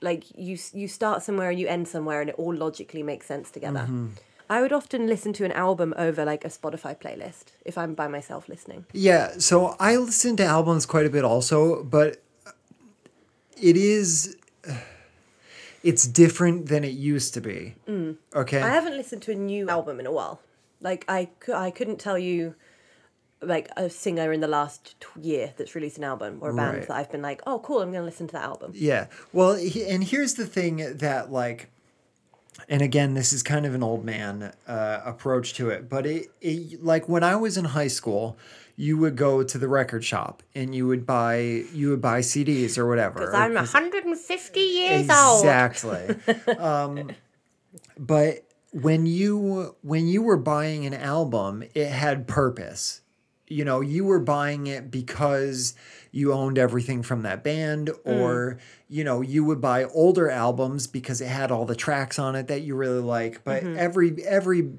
like 0.00 0.24
you 0.36 0.56
you 0.72 0.88
start 0.88 1.22
somewhere 1.22 1.50
and 1.50 1.60
you 1.60 1.68
end 1.68 1.88
somewhere 1.88 2.20
and 2.20 2.30
it 2.30 2.36
all 2.36 2.54
logically 2.54 3.02
makes 3.02 3.26
sense 3.26 3.50
together. 3.50 3.80
Mm-hmm. 3.80 4.08
I 4.50 4.60
would 4.60 4.72
often 4.72 5.06
listen 5.06 5.32
to 5.34 5.44
an 5.44 5.52
album 5.52 5.94
over 5.96 6.24
like 6.24 6.44
a 6.44 6.48
Spotify 6.48 7.00
playlist 7.00 7.52
if 7.64 7.78
I'm 7.78 7.94
by 7.94 8.08
myself 8.08 8.48
listening. 8.48 8.84
Yeah, 8.92 9.38
so 9.38 9.76
I 9.78 9.96
listen 9.96 10.36
to 10.38 10.44
albums 10.44 10.84
quite 10.86 11.06
a 11.06 11.10
bit 11.10 11.24
also, 11.24 11.84
but 11.84 12.20
it 13.56 13.76
is 13.76 14.36
it's 15.82 16.06
different 16.06 16.66
than 16.66 16.84
it 16.84 16.92
used 16.92 17.32
to 17.34 17.40
be. 17.40 17.76
Okay. 17.88 18.58
Mm. 18.60 18.62
I 18.62 18.70
haven't 18.70 18.96
listened 18.96 19.22
to 19.22 19.32
a 19.32 19.36
new 19.36 19.68
album 19.70 20.00
in 20.00 20.06
a 20.06 20.12
while. 20.12 20.40
Like 20.80 21.04
I, 21.08 21.28
I 21.54 21.70
couldn't 21.70 21.98
tell 21.98 22.18
you, 22.18 22.54
like 23.42 23.70
a 23.76 23.88
singer 23.88 24.32
in 24.32 24.40
the 24.40 24.48
last 24.48 24.96
t- 25.00 25.20
year 25.30 25.54
that's 25.56 25.74
released 25.74 25.96
an 25.98 26.04
album 26.04 26.38
or 26.42 26.50
a 26.50 26.54
band 26.54 26.78
Right. 26.78 26.88
that 26.88 26.94
I've 26.96 27.10
been 27.10 27.22
like, 27.22 27.40
oh, 27.46 27.58
cool, 27.60 27.80
I'm 27.80 27.90
going 27.90 28.02
to 28.02 28.04
listen 28.04 28.26
to 28.28 28.32
that 28.32 28.44
album. 28.44 28.72
Yeah. 28.74 29.06
Well, 29.32 29.52
and 29.54 30.04
here's 30.04 30.34
the 30.34 30.44
thing 30.46 30.76
that 30.98 31.30
like 31.32 31.68
and 32.68 32.82
again, 32.82 33.14
this 33.14 33.32
is 33.32 33.42
kind 33.42 33.66
of 33.66 33.74
an 33.74 33.82
old 33.82 34.04
man 34.04 34.52
uh, 34.66 35.00
approach 35.04 35.54
to 35.54 35.70
it, 35.70 35.88
but 35.88 36.06
it, 36.06 36.26
it 36.40 36.82
like 36.82 37.08
when 37.08 37.22
I 37.24 37.36
was 37.36 37.56
in 37.56 37.64
high 37.66 37.88
school, 37.88 38.36
you 38.76 38.96
would 38.98 39.16
go 39.16 39.42
to 39.42 39.58
the 39.58 39.68
record 39.68 40.04
shop 40.04 40.42
and 40.54 40.74
you 40.74 40.86
would 40.86 41.04
buy 41.06 41.38
you 41.74 41.90
would 41.90 42.00
buy 42.00 42.20
CDs 42.20 42.78
or 42.78 42.86
whatever. 42.88 43.20
Because 43.20 43.34
I'm 43.34 43.54
'cause- 43.54 43.74
150 43.74 44.60
years 44.60 45.10
old. 45.10 45.40
exactly. 45.44 46.16
um, 46.58 47.10
but 47.98 48.44
when 48.72 49.06
you 49.06 49.76
when 49.82 50.06
you 50.06 50.22
were 50.22 50.36
buying 50.36 50.86
an 50.86 50.94
album, 50.94 51.62
it 51.74 51.88
had 51.88 52.26
purpose. 52.26 53.00
You 53.48 53.64
know, 53.64 53.80
you 53.80 54.04
were 54.04 54.20
buying 54.20 54.68
it 54.68 54.90
because 54.92 55.74
you 56.10 56.32
owned 56.32 56.58
everything 56.58 57.02
from 57.02 57.22
that 57.22 57.44
band, 57.44 57.88
hmm. 57.88 58.10
or 58.10 58.58
you 58.88 59.04
know, 59.04 59.20
you 59.20 59.44
would 59.44 59.60
buy 59.60 59.84
older 59.84 60.30
albums 60.30 60.86
because 60.86 61.20
it 61.20 61.28
had 61.28 61.50
all 61.50 61.64
the 61.64 61.76
tracks 61.76 62.18
on 62.18 62.34
it 62.36 62.48
that 62.48 62.62
you 62.62 62.74
really 62.74 63.00
like. 63.00 63.44
But 63.44 63.62
mm-hmm. 63.62 63.78
every 63.78 64.24
every 64.24 64.70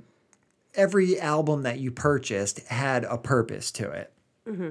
every 0.76 1.20
album 1.20 1.64
that 1.64 1.80
you 1.80 1.92
purchased 1.92 2.60
had 2.68 3.04
a 3.04 3.18
purpose 3.18 3.72
to 3.72 3.90
it 3.92 4.14
mm-hmm. 4.48 4.70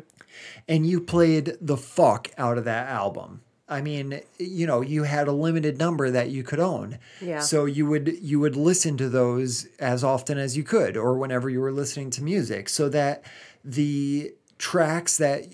and 0.68 0.86
you 0.86 1.00
played 1.00 1.56
the 1.60 1.76
fuck 1.76 2.30
out 2.38 2.58
of 2.58 2.64
that 2.64 2.88
album. 2.88 3.42
I 3.68 3.82
mean, 3.82 4.20
you 4.38 4.66
know, 4.66 4.80
you 4.80 5.04
had 5.04 5.28
a 5.28 5.32
limited 5.32 5.78
number 5.78 6.10
that 6.10 6.30
you 6.30 6.42
could 6.42 6.58
own. 6.58 6.98
Yeah. 7.20 7.38
So 7.38 7.66
you 7.66 7.86
would 7.86 8.18
you 8.20 8.40
would 8.40 8.56
listen 8.56 8.96
to 8.96 9.08
those 9.08 9.68
as 9.78 10.02
often 10.02 10.38
as 10.38 10.56
you 10.56 10.64
could 10.64 10.96
or 10.96 11.16
whenever 11.16 11.48
you 11.48 11.60
were 11.60 11.70
listening 11.70 12.10
to 12.10 12.22
music 12.22 12.68
so 12.68 12.88
that 12.88 13.22
the 13.64 14.34
tracks 14.58 15.16
that 15.18 15.44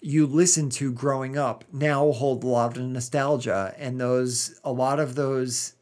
you 0.00 0.26
listen 0.26 0.70
to 0.70 0.92
growing 0.92 1.36
up 1.36 1.64
now 1.72 2.10
hold 2.12 2.42
a 2.42 2.46
lot 2.46 2.76
of 2.76 2.82
nostalgia 2.82 3.74
and 3.78 4.00
those 4.00 4.58
a 4.64 4.72
lot 4.72 4.98
of 4.98 5.14
those 5.14 5.74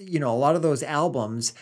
you 0.00 0.20
know, 0.20 0.32
a 0.32 0.36
lot 0.36 0.56
of 0.56 0.62
those 0.62 0.82
albums 0.82 1.52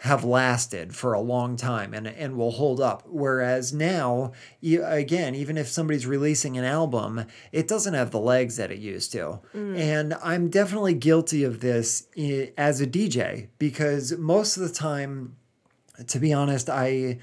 have 0.00 0.24
lasted 0.24 0.94
for 0.94 1.14
a 1.14 1.20
long 1.20 1.56
time 1.56 1.94
and, 1.94 2.06
and 2.06 2.36
will 2.36 2.50
hold 2.50 2.80
up. 2.80 3.02
Whereas 3.06 3.72
now, 3.72 4.32
again, 4.62 5.34
even 5.34 5.56
if 5.56 5.68
somebody's 5.68 6.06
releasing 6.06 6.58
an 6.58 6.64
album, 6.64 7.24
it 7.50 7.66
doesn't 7.66 7.94
have 7.94 8.10
the 8.10 8.20
legs 8.20 8.56
that 8.56 8.70
it 8.70 8.78
used 8.78 9.10
to. 9.12 9.40
Mm. 9.54 9.78
And 9.78 10.14
I'm 10.22 10.50
definitely 10.50 10.94
guilty 10.94 11.44
of 11.44 11.60
this 11.60 12.08
as 12.58 12.80
a 12.80 12.86
DJ 12.86 13.48
because 13.58 14.12
most 14.18 14.58
of 14.58 14.64
the 14.64 14.74
time, 14.74 15.36
to 16.06 16.18
be 16.18 16.32
honest, 16.32 16.68
I 16.68 17.18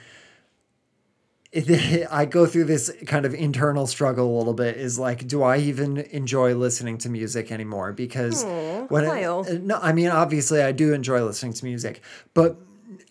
I 2.11 2.25
go 2.25 2.45
through 2.47 2.63
this 2.65 2.91
kind 3.05 3.25
of 3.25 3.33
internal 3.35 3.85
struggle 3.85 4.35
a 4.35 4.35
little 4.37 4.53
bit. 4.55 4.75
Is 4.77 4.97
like, 4.97 5.27
do 5.27 5.43
I 5.43 5.57
even 5.57 5.97
enjoy 5.97 6.55
listening 6.55 6.97
to 6.99 7.09
music 7.09 7.51
anymore? 7.51 7.93
Because 7.93 8.43
when 8.89 9.05
I, 9.05 9.23
uh, 9.25 9.43
no, 9.61 9.79
I 9.81 9.93
mean, 9.93 10.09
obviously, 10.09 10.61
I 10.63 10.71
do 10.71 10.93
enjoy 10.93 11.23
listening 11.23 11.53
to 11.53 11.65
music, 11.65 12.01
but 12.33 12.57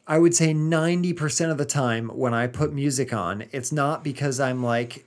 I 0.08 0.18
would 0.18 0.34
say 0.34 0.52
ninety 0.52 1.12
percent 1.12 1.52
of 1.52 1.58
the 1.58 1.64
time 1.64 2.08
when 2.08 2.34
I 2.34 2.48
put 2.48 2.72
music 2.72 3.12
on, 3.12 3.44
it's 3.52 3.70
not 3.70 4.02
because 4.02 4.40
I'm 4.40 4.62
like 4.62 5.04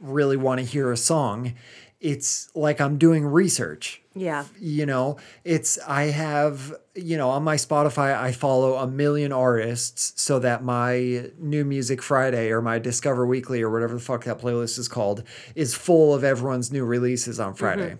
really 0.00 0.36
want 0.36 0.60
to 0.60 0.66
hear 0.66 0.92
a 0.92 0.96
song. 0.96 1.54
It's 2.00 2.50
like 2.54 2.80
I'm 2.80 2.98
doing 2.98 3.24
research. 3.26 4.02
Yeah. 4.16 4.46
you 4.58 4.86
know 4.86 5.18
it's 5.44 5.78
i 5.86 6.04
have 6.04 6.74
you 6.94 7.18
know 7.18 7.28
on 7.28 7.44
my 7.44 7.56
spotify 7.56 8.18
i 8.18 8.32
follow 8.32 8.76
a 8.76 8.86
million 8.86 9.30
artists 9.30 10.14
so 10.16 10.38
that 10.38 10.64
my 10.64 11.30
new 11.38 11.66
music 11.66 12.00
friday 12.00 12.50
or 12.50 12.62
my 12.62 12.78
discover 12.78 13.26
weekly 13.26 13.60
or 13.60 13.68
whatever 13.68 13.92
the 13.92 14.00
fuck 14.00 14.24
that 14.24 14.38
playlist 14.38 14.78
is 14.78 14.88
called 14.88 15.22
is 15.54 15.74
full 15.74 16.14
of 16.14 16.24
everyone's 16.24 16.72
new 16.72 16.84
releases 16.84 17.38
on 17.38 17.50
mm-hmm. 17.50 17.58
friday. 17.58 17.98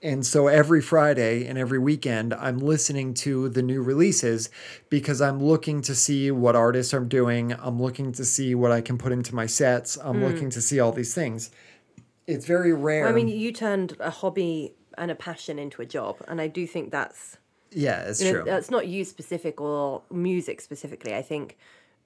And 0.00 0.24
so 0.26 0.48
every 0.48 0.80
friday 0.80 1.46
and 1.46 1.58
every 1.58 1.78
weekend 1.78 2.32
i'm 2.32 2.58
listening 2.58 3.12
to 3.14 3.50
the 3.50 3.62
new 3.62 3.82
releases 3.82 4.48
because 4.88 5.20
i'm 5.20 5.42
looking 5.42 5.82
to 5.82 5.94
see 5.94 6.30
what 6.30 6.56
artists 6.56 6.94
are 6.94 7.00
doing. 7.00 7.52
I'm 7.52 7.80
looking 7.82 8.12
to 8.12 8.24
see 8.24 8.54
what 8.54 8.72
i 8.72 8.80
can 8.80 8.96
put 8.96 9.12
into 9.12 9.34
my 9.34 9.44
sets. 9.44 9.98
I'm 10.02 10.20
mm. 10.20 10.30
looking 10.30 10.48
to 10.50 10.62
see 10.62 10.80
all 10.80 10.92
these 10.92 11.14
things 11.14 11.50
it's 12.26 12.46
very 12.46 12.72
rare 12.72 13.06
I 13.06 13.12
mean, 13.12 13.28
you 13.28 13.52
turned 13.52 13.96
a 14.00 14.10
hobby 14.10 14.74
and 14.96 15.10
a 15.10 15.14
passion 15.14 15.58
into 15.58 15.82
a 15.82 15.86
job, 15.86 16.16
and 16.28 16.40
I 16.40 16.46
do 16.48 16.66
think 16.66 16.90
that's 16.90 17.38
yeah 17.70 18.02
it's 18.02 18.22
you 18.22 18.32
know, 18.32 18.42
true 18.42 18.44
that's 18.50 18.70
not 18.70 18.86
you 18.86 19.04
specific 19.04 19.60
or 19.60 20.02
music 20.10 20.60
specifically. 20.60 21.14
I 21.14 21.22
think 21.22 21.56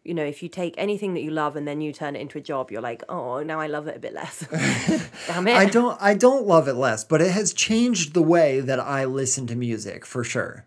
you 0.05 0.15
know 0.15 0.25
if 0.25 0.43
you 0.43 0.49
take 0.49 0.75
anything 0.79 1.15
that 1.15 1.21
you 1.21 1.31
love 1.31 1.55
and 1.57 1.69
then 1.69 1.81
you 1.81 1.93
turn 1.93 2.17
it 2.17 2.21
into 2.21 2.39
a 2.39 2.41
job, 2.41 2.71
you're 2.71 2.81
like, 2.81 3.03
oh, 3.09 3.43
now 3.43 3.61
I 3.61 3.67
love 3.67 3.87
it 3.87 3.97
a 3.97 3.99
bit 3.99 4.15
less. 4.15 4.47
Damn 5.27 5.47
it! 5.47 5.57
I 5.57 5.67
don't 5.67 6.01
I 6.01 6.15
don't 6.15 6.47
love 6.47 6.69
it 6.69 6.75
less, 6.75 7.05
but 7.05 7.21
it 7.21 7.31
has 7.31 7.53
changed 7.53 8.15
the 8.15 8.23
way 8.23 8.61
that 8.61 8.81
I 8.81 9.05
listen 9.05 9.47
to 9.49 9.57
music 9.57 10.07
for 10.07 10.25
sure. 10.25 10.65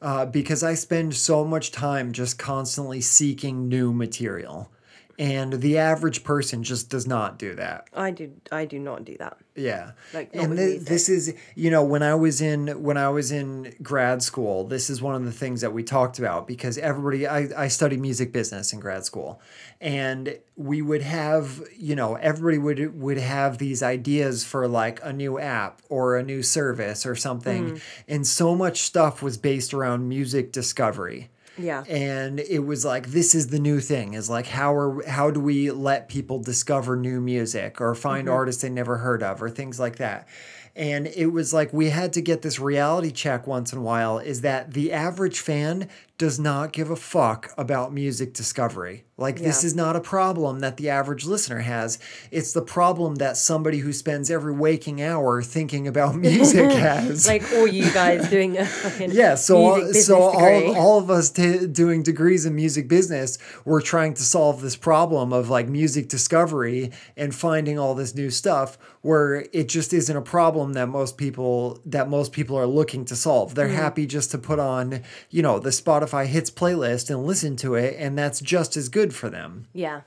Uh, 0.00 0.26
because 0.26 0.62
I 0.62 0.74
spend 0.74 1.14
so 1.14 1.44
much 1.44 1.72
time 1.72 2.12
just 2.12 2.38
constantly 2.38 3.00
seeking 3.00 3.68
new 3.68 3.92
material. 3.92 4.70
And 5.18 5.54
the 5.54 5.78
average 5.78 6.24
person 6.24 6.62
just 6.62 6.90
does 6.90 7.06
not 7.06 7.38
do 7.38 7.54
that. 7.54 7.88
I 7.94 8.10
do. 8.10 8.32
I 8.52 8.66
do 8.66 8.78
not 8.78 9.04
do 9.04 9.16
that. 9.16 9.38
Yeah. 9.54 9.92
Like, 10.12 10.30
and 10.34 10.58
this 10.58 11.08
is 11.08 11.34
you 11.54 11.70
know 11.70 11.82
when 11.82 12.02
I 12.02 12.14
was 12.14 12.42
in 12.42 12.82
when 12.82 12.98
I 12.98 13.08
was 13.08 13.32
in 13.32 13.74
grad 13.82 14.22
school, 14.22 14.64
this 14.64 14.90
is 14.90 15.00
one 15.00 15.14
of 15.14 15.24
the 15.24 15.32
things 15.32 15.62
that 15.62 15.72
we 15.72 15.82
talked 15.82 16.18
about 16.18 16.46
because 16.46 16.76
everybody 16.76 17.26
I 17.26 17.48
I 17.56 17.68
studied 17.68 18.00
music 18.00 18.32
business 18.32 18.74
in 18.74 18.80
grad 18.80 19.06
school. 19.06 19.40
And 19.80 20.38
we 20.56 20.82
would 20.82 21.02
have, 21.02 21.62
you 21.76 21.96
know, 21.96 22.16
everybody 22.16 22.58
would 22.58 23.00
would 23.00 23.18
have 23.18 23.56
these 23.56 23.82
ideas 23.82 24.44
for 24.44 24.68
like 24.68 25.00
a 25.02 25.12
new 25.12 25.38
app 25.38 25.80
or 25.88 26.16
a 26.16 26.22
new 26.22 26.42
service 26.42 27.06
or 27.06 27.14
something. 27.14 27.72
Mm. 27.72 27.80
And 28.06 28.26
so 28.26 28.54
much 28.54 28.82
stuff 28.82 29.22
was 29.22 29.38
based 29.38 29.72
around 29.72 30.08
music 30.08 30.52
discovery 30.52 31.30
Yeah. 31.58 31.84
and 31.88 32.40
it 32.40 32.60
was 32.60 32.84
like 32.84 33.08
this 33.08 33.34
is 33.34 33.48
the 33.48 33.58
new 33.58 33.80
thing 33.80 34.14
is 34.14 34.28
like 34.28 34.46
how 34.46 34.74
are 34.74 35.06
how 35.08 35.30
do 35.30 35.40
we 35.40 35.70
let 35.70 36.08
people 36.08 36.38
discover 36.38 36.96
new 36.96 37.20
music 37.20 37.80
or 37.80 37.94
find 37.94 38.26
mm-hmm. 38.26 38.34
artists 38.34 38.62
they 38.62 38.68
never 38.68 38.98
heard 38.98 39.22
of 39.22 39.42
or 39.42 39.48
things 39.48 39.80
like 39.80 39.96
that 39.96 40.28
and 40.76 41.06
it 41.06 41.28
was 41.28 41.54
like 41.54 41.72
we 41.72 41.88
had 41.88 42.12
to 42.12 42.20
get 42.20 42.42
this 42.42 42.60
reality 42.60 43.10
check 43.10 43.46
once 43.46 43.72
in 43.72 43.78
a 43.78 43.82
while 43.82 44.18
is 44.18 44.42
that 44.42 44.74
the 44.74 44.92
average 44.92 45.40
fan 45.40 45.88
does 46.18 46.38
not 46.38 46.72
give 46.72 46.88
a 46.90 46.96
fuck 46.96 47.52
about 47.58 47.92
music 47.92 48.32
discovery. 48.32 49.04
Like 49.18 49.38
this 49.38 49.64
is 49.64 49.74
not 49.74 49.96
a 49.96 50.00
problem 50.00 50.60
that 50.60 50.76
the 50.76 50.90
average 50.90 51.24
listener 51.24 51.60
has. 51.60 51.98
It's 52.30 52.52
the 52.52 52.60
problem 52.60 53.14
that 53.14 53.38
somebody 53.38 53.78
who 53.78 53.92
spends 53.94 54.30
every 54.30 54.52
waking 54.52 55.00
hour 55.00 55.42
thinking 55.42 55.88
about 55.88 56.14
music 56.28 56.70
has. 56.70 57.26
Like 57.26 57.42
all 57.54 57.66
you 57.66 57.90
guys 57.92 58.28
doing 58.30 58.58
a 58.58 58.66
fucking 58.66 59.12
yeah, 59.12 59.34
so 59.34 59.56
all, 59.56 59.76
music 59.76 59.94
business 59.94 60.06
so 60.06 60.20
all, 60.20 60.76
all 60.76 60.98
of 60.98 61.10
us 61.10 61.30
t- 61.30 61.66
doing 61.66 62.02
degrees 62.02 62.44
in 62.44 62.54
music 62.54 62.88
business, 62.88 63.38
we're 63.64 63.80
trying 63.80 64.12
to 64.14 64.22
solve 64.22 64.60
this 64.60 64.76
problem 64.76 65.32
of 65.32 65.48
like 65.48 65.66
music 65.68 66.08
discovery 66.08 66.92
and 67.16 67.34
finding 67.34 67.78
all 67.78 67.94
this 67.94 68.14
new 68.14 68.28
stuff 68.30 68.76
where 69.00 69.46
it 69.52 69.68
just 69.68 69.94
isn't 69.94 70.16
a 70.16 70.20
problem 70.22 70.74
that 70.74 70.88
most 70.88 71.16
people 71.16 71.80
that 71.86 72.08
most 72.08 72.32
people 72.32 72.56
are 72.58 72.66
looking 72.66 73.04
to 73.06 73.16
solve. 73.16 73.54
They're 73.54 73.66
Mm-hmm. 73.66 73.76
happy 73.76 74.06
just 74.06 74.30
to 74.30 74.38
put 74.38 74.58
on, 74.60 75.02
you 75.30 75.42
know, 75.42 75.58
the 75.58 75.70
Spotify 75.70 76.05
hits 76.26 76.50
playlist 76.50 77.10
and 77.10 77.26
listen 77.26 77.56
to 77.56 77.74
it 77.74 77.96
and 77.98 78.16
that's 78.18 78.40
just 78.40 78.76
as 78.76 78.88
good 78.88 79.14
for 79.14 79.28
them 79.28 79.66
yeah. 79.72 80.02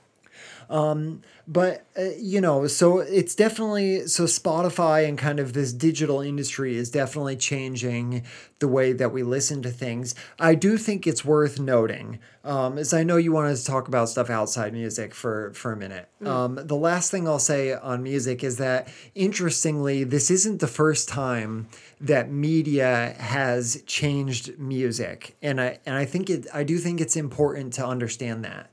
But 1.48 1.84
uh, 1.98 2.02
you 2.18 2.40
know 2.40 2.66
so 2.66 3.00
it's 3.00 3.34
definitely 3.34 4.06
so 4.06 4.24
spotify 4.24 5.06
and 5.08 5.18
kind 5.18 5.40
of 5.40 5.52
this 5.52 5.72
digital 5.72 6.20
industry 6.20 6.76
is 6.76 6.90
definitely 6.90 7.36
changing 7.36 8.22
the 8.60 8.68
way 8.68 8.92
that 8.92 9.10
we 9.10 9.22
listen 9.22 9.62
to 9.62 9.70
things. 9.70 10.14
I 10.38 10.54
do 10.54 10.76
think 10.76 11.06
it's 11.06 11.24
worth 11.24 11.58
noting 11.58 12.18
um, 12.44 12.78
as 12.78 12.94
i 12.94 13.02
know 13.02 13.16
you 13.16 13.32
wanted 13.32 13.56
to 13.56 13.64
talk 13.64 13.88
about 13.88 14.08
stuff 14.08 14.30
outside 14.30 14.72
music 14.72 15.14
for 15.14 15.52
for 15.54 15.72
a 15.72 15.76
minute. 15.76 16.08
Um, 16.24 16.54
the 16.54 16.76
last 16.76 17.10
thing 17.10 17.26
i'll 17.26 17.38
say 17.38 17.74
on 17.74 18.02
music 18.02 18.44
is 18.44 18.58
that 18.58 18.88
interestingly 19.14 20.04
this 20.04 20.30
isn't 20.30 20.60
the 20.60 20.68
first 20.68 21.08
time 21.08 21.68
that 22.00 22.30
media 22.30 23.14
has 23.18 23.82
changed 23.86 24.58
music. 24.58 25.36
And 25.42 25.60
i 25.60 25.78
and 25.84 25.96
i 25.96 26.04
think 26.04 26.30
it 26.30 26.46
i 26.54 26.62
do 26.62 26.78
think 26.78 27.00
it's 27.00 27.16
important 27.16 27.72
to 27.74 27.86
understand 27.86 28.44
that. 28.44 28.70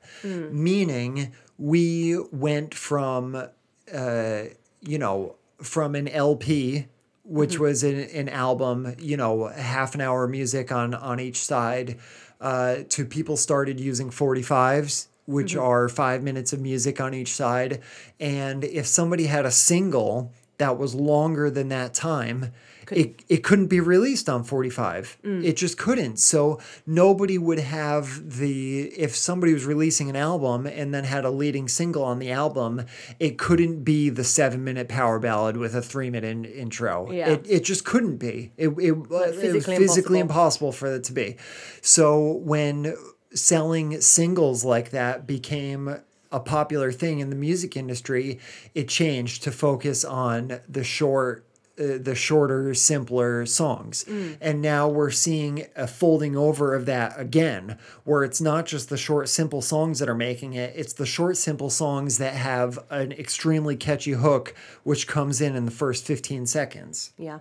Meaning 0.53 1.33
we 1.57 2.17
went 2.31 2.73
from 2.73 3.47
uh, 3.93 4.41
you 4.81 4.97
know 4.97 5.35
from 5.61 5.95
an 5.95 6.07
lp 6.07 6.87
which 7.23 7.59
was 7.59 7.83
an, 7.83 7.99
an 7.99 8.29
album 8.29 8.95
you 8.99 9.17
know 9.17 9.47
half 9.47 9.95
an 9.95 10.01
hour 10.01 10.27
music 10.27 10.71
on 10.71 10.93
on 10.93 11.19
each 11.19 11.37
side 11.37 11.97
uh, 12.39 12.77
to 12.89 13.05
people 13.05 13.35
started 13.35 13.79
using 13.79 14.09
45s 14.09 15.07
which 15.27 15.55
are 15.57 15.89
five 15.89 16.23
minutes 16.23 16.53
of 16.53 16.61
music 16.61 16.99
on 16.99 17.13
each 17.13 17.33
side. 17.33 17.81
And 18.19 18.63
if 18.63 18.87
somebody 18.87 19.25
had 19.25 19.45
a 19.45 19.51
single 19.51 20.31
that 20.57 20.77
was 20.79 20.95
longer 20.95 21.51
than 21.51 21.67
that 21.67 21.93
time 21.93 22.53
it, 22.91 23.23
it 23.27 23.43
couldn't 23.43 23.67
be 23.67 23.79
released 23.79 24.29
on 24.29 24.43
45 24.43 25.17
mm. 25.23 25.43
it 25.43 25.57
just 25.57 25.77
couldn't. 25.77 26.17
So 26.17 26.59
nobody 26.85 27.37
would 27.37 27.59
have 27.59 28.37
the 28.37 28.83
if 28.97 29.15
somebody 29.15 29.53
was 29.53 29.65
releasing 29.65 30.09
an 30.09 30.15
album 30.15 30.65
and 30.65 30.93
then 30.93 31.03
had 31.03 31.25
a 31.25 31.31
leading 31.31 31.67
single 31.67 32.03
on 32.03 32.19
the 32.19 32.31
album 32.31 32.85
it 33.19 33.37
couldn't 33.37 33.83
be 33.83 34.09
the 34.09 34.23
seven 34.23 34.63
minute 34.63 34.87
power 34.87 35.19
ballad 35.19 35.57
with 35.57 35.75
a 35.75 35.81
three 35.81 36.09
minute 36.09 36.27
in, 36.27 36.45
intro. 36.45 37.11
Yeah. 37.11 37.29
it, 37.29 37.45
it 37.49 37.63
just 37.63 37.85
couldn't 37.85 38.17
be. 38.17 38.51
It, 38.57 38.69
it, 38.69 38.77
it 38.79 39.09
was 39.09 39.35
physically 39.35 39.77
physically 39.77 40.19
impossible. 40.19 40.67
impossible 40.67 40.71
for 40.71 40.95
it 40.95 41.03
to 41.05 41.13
be. 41.13 41.37
So 41.81 42.33
when 42.33 42.95
selling 43.33 44.01
singles 44.01 44.63
like 44.63 44.91
that 44.91 45.27
became 45.27 46.01
a 46.31 46.39
popular 46.39 46.91
thing 46.91 47.19
in 47.19 47.29
the 47.29 47.35
music 47.35 47.77
industry 47.77 48.39
it 48.73 48.87
changed 48.87 49.43
to 49.43 49.51
focus 49.51 50.03
on 50.03 50.59
the 50.67 50.83
short 50.83 51.46
uh, 51.79 51.97
the 51.99 52.15
shorter 52.15 52.73
simpler 52.73 53.45
songs. 53.45 54.05
And 54.41 54.61
now 54.61 54.87
we're 54.87 55.11
seeing 55.11 55.65
a 55.75 55.87
folding 55.87 56.35
over 56.35 56.73
of 56.73 56.85
that 56.87 57.19
again 57.19 57.77
where 58.03 58.23
it's 58.23 58.41
not 58.41 58.65
just 58.65 58.89
the 58.89 58.97
short 58.97 59.29
simple 59.29 59.61
songs 59.61 59.99
that 59.99 60.09
are 60.09 60.15
making 60.15 60.53
it 60.53 60.73
it's 60.75 60.93
the 60.93 61.05
short 61.05 61.37
simple 61.37 61.69
songs 61.69 62.17
that 62.17 62.33
have 62.33 62.79
an 62.89 63.11
extremely 63.11 63.75
catchy 63.75 64.11
hook 64.11 64.55
which 64.83 65.07
comes 65.07 65.41
in 65.41 65.55
in 65.55 65.65
the 65.65 65.71
first 65.71 66.05
15 66.05 66.45
seconds. 66.45 67.11
Yeah. 67.17 67.39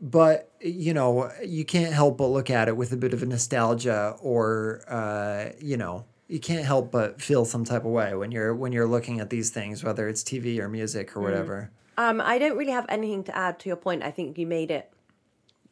but 0.00 0.50
you 0.60 0.94
know 0.94 1.30
you 1.44 1.64
can't 1.64 1.92
help 1.92 2.18
but 2.18 2.28
look 2.28 2.50
at 2.50 2.68
it 2.68 2.76
with 2.76 2.92
a 2.92 2.96
bit 2.96 3.12
of 3.12 3.22
a 3.22 3.26
nostalgia 3.26 4.16
or 4.20 4.82
uh, 4.88 5.50
you 5.60 5.76
know 5.76 6.04
you 6.28 6.40
can't 6.40 6.64
help 6.64 6.90
but 6.90 7.20
feel 7.20 7.44
some 7.44 7.64
type 7.64 7.84
of 7.84 7.90
way 7.90 8.14
when 8.14 8.30
you're 8.32 8.54
when 8.54 8.72
you're 8.72 8.86
looking 8.86 9.20
at 9.20 9.30
these 9.30 9.50
things 9.50 9.82
whether 9.84 10.08
it's 10.08 10.22
tv 10.22 10.58
or 10.58 10.68
music 10.68 11.16
or 11.16 11.20
whatever 11.20 11.70
Um, 11.96 12.20
I 12.20 12.38
don't 12.38 12.56
really 12.56 12.72
have 12.72 12.86
anything 12.88 13.24
to 13.24 13.36
add 13.36 13.58
to 13.60 13.68
your 13.68 13.76
point. 13.76 14.02
I 14.02 14.10
think 14.10 14.38
you 14.38 14.46
made 14.46 14.70
it 14.70 14.90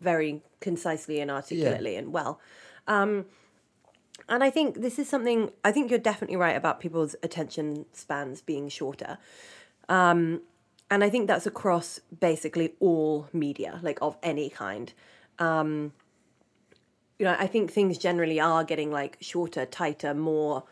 very 0.01 0.43
concisely 0.61 1.21
and 1.21 1.31
articulately 1.31 1.97
and 1.97 2.13
well. 2.13 2.41
Um, 2.87 3.27
and 4.29 4.43
I 4.45 4.51
think 4.51 4.81
this 4.81 4.99
is 4.99 5.09
something, 5.09 5.51
I 5.65 5.73
think 5.73 5.91
you're 5.91 5.99
definitely 5.99 6.37
right 6.37 6.57
about 6.57 6.81
people's 6.81 7.17
attention 7.23 7.87
spans 7.93 8.41
being 8.41 8.69
shorter. 8.69 9.19
Um, 9.89 10.43
and 10.91 11.03
I 11.03 11.11
think 11.11 11.27
that's 11.27 11.47
across 11.47 12.01
basically 12.21 12.75
all 12.79 13.29
media, 13.33 13.81
like 13.83 13.99
of 14.03 14.17
any 14.23 14.51
kind. 14.51 14.93
Um, 15.39 15.93
you 17.19 17.25
know, 17.25 17.37
I 17.39 17.47
think 17.47 17.71
things 17.71 17.99
generally 17.99 18.41
are 18.41 18.65
getting 18.65 18.91
like 18.91 19.17
shorter, 19.21 19.65
tighter, 19.65 20.13
more 20.15 20.65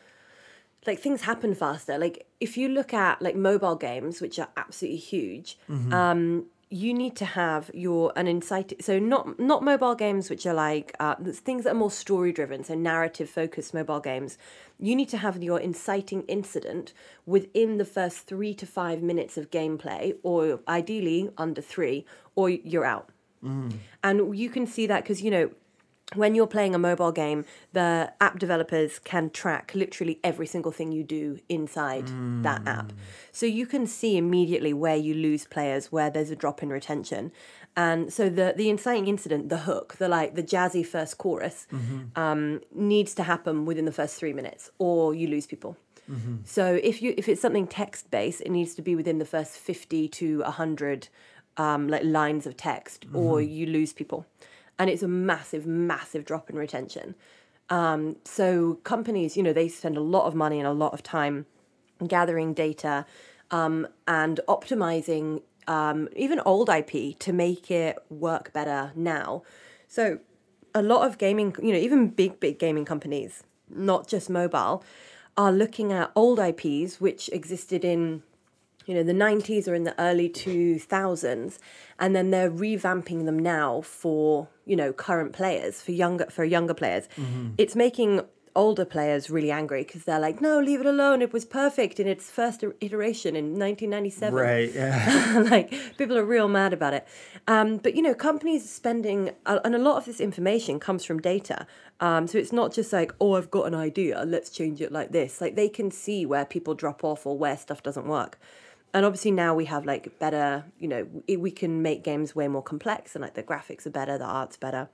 like 0.87 0.99
things 1.01 1.23
happen 1.23 1.55
faster. 1.55 1.99
Like 1.99 2.27
if 2.41 2.57
you 2.57 2.69
look 2.69 2.95
at 2.95 3.21
like 3.21 3.37
mobile 3.37 3.77
games, 3.77 4.21
which 4.21 4.39
are 4.39 4.49
absolutely 4.57 4.99
huge, 4.99 5.59
um, 5.93 6.47
you 6.73 6.95
need 6.95 7.17
to 7.17 7.25
have 7.25 7.71
your 7.75 8.13
an 8.17 8.29
insight. 8.29 8.73
So 8.81 8.99
not 8.99 9.39
not 9.39 9.63
mobile 9.63 9.95
games 9.95 10.31
which 10.31 10.47
are 10.47 10.55
like 10.55 10.95
uh, 11.01 11.17
things 11.17 11.65
that 11.65 11.73
are 11.73 11.75
more 11.75 11.91
story 11.91 12.33
driven, 12.33 12.65
so 12.65 12.75
narrative 12.75 13.29
focused 13.29 13.75
mobile 13.75 14.01
games. 14.01 14.39
You 14.79 14.95
need 14.97 15.09
to 15.11 15.19
have 15.19 15.43
your 15.43 15.61
inciting 15.61 16.23
incident 16.29 16.95
within 17.27 17.77
the 17.77 17.85
first 17.85 18.27
three 18.27 18.55
to 18.55 18.67
five 18.67 19.03
minutes 19.03 19.37
of 19.37 19.51
gameplay, 19.51 20.15
or 20.23 20.61
ideally 20.69 21.29
under 21.37 21.61
three, 21.61 22.07
or 22.37 22.49
you're 22.49 22.87
out. 22.87 23.11
And 24.03 24.37
you 24.39 24.49
can 24.51 24.67
see 24.67 24.87
that 24.87 25.03
because 25.03 25.23
you 25.23 25.31
know 25.31 25.51
when 26.15 26.35
you're 26.35 26.47
playing 26.47 26.75
a 26.75 26.79
mobile 26.79 27.13
game, 27.13 27.45
the 27.73 28.13
app 28.21 28.39
developers 28.39 28.99
can 28.99 29.31
track 29.31 29.73
literally 29.75 30.19
every 30.25 30.47
single 30.47 30.73
thing 30.73 30.93
you 30.93 31.05
do 31.05 31.39
inside 31.49 32.07
that 32.43 32.67
app. 32.67 32.93
So 33.33 33.47
you 33.47 33.67
can 33.67 33.87
see 33.87 34.17
immediately 34.17 34.73
where 34.73 34.97
you 34.97 35.15
lose 35.15 35.45
players, 35.47 35.93
where 35.93 36.11
there's 36.11 36.31
a 36.31 36.37
drop 36.37 36.63
in 36.63 36.71
retention. 36.71 37.33
And 37.77 38.13
so 38.13 38.29
the 38.29 38.53
the 38.57 38.69
inciting 38.69 39.07
incident, 39.07 39.49
the 39.49 39.59
hook, 39.59 39.97
the 39.99 40.09
like 40.09 40.35
the 40.35 40.43
jazzy 40.43 40.85
first 40.85 41.19
chorus, 41.19 41.67
um, 42.17 42.61
needs 42.75 43.15
to 43.15 43.23
happen 43.23 43.65
within 43.65 43.85
the 43.85 43.93
first 43.93 44.17
three 44.17 44.33
minutes, 44.33 44.71
or 44.79 45.15
you 45.15 45.29
lose 45.29 45.47
people. 45.47 45.77
So 46.45 46.75
if 46.83 47.01
you 47.03 47.15
if 47.17 47.29
it's 47.29 47.41
something 47.41 47.69
text 47.69 48.11
based, 48.11 48.41
it 48.41 48.51
needs 48.51 48.75
to 48.75 48.83
be 48.83 48.97
within 48.97 49.19
the 49.19 49.25
first 49.25 49.53
fifty 49.57 50.09
to 50.09 50.43
hundred 50.43 51.09
um, 51.57 51.87
like 51.87 52.03
lines 52.03 52.47
of 52.47 52.57
text, 52.57 53.07
or 53.15 53.41
you 53.41 53.67
lose 53.67 53.93
people, 53.93 54.27
and 54.81 54.89
it's 54.89 55.03
a 55.03 55.09
massive, 55.09 55.67
massive 55.67 56.25
drop 56.25 56.49
in 56.49 56.57
retention. 56.57 57.15
Um, 57.69 58.17
so 58.25 58.81
companies, 58.83 59.37
you 59.37 59.43
know, 59.43 59.53
they 59.53 59.69
spend 59.69 59.99
a 59.99 60.01
lot 60.01 60.25
of 60.25 60.35
money 60.35 60.59
and 60.59 60.67
a 60.67 60.73
lot 60.73 60.95
of 60.95 61.03
time 61.03 61.45
gathering 62.09 62.55
data 62.55 63.05
um, 63.51 63.87
and 64.09 64.41
optimizing 64.49 65.43
um, 65.69 66.09
even 66.17 66.41
old 66.47 66.71
IP 66.71 67.19
to 67.19 67.33
make 67.33 67.71
it 67.71 67.99
work 68.09 68.55
better 68.55 68.93
now. 68.97 69.43
So 69.87 70.19
a 70.75 70.81
lot 70.81 71.07
of 71.07 71.19
gaming, 71.19 71.55
you 71.63 71.73
know, 71.73 71.79
even 71.79 72.09
big, 72.09 72.41
big 72.41 72.59
gaming 72.59 72.87
companies, 72.87 73.43
not 73.69 74.09
just 74.09 74.31
mobile, 74.31 74.83
are 75.37 75.53
looking 75.53 75.93
at 75.93 76.11
old 76.17 76.41
IPs 76.41 77.03
which 77.03 77.29
existed 77.35 77.85
in 77.85 78.23
you 78.87 78.95
know 78.95 79.03
the 79.03 79.13
90s 79.13 79.69
or 79.69 79.75
in 79.75 79.85
the 79.85 79.99
early 80.01 80.29
2000s 80.29 81.59
and 81.99 82.17
then 82.17 82.31
they're 82.31 82.51
revamping 82.51 83.25
them 83.25 83.39
now 83.39 83.81
for 83.83 84.49
you 84.71 84.77
know 84.81 84.91
current 85.07 85.33
players 85.41 85.75
for 85.85 85.93
younger 86.03 86.27
for 86.37 86.45
younger 86.57 86.75
players 86.83 87.05
it's 87.63 87.75
making 87.87 88.21
older 88.57 88.85
players 88.85 89.31
really 89.31 89.53
angry 89.61 89.83
because 89.85 90.03
they're 90.07 90.19
like 90.29 90.41
no 90.41 90.59
leave 90.69 90.81
it 90.81 90.87
alone. 90.87 91.23
It 91.23 91.33
was 91.33 91.45
perfect 91.45 92.01
in 92.03 92.07
its 92.15 92.25
first 92.39 92.59
iteration 92.87 93.33
in 93.41 93.45
1997 93.59 94.35
Right. 94.35 94.73
Yeah. 94.81 95.45
like 95.55 95.69
people 95.99 96.17
are 96.19 96.25
real 96.37 96.49
mad 96.49 96.73
about 96.79 96.95
it. 96.99 97.05
Um, 97.47 97.69
but 97.85 97.95
you 97.97 98.03
know 98.07 98.13
companies 98.13 98.65
are 98.65 98.75
spending 98.83 99.31
uh, 99.47 99.61
and 99.65 99.75
a 99.77 99.79
lot 99.89 99.97
of 99.99 100.05
this 100.05 100.21
information 100.21 100.81
comes 100.81 101.05
from 101.05 101.19
data. 101.21 101.59
Um, 102.01 102.27
so 102.27 102.39
it's 102.43 102.53
not 102.61 102.69
just 102.79 102.93
like 102.93 103.11
oh 103.21 103.35
i've 103.39 103.53
got 103.59 103.65
an 103.71 103.77
idea. 103.89 104.25
Let's 104.27 104.51
change 104.51 104.81
it 104.81 104.91
like 104.99 105.11
this. 105.13 105.41
Like 105.41 105.55
they 105.55 105.69
can 105.69 105.89
see 106.05 106.27
where 106.27 106.45
people 106.45 106.75
drop 106.75 107.05
off 107.05 107.27
or 107.29 107.39
where 107.39 107.57
stuff 107.57 107.81
doesn't 107.89 108.09
work 108.19 108.33
and 108.93 109.07
obviously 109.07 109.31
now 109.31 109.55
we 109.55 109.67
have 109.67 109.85
like 109.85 110.19
better 110.19 110.65
you 110.79 110.89
know 110.89 111.07
we 111.29 111.37
we 111.37 111.51
can 111.51 111.83
make 111.83 112.03
games 112.03 112.35
way 112.35 112.49
more 112.49 112.63
complex 112.63 113.15
and 113.15 113.23
like 113.23 113.35
the 113.35 113.43
graphics 113.43 113.87
are 113.87 113.91
better 113.91 114.19
the 114.19 114.25
art's 114.25 114.57
better. 114.57 114.89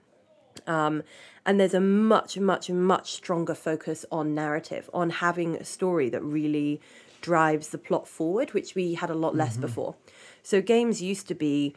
Um, 0.67 1.03
and 1.45 1.61
there's 1.61 1.75
a 1.75 1.81
much 1.81 2.39
much 2.39 2.71
much 2.71 3.13
stronger 3.13 3.55
focus 3.55 4.07
on 4.11 4.35
narrative 4.35 4.89
on 4.95 5.11
having 5.11 5.55
a 5.57 5.65
story 5.65 6.09
that 6.09 6.23
really 6.23 6.81
drives 7.21 7.69
the 7.69 7.79
plot 7.79 8.09
forward 8.09 8.55
which 8.55 8.75
we 8.75 8.95
had 8.95 9.11
a 9.11 9.15
lot 9.15 9.35
less 9.35 9.57
before. 9.57 9.97
So 10.43 10.63
games 10.63 11.03
used 11.03 11.29
to 11.29 11.35
be 11.35 11.75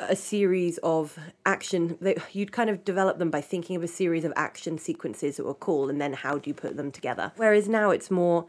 a 0.00 0.16
series 0.16 0.78
of 0.78 1.18
action 1.46 1.96
that 2.00 2.34
you'd 2.34 2.52
kind 2.52 2.68
of 2.70 2.84
develop 2.84 3.18
them 3.18 3.30
by 3.30 3.40
thinking 3.40 3.76
of 3.76 3.82
a 3.82 3.88
series 3.88 4.24
of 4.24 4.32
action 4.36 4.78
sequences 4.78 5.36
that 5.36 5.44
were 5.44 5.54
cool 5.54 5.88
and 5.88 6.00
then 6.00 6.12
how 6.12 6.38
do 6.38 6.50
you 6.50 6.54
put 6.54 6.76
them 6.76 6.90
together? 6.90 7.32
Whereas 7.36 7.68
now 7.68 7.90
it's 7.90 8.10
more 8.10 8.46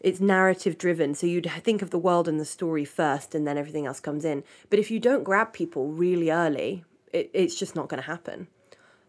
it's 0.00 0.20
narrative 0.20 0.76
driven. 0.76 1.14
So 1.14 1.26
you'd 1.26 1.50
think 1.62 1.80
of 1.80 1.90
the 1.90 1.98
world 1.98 2.28
and 2.28 2.38
the 2.38 2.44
story 2.44 2.84
first 2.84 3.34
and 3.34 3.46
then 3.46 3.56
everything 3.56 3.86
else 3.86 4.00
comes 4.00 4.24
in. 4.24 4.44
But 4.70 4.78
if 4.78 4.90
you 4.90 5.00
don't 5.00 5.24
grab 5.24 5.52
people 5.52 5.88
really 5.88 6.30
early 6.30 6.84
it, 7.12 7.30
it's 7.32 7.54
just 7.54 7.74
not 7.74 7.88
going 7.88 8.02
to 8.02 8.06
happen. 8.06 8.48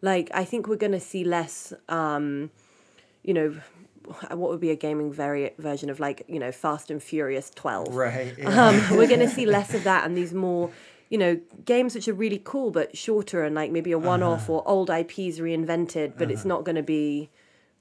Like 0.02 0.30
i 0.34 0.46
think 0.46 0.68
we're 0.68 0.76
going 0.76 0.92
to 0.92 1.00
see 1.00 1.24
less 1.24 1.74
um 1.90 2.52
you 3.24 3.34
know 3.34 3.56
what 4.30 4.52
would 4.52 4.60
be 4.60 4.70
a 4.70 4.76
gaming 4.76 5.12
vari- 5.12 5.54
version 5.58 5.90
of 5.90 6.00
like 6.00 6.24
you 6.28 6.38
know 6.38 6.52
fast 6.52 6.92
and 6.92 7.02
furious 7.02 7.50
12 7.56 7.96
right. 7.96 8.36
Yeah. 8.38 8.68
um, 8.68 8.76
we're 8.98 9.08
going 9.08 9.22
to 9.22 9.30
see 9.30 9.48
less 9.48 9.74
of 9.74 9.84
that 9.84 10.06
and 10.06 10.16
these 10.16 10.32
more 10.32 10.70
you 11.10 11.18
know 11.18 11.40
games 11.66 11.96
which 11.96 12.08
are 12.08 12.14
really 12.14 12.40
cool 12.44 12.70
but 12.70 12.96
shorter 12.96 13.44
and 13.44 13.56
like 13.56 13.72
maybe 13.72 13.92
a 13.92 13.98
one-off 13.98 14.48
or 14.48 14.68
old 14.68 14.90
ips 14.92 15.40
reinvented 15.40 16.14
but 16.18 16.30
it's 16.30 16.46
not 16.46 16.64
going 16.66 16.76
to 16.76 16.84
be 16.84 17.30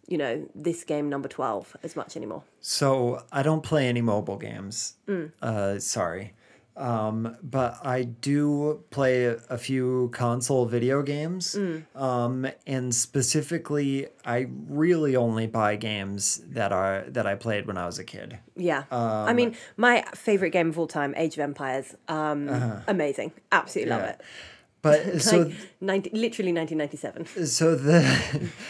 you 0.09 0.19
know 0.19 0.47
this 0.55 0.85
game 0.85 1.09
number 1.09 1.29
12 1.29 1.77
as 1.83 1.97
much 1.97 2.17
anymore 2.17 2.43
So 2.61 3.23
I 3.33 3.43
don't 3.43 3.63
play 3.63 3.89
any 3.89 4.03
mobile 4.03 4.37
games. 4.39 4.95
Mm. 5.09 5.33
Uh, 5.43 5.79
sorry. 5.81 6.35
Um, 6.77 7.37
but 7.41 7.79
I 7.87 8.03
do 8.03 8.83
play 8.91 9.27
a, 9.27 9.57
few 9.59 10.09
console 10.13 10.67
video 10.67 11.03
games. 11.03 11.55
Mm. 11.55 11.85
Um, 11.95 12.47
and 12.67 12.93
specifically, 12.93 14.09
I 14.25 14.47
really 14.69 15.15
only 15.15 15.47
buy 15.47 15.77
games 15.77 16.43
that 16.49 16.73
are 16.73 17.05
that 17.09 17.27
I 17.27 17.37
played 17.37 17.67
when 17.67 17.79
I 17.79 17.87
was 17.87 17.99
a 18.01 18.05
kid. 18.05 18.39
yeah 18.57 18.83
i 18.91 19.31
Um, 19.31 19.37
mean 19.37 19.55
my 19.77 20.05
favorite 20.15 20.51
game 20.51 20.69
of 20.71 20.79
all 20.79 20.89
time 20.89 21.15
age 21.17 21.35
of 21.39 21.41
empires 21.51 21.95
um 22.09 22.49
amazing 22.89 23.31
absolutely 23.53 23.91
love 23.91 24.03
Uh-huh. 24.03 24.13
Yeah. 24.13 25.03
it 25.07 25.15
But 25.15 25.23
so 25.31 25.37
like 25.39 25.55
90, 25.81 26.11
literally 26.25 26.53
1997 26.53 27.47
so 27.47 27.75
the 27.77 28.03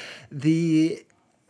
the 0.30 1.04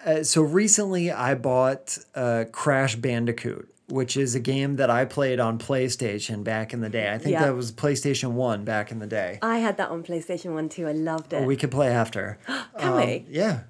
uh, 0.04 0.22
so 0.22 0.42
recently 0.42 1.10
I 1.10 1.34
bought 1.34 1.98
uh, 2.14 2.44
Crash 2.52 2.96
Bandicoot, 2.96 3.68
which 3.88 4.16
is 4.16 4.34
a 4.34 4.40
game 4.40 4.76
that 4.76 4.90
I 4.90 5.04
played 5.04 5.40
on 5.40 5.58
PlayStation 5.58 6.42
back 6.44 6.72
in 6.72 6.80
the 6.80 6.88
day. 6.88 7.12
I 7.12 7.18
think 7.18 7.32
Yeah. 7.32 7.44
that 7.46 7.54
was 7.56 7.72
PlayStation 7.72 8.32
One 8.32 8.64
back 8.64 8.90
in 8.90 8.98
the 8.98 9.06
day. 9.06 9.38
i 9.42 9.58
had 9.58 9.76
that 9.76 9.90
on 9.90 10.02
playstation 10.02 10.52
1 10.54 10.68
too 10.68 10.86
i 10.88 10.92
loved 10.92 11.32
it 11.32 11.46
We 11.46 11.56
could 11.56 11.70
play 11.70 11.88
after. 11.88 12.38
can 12.78 12.96
we 12.96 13.24
Yeah. 13.28 13.60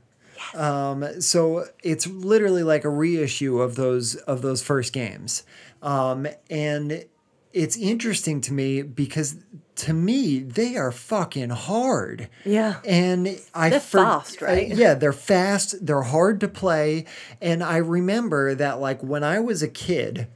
Um, 0.55 1.20
so 1.20 1.64
it's 1.82 2.07
literally 2.07 2.62
like 2.62 2.85
a 2.85 2.91
reissue 2.91 3.61
of 3.61 3.76
those 3.76 4.14
of 4.16 4.43
those 4.43 4.62
first 4.62 4.93
games, 4.93 5.45
um, 5.82 6.26
and 6.51 7.05
it's 7.53 7.76
interesting 7.76 8.41
to 8.43 8.53
me 8.53 8.82
because 8.82 9.37
to 9.77 9.93
me 9.93 10.41
they 10.41 10.77
are 10.77 10.93
fucking 10.93 11.51
hard. 11.51 12.29
Yeah. 12.45 12.81
and 12.85 13.41
I 13.55 13.70
They're 13.70 13.81
fast, 13.81 14.41
right? 14.43 14.70
I- 14.72 14.75
yeah, 14.75 14.95
they're 14.95 15.12
fast. 15.12 15.85
They're 15.85 16.03
hard 16.03 16.41
to 16.41 16.49
play, 16.49 17.05
and 17.41 17.62
I 17.62 17.79
remember 17.79 18.55
that 18.55 18.81
like 18.81 19.03
when 19.03 19.25
I 19.25 19.41
was 19.41 19.62
a 19.62 19.68
kid. 19.68 20.29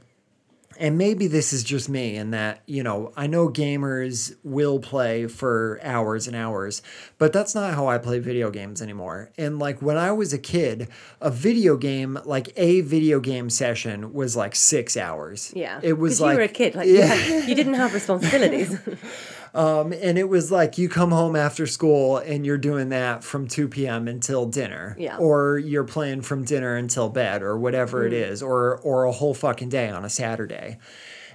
And 0.79 0.97
maybe 0.97 1.27
this 1.27 1.51
is 1.51 1.63
just 1.63 1.89
me, 1.89 2.15
in 2.15 2.31
that, 2.31 2.63
you 2.65 2.83
know, 2.83 3.11
I 3.17 3.27
know 3.27 3.49
gamers 3.49 4.33
will 4.43 4.79
play 4.79 5.27
for 5.27 5.79
hours 5.83 6.25
and 6.25 6.35
hours, 6.37 6.81
but 7.17 7.33
that's 7.33 7.53
not 7.53 7.73
how 7.73 7.87
I 7.87 7.97
play 7.97 8.19
video 8.19 8.49
games 8.49 8.81
anymore. 8.81 9.29
And 9.37 9.59
like 9.59 9.81
when 9.81 9.97
I 9.97 10.13
was 10.13 10.31
a 10.31 10.37
kid, 10.37 10.87
a 11.19 11.29
video 11.29 11.75
game, 11.75 12.17
like 12.23 12.53
a 12.55 12.79
video 12.79 13.19
game 13.19 13.49
session 13.49 14.13
was 14.13 14.37
like 14.37 14.55
six 14.55 14.95
hours. 14.95 15.51
yeah 15.53 15.81
It 15.83 15.97
was 15.97 16.21
like. 16.21 16.31
you 16.31 16.37
were 16.37 16.43
a 16.43 16.47
kid 16.47 16.75
like 16.75 16.87
you, 16.93 17.01
had, 17.01 17.49
you 17.49 17.55
didn't 17.55 17.73
have 17.73 17.93
responsibilities 17.93 18.77
Um, 19.53 19.91
and 19.93 20.17
it 20.17 20.29
was 20.29 20.51
like 20.51 20.77
you 20.77 20.89
come 20.89 21.11
home 21.11 21.35
after 21.35 21.65
school 21.65 22.17
and 22.17 22.45
you're 22.45 22.57
doing 22.57 22.89
that 22.89 23.23
from 23.23 23.47
2 23.47 23.67
p.m. 23.67 24.07
until 24.07 24.45
dinner. 24.45 24.95
Yeah. 24.99 25.17
Or 25.17 25.57
you're 25.57 25.83
playing 25.83 26.21
from 26.21 26.43
dinner 26.43 26.75
until 26.75 27.09
bed 27.09 27.41
or 27.41 27.57
whatever 27.57 28.05
it 28.05 28.13
Mm. 28.13 28.29
is, 28.31 28.43
or 28.43 28.77
or 28.77 29.05
a 29.05 29.11
whole 29.11 29.33
fucking 29.33 29.69
day 29.69 29.89
on 29.89 30.05
a 30.05 30.09
Saturday. 30.09 30.77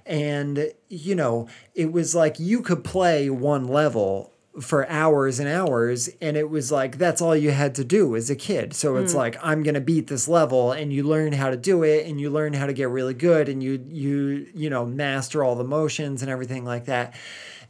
And 0.07 0.73
you 0.89 1.15
know, 1.15 1.49
it 1.75 1.93
was 1.93 2.15
like 2.15 2.39
you 2.39 2.61
could 2.63 2.85
play 2.85 3.31
one 3.31 3.67
level 3.67 4.31
for 4.61 4.89
hours 4.89 5.41
and 5.41 5.49
hours 5.49 6.09
and 6.21 6.37
it 6.37 6.49
was 6.49 6.71
like 6.71 6.97
that's 6.97 7.21
all 7.21 7.35
you 7.35 7.51
had 7.51 7.75
to 7.75 7.83
do 7.83 8.15
as 8.15 8.31
a 8.31 8.37
kid 8.37 8.73
so 8.73 8.95
Mm. 8.95 9.03
it's 9.03 9.13
like 9.13 9.37
i'm 9.43 9.65
going 9.65 9.75
to 9.75 9.81
beat 9.81 10.07
this 10.07 10.29
level 10.29 10.71
and 10.71 10.93
you 10.93 11.03
learn 11.03 11.33
how 11.33 11.51
to 11.51 11.57
do 11.57 11.83
it 11.83 12.07
and 12.07 12.21
you 12.21 12.31
learn 12.31 12.53
how 12.53 12.65
to 12.67 12.73
get 12.73 12.89
really 12.89 13.15
good 13.15 13.49
and 13.49 13.65
you 13.65 13.85
you 13.91 14.47
you 14.55 14.71
know 14.71 14.87
master 14.87 15.43
all 15.43 15.57
the 15.57 15.65
motions 15.65 16.23
and 16.23 16.31
everything 16.31 16.65
like 16.65 16.85
that 16.85 17.17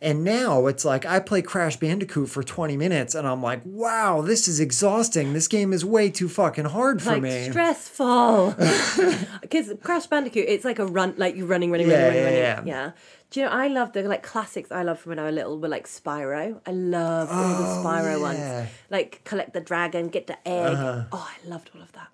and 0.01 0.25
now 0.25 0.67
it's 0.67 0.85
like 0.85 1.05
I 1.07 1.21
play 1.21 1.43
Crash 1.43 1.77
Bandicoot 1.77 2.29
for 2.29 2.43
20 2.43 2.77
minutes 2.77 3.15
and 3.15 3.27
I'm 3.27 3.43
like, 3.43 3.61
wow, 3.65 4.21
this 4.23 4.49
is 4.49 4.61
exhausting. 4.61 5.33
This 5.33 5.49
game 5.49 5.73
is 5.73 5.85
way 5.85 6.11
too 6.11 6.29
fucking 6.29 6.67
hard 6.67 7.03
for 7.03 7.13
like 7.13 7.23
me. 7.23 7.49
stressful 7.51 8.55
because 9.43 9.73
crash 9.83 10.07
bandicoot 10.07 10.45
it's 10.49 10.65
like 10.65 10.79
a 10.79 10.87
run 10.87 11.15
like 11.17 11.37
you 11.37 11.47
running 11.47 11.71
running 11.71 11.89
Yeah, 11.89 12.07
running 12.07 12.25
running 12.25 12.39
yeah, 12.39 12.55
running 12.55 12.67
yeah. 12.69 12.85
yeah 12.87 12.91
do 13.35 13.41
you 13.41 13.47
know 13.47 13.53
i 13.53 13.67
love 13.67 13.93
the 13.93 14.03
like 14.05 14.23
classics 14.23 14.71
i 14.71 14.83
love 14.83 15.01
from 15.01 15.11
when 15.11 15.19
i 15.19 15.25
was 15.25 15.35
little 15.35 15.59
were 15.59 15.69
like 15.69 15.89
spyro 15.89 16.61
i 16.67 16.71
love 16.71 17.29
all 17.31 17.49
the 17.63 17.89
spyro 17.89 18.19
yeah. 18.21 18.27
Uh-huh. 18.27 18.61
ones 18.61 18.71
like 18.91 19.21
collect 19.25 19.53
the 19.53 19.61
dragon 19.61 20.09
get 20.09 20.29
the 20.29 20.49
egg 20.49 20.77
oh 21.13 21.29
i 21.31 21.49
loved 21.49 21.71
all 21.75 21.83
of 21.83 21.93
that 21.93 22.09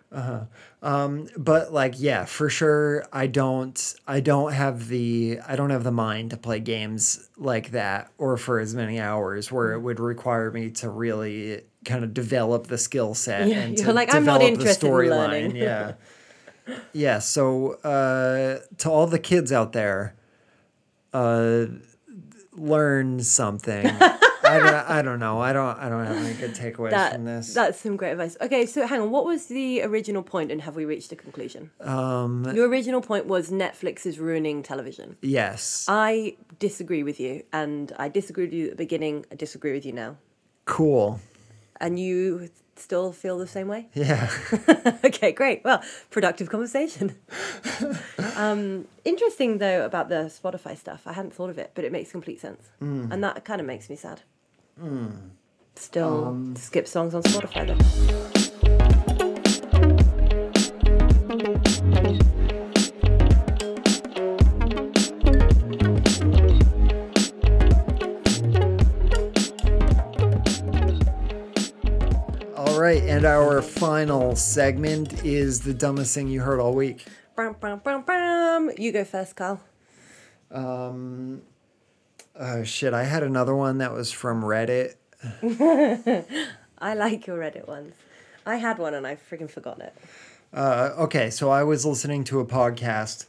but 1.37 1.73
like 1.73 1.95
yeah, 2.01 2.25
for 2.25 2.49
sure 2.49 3.05
I 3.13 3.27
don't 3.27 3.95
I 4.07 4.21
don't 4.21 4.53
have 4.53 4.89
the 4.89 5.39
I 5.47 5.57
don't 5.57 5.71
have 5.71 5.85
the 5.85 5.93
mind 5.93 6.31
to 6.31 6.37
play 6.37 6.59
games 6.59 7.29
like 7.37 7.71
that 7.73 8.11
or 8.19 8.37
for 8.37 8.59
as 8.59 8.75
many 8.75 8.99
hours 8.99 9.53
where 9.53 9.73
it 9.73 9.81
would 9.81 10.01
require 10.01 10.51
me 10.51 10.71
to 10.71 10.91
really 10.91 11.63
kind 11.85 12.03
of 12.03 12.13
develop 12.13 12.67
the 12.67 12.79
skill 12.79 13.15
set 13.15 13.49
Yeah, 13.49 13.59
and 13.59 13.77
to 13.79 13.93
like, 13.93 14.13
"I'm 14.13 14.25
not 14.25 14.41
develop 14.41 14.55
the 14.55 14.61
interested 14.61 14.87
in 14.87 14.93
storyline. 14.93 15.29
learning." 15.29 15.57
yeah. 15.69 15.93
Yeah, 16.93 17.19
so 17.19 17.73
uh, 17.85 18.61
to 18.79 18.91
all 18.91 19.07
the 19.07 19.19
kids 19.19 19.51
out 19.51 19.73
there, 19.73 20.15
uh, 21.13 21.67
learn 22.53 23.23
something. 23.23 23.87
I 24.43 24.59
don't, 24.59 24.91
I 24.91 25.03
don't 25.03 25.21
know. 25.21 25.41
I 25.41 25.53
don't 25.53 25.79
I 25.79 25.89
don't 25.89 26.05
have 26.07 26.17
any 26.17 26.35
good 26.35 26.55
takeaways 26.55 26.91
That, 26.91 27.13
from 27.13 27.25
this. 27.25 27.55
that's 27.55 27.79
some 27.81 27.97
great 27.97 28.13
advice. 28.13 28.37
Okay, 28.41 28.67
so 28.67 28.85
hang 28.85 29.01
on. 29.01 29.11
What 29.13 29.25
was 29.25 29.47
the 29.47 29.83
original 29.83 30.23
point, 30.25 30.51
and 30.51 30.63
have 30.63 30.75
we 30.75 30.85
reached 30.85 31.13
a 31.13 31.17
conclusion? 31.17 31.71
Um, 31.81 32.51
Your 32.53 32.67
original 32.69 33.01
point 33.01 33.27
was 33.27 33.51
Netflix 33.51 34.07
is 34.07 34.19
ruining 34.19 34.65
television. 34.65 35.17
yes. 35.23 35.85
I 35.89 36.37
disagree 36.59 37.05
with 37.05 37.21
you, 37.21 37.45
and 37.53 37.93
I 37.99 38.09
disagreed 38.09 38.49
with 38.51 38.55
you 38.59 38.65
at 38.67 38.71
the 38.73 38.77
beginning. 38.77 39.25
I 39.31 39.37
disagree 39.37 39.73
with 39.73 39.87
you 39.87 39.93
now, 39.93 40.17
cool. 40.65 41.21
and 41.81 42.01
you 42.01 42.49
still 42.81 43.13
feel 43.13 43.39
the 43.39 43.47
same 43.47 43.69
way. 43.69 43.89
Yeah. 43.95 44.31
okay, 45.05 45.33
great. 45.33 45.63
Well, 45.65 45.83
productive 46.11 46.51
conversation. 46.51 47.17
um, 48.37 48.87
interesting 49.05 49.59
though 49.59 49.85
about 49.85 50.09
the 50.09 50.31
Spotify 50.31 50.77
stuff. 50.77 51.03
I 51.07 51.13
hadn't 51.13 51.35
thought 51.35 51.51
of 51.51 51.59
it, 51.59 51.73
but 51.75 51.85
it 51.85 51.93
makes 51.93 52.11
complete 52.11 52.41
sense, 52.41 52.69
and 52.81 53.23
that 53.25 53.45
kind 53.45 53.61
of 53.61 53.67
makes 53.67 53.91
me 53.91 53.97
sad. 53.97 54.23
Mm. 54.83 55.31
Still 55.77 56.55
skip 56.57 56.87
songs 56.87 57.15
on 57.15 57.23
Spotify 57.23 57.67
though. 57.67 58.40
And 73.21 73.27
our 73.27 73.61
final 73.61 74.35
segment 74.35 75.27
is 75.27 75.61
the 75.61 75.75
dumbest 75.75 76.15
thing 76.15 76.27
you 76.27 76.41
heard 76.41 76.59
all 76.59 76.73
week. 76.73 77.05
Brum, 77.37 77.55
brum, 77.61 77.79
brum, 77.81 78.01
brum. 78.01 78.71
You 78.79 78.93
go 78.93 79.05
first, 79.05 79.37
Carl. 79.37 79.61
Um, 80.51 81.43
oh 82.35 82.65
shit! 82.65 82.95
I 82.95 83.05
had 83.05 83.23
another 83.23 83.55
one 83.55 83.77
that 83.77 83.93
was 83.93 84.11
from 84.11 84.43
Reddit. 84.43 84.95
I 86.79 86.95
like 86.95 87.27
your 87.27 87.37
Reddit 87.37 87.69
ones. 87.69 87.93
I 88.47 88.57
had 88.57 88.79
one 88.79 88.95
and 88.95 89.07
I've 89.07 89.21
freaking 89.29 89.51
forgotten 89.51 89.83
it. 89.83 89.95
Uh, 90.55 90.93
okay, 91.01 91.29
so 91.29 91.51
I 91.51 91.63
was 91.63 91.85
listening 91.85 92.25
to 92.25 92.41
a 92.41 92.47
podcast, 92.47 93.27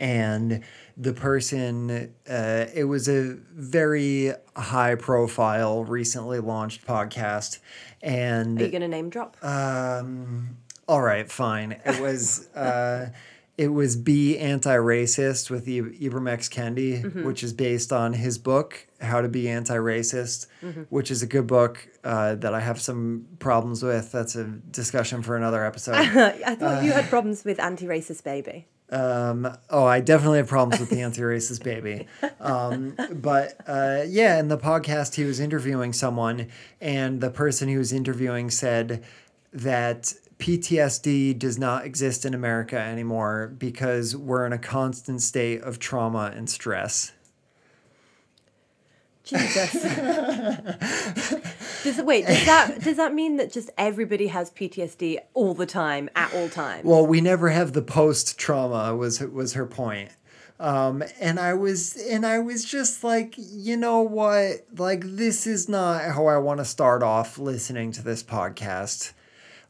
and 0.00 0.64
the 1.00 1.14
person, 1.14 2.12
uh, 2.28 2.66
it 2.74 2.84
was 2.84 3.08
a 3.08 3.38
very 3.54 4.32
high 4.54 4.94
profile, 4.96 5.82
recently 5.84 6.40
launched 6.40 6.86
podcast, 6.86 7.58
and 8.02 8.60
Are 8.60 8.66
you 8.66 8.70
gonna 8.70 8.86
name 8.86 9.08
drop? 9.08 9.42
Um, 9.42 10.58
all 10.86 11.00
right, 11.00 11.30
fine. 11.30 11.80
It 11.86 12.00
was 12.00 12.48
uh, 12.54 13.10
it 13.56 13.68
was 13.68 13.96
Be 13.96 14.38
Anti-Racist 14.38 15.48
with 15.48 15.66
Ib- 15.66 15.94
Ibram 16.00 16.28
X. 16.30 16.50
Kendi, 16.50 17.24
which 17.24 17.42
is 17.42 17.54
based 17.54 17.92
on 17.92 18.12
his 18.12 18.36
book 18.36 18.86
How 19.00 19.22
to 19.22 19.28
Be 19.28 19.48
Anti-Racist, 19.48 20.48
which 20.90 21.10
is 21.10 21.22
a 21.22 21.26
good 21.26 21.46
book 21.46 21.88
uh, 22.04 22.34
that 22.34 22.52
I 22.52 22.60
have 22.60 22.78
some 22.80 23.26
problems 23.38 23.82
with. 23.82 24.12
That's 24.12 24.36
a 24.36 24.44
discussion 24.44 25.22
for 25.22 25.34
another 25.36 25.64
episode. 25.64 25.94
I 25.96 26.54
thought 26.56 26.84
you 26.84 26.92
had 26.92 27.06
problems 27.08 27.42
with 27.44 27.58
anti-racist 27.58 28.22
baby. 28.22 28.66
Um, 28.90 29.56
oh, 29.70 29.84
I 29.84 30.00
definitely 30.00 30.38
have 30.38 30.48
problems 30.48 30.80
with 30.80 30.90
the 30.90 31.00
anti-racist 31.02 31.62
baby. 31.62 32.08
Um, 32.40 32.96
but 33.12 33.54
uh, 33.66 34.02
yeah, 34.06 34.38
in 34.40 34.48
the 34.48 34.58
podcast, 34.58 35.14
he 35.14 35.24
was 35.24 35.38
interviewing 35.38 35.92
someone, 35.92 36.48
and 36.80 37.20
the 37.20 37.30
person 37.30 37.68
he 37.68 37.76
was 37.76 37.92
interviewing 37.92 38.50
said 38.50 39.04
that 39.52 40.14
PTSD 40.38 41.38
does 41.38 41.58
not 41.58 41.84
exist 41.84 42.24
in 42.24 42.34
America 42.34 42.78
anymore 42.78 43.54
because 43.58 44.16
we're 44.16 44.46
in 44.46 44.52
a 44.52 44.58
constant 44.58 45.22
state 45.22 45.60
of 45.60 45.78
trauma 45.78 46.32
and 46.34 46.48
stress. 46.48 47.12
Jesus. 49.22 49.74
does 51.82 52.00
wait, 52.02 52.26
does 52.26 52.44
that 52.46 52.82
does 52.82 52.96
that 52.96 53.14
mean 53.14 53.36
that 53.36 53.52
just 53.52 53.70
everybody 53.78 54.28
has 54.28 54.50
PTSD 54.50 55.18
all 55.34 55.54
the 55.54 55.66
time 55.66 56.08
at 56.14 56.32
all 56.34 56.48
times? 56.48 56.84
Well, 56.84 57.06
we 57.06 57.20
never 57.20 57.48
have 57.50 57.72
the 57.72 57.82
post 57.82 58.38
trauma 58.38 58.94
was 58.94 59.20
was 59.20 59.54
her 59.54 59.66
point. 59.66 60.10
Um, 60.60 61.02
and 61.18 61.40
I 61.40 61.54
was 61.54 61.96
and 61.96 62.26
I 62.26 62.38
was 62.38 62.64
just 62.66 63.02
like, 63.02 63.34
you 63.36 63.78
know 63.78 64.02
what? 64.02 64.66
Like 64.76 65.04
this 65.04 65.46
is 65.46 65.68
not 65.68 66.02
how 66.02 66.26
I 66.26 66.36
want 66.36 66.58
to 66.58 66.66
start 66.66 67.02
off 67.02 67.38
listening 67.38 67.92
to 67.92 68.02
this 68.02 68.22
podcast. 68.22 69.12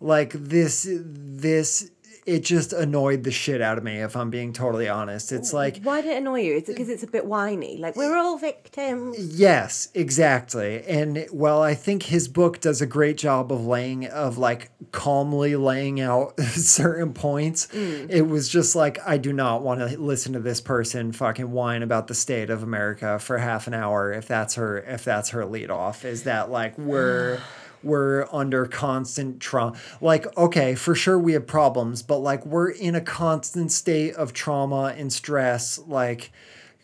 Like 0.00 0.32
this 0.32 0.88
this 0.90 1.90
it 2.30 2.44
just 2.44 2.72
annoyed 2.72 3.24
the 3.24 3.32
shit 3.32 3.60
out 3.60 3.76
of 3.76 3.82
me 3.82 3.96
if 3.96 4.16
I'm 4.16 4.30
being 4.30 4.52
totally 4.52 4.88
honest. 4.88 5.32
It's 5.32 5.52
like 5.52 5.82
Why 5.82 6.00
did 6.00 6.12
it 6.12 6.18
annoy 6.18 6.42
you? 6.42 6.54
Is 6.54 6.68
it 6.68 6.74
because 6.74 6.88
it's 6.88 7.02
a 7.02 7.08
bit 7.08 7.26
whiny? 7.26 7.76
Like 7.76 7.96
we're 7.96 8.16
all 8.16 8.38
victims. 8.38 9.18
Yes, 9.18 9.88
exactly. 9.94 10.84
And 10.86 11.26
well, 11.32 11.60
I 11.60 11.74
think 11.74 12.04
his 12.04 12.28
book 12.28 12.60
does 12.60 12.80
a 12.80 12.86
great 12.86 13.18
job 13.18 13.50
of 13.50 13.66
laying 13.66 14.06
of 14.06 14.38
like 14.38 14.70
calmly 14.92 15.56
laying 15.56 16.00
out 16.00 16.38
certain 16.40 17.12
points. 17.14 17.66
It 17.74 18.28
was 18.28 18.48
just 18.48 18.76
like 18.76 18.98
I 19.04 19.18
do 19.18 19.32
not 19.32 19.62
want 19.62 19.80
to 19.80 19.98
listen 19.98 20.32
to 20.34 20.40
this 20.40 20.60
person 20.60 21.10
fucking 21.10 21.50
whine 21.50 21.82
about 21.82 22.06
the 22.06 22.14
state 22.14 22.48
of 22.48 22.62
America 22.62 23.18
for 23.18 23.38
half 23.38 23.66
an 23.66 23.74
hour 23.74 24.12
if 24.12 24.28
that's 24.28 24.54
her 24.54 24.78
if 24.78 25.04
that's 25.04 25.30
her 25.30 25.44
lead 25.44 25.70
off. 25.70 26.04
Is 26.04 26.22
that 26.22 26.48
like 26.48 26.78
we're 26.78 27.40
we're 27.82 28.26
under 28.32 28.66
constant 28.66 29.40
trauma. 29.40 29.76
Like, 30.00 30.36
okay, 30.36 30.74
for 30.74 30.94
sure 30.94 31.18
we 31.18 31.32
have 31.32 31.46
problems, 31.46 32.02
but 32.02 32.18
like 32.18 32.44
we're 32.46 32.70
in 32.70 32.94
a 32.94 33.00
constant 33.00 33.72
state 33.72 34.14
of 34.14 34.32
trauma 34.32 34.94
and 34.96 35.12
stress. 35.12 35.78
Like, 35.78 36.32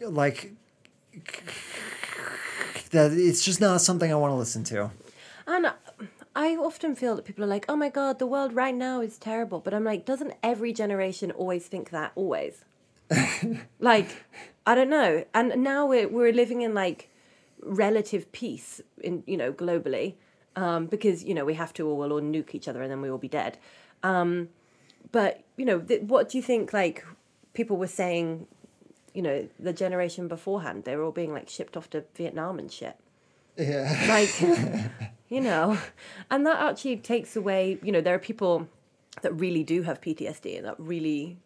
like 0.01 0.53
that 2.91 3.13
it's 3.13 3.45
just 3.45 3.61
not 3.61 3.81
something 3.81 4.13
I 4.13 4.17
want 4.17 4.33
to 4.33 4.37
listen 4.37 4.65
to. 4.65 4.91
And 5.47 5.73
I 6.35 6.57
often 6.57 6.95
feel 6.95 7.17
that 7.17 7.25
people 7.25 7.45
are 7.45 7.49
like, 7.49 7.65
"Oh 7.69 7.77
my 7.77 7.89
god, 7.89 8.19
the 8.19 8.27
world 8.27 8.53
right 8.53 8.75
now 8.75 9.01
is 9.01 9.17
terrible," 9.19 9.61
but 9.61 9.73
I'm 9.73 9.85
like, 9.85 10.05
doesn't 10.05 10.35
every 10.43 10.73
generation 10.73 11.31
always 11.31 11.67
think 11.67 11.91
that 11.91 12.13
always? 12.15 12.65
like, 13.81 14.25
I 14.67 14.75
don't 14.75 14.91
know. 14.91 15.25
And 15.33 15.63
now 15.63 15.87
we're 15.87 16.09
we're 16.09 16.33
living 16.33 16.63
in 16.63 16.75
like 16.75 17.11
relative 17.63 18.31
peace 18.33 18.81
in 19.03 19.23
you 19.27 19.37
know 19.37 19.53
globally, 19.53 20.15
um, 20.57 20.87
because 20.87 21.23
you 21.25 21.35
know 21.35 21.45
we 21.45 21.55
have 21.55 21.73
to 21.75 21.87
or 21.89 21.97
we'll 21.97 22.13
all 22.13 22.21
nuke 22.21 22.55
each 22.55 22.67
other 22.69 22.83
and 22.83 22.91
then 22.91 23.01
we 23.01 23.11
will 23.11 23.19
be 23.19 23.29
dead. 23.29 23.59
Um, 24.03 24.49
but 25.13 25.43
you 25.57 25.65
know, 25.65 25.79
th- 25.81 26.03
what 26.03 26.29
do 26.31 26.39
you 26.39 26.43
think? 26.43 26.73
Like, 26.73 27.05
people 27.55 27.77
were 27.77 27.87
saying, 27.87 28.47
you 29.15 29.23
know, 29.23 29.49
the 29.59 29.73
generation 29.73 30.29
beforehand, 30.29 30.85
they 30.85 30.97
were 30.97 31.05
all 31.05 31.13
being 31.13 31.33
like 31.33 31.49
shipped 31.49 31.77
off 31.77 31.89
to 31.91 32.05
Vietnam 32.15 32.59
and 32.59 32.71
shit 32.71 32.97
Yeah. 33.57 34.05
like 34.09 34.35
you 35.29 35.41
know 35.41 35.79
and 36.31 36.45
that 36.47 36.59
actually 36.61 36.97
takes 36.99 37.35
away 37.37 37.79
you 37.83 37.91
know 37.91 38.01
there 38.01 38.15
are 38.15 38.19
people 38.19 38.69
that 39.23 39.33
really 39.41 39.65
do 39.65 39.83
have 39.83 40.01
ptsd 40.01 40.57
and 40.59 40.67
that 40.67 40.79
really 40.79 41.37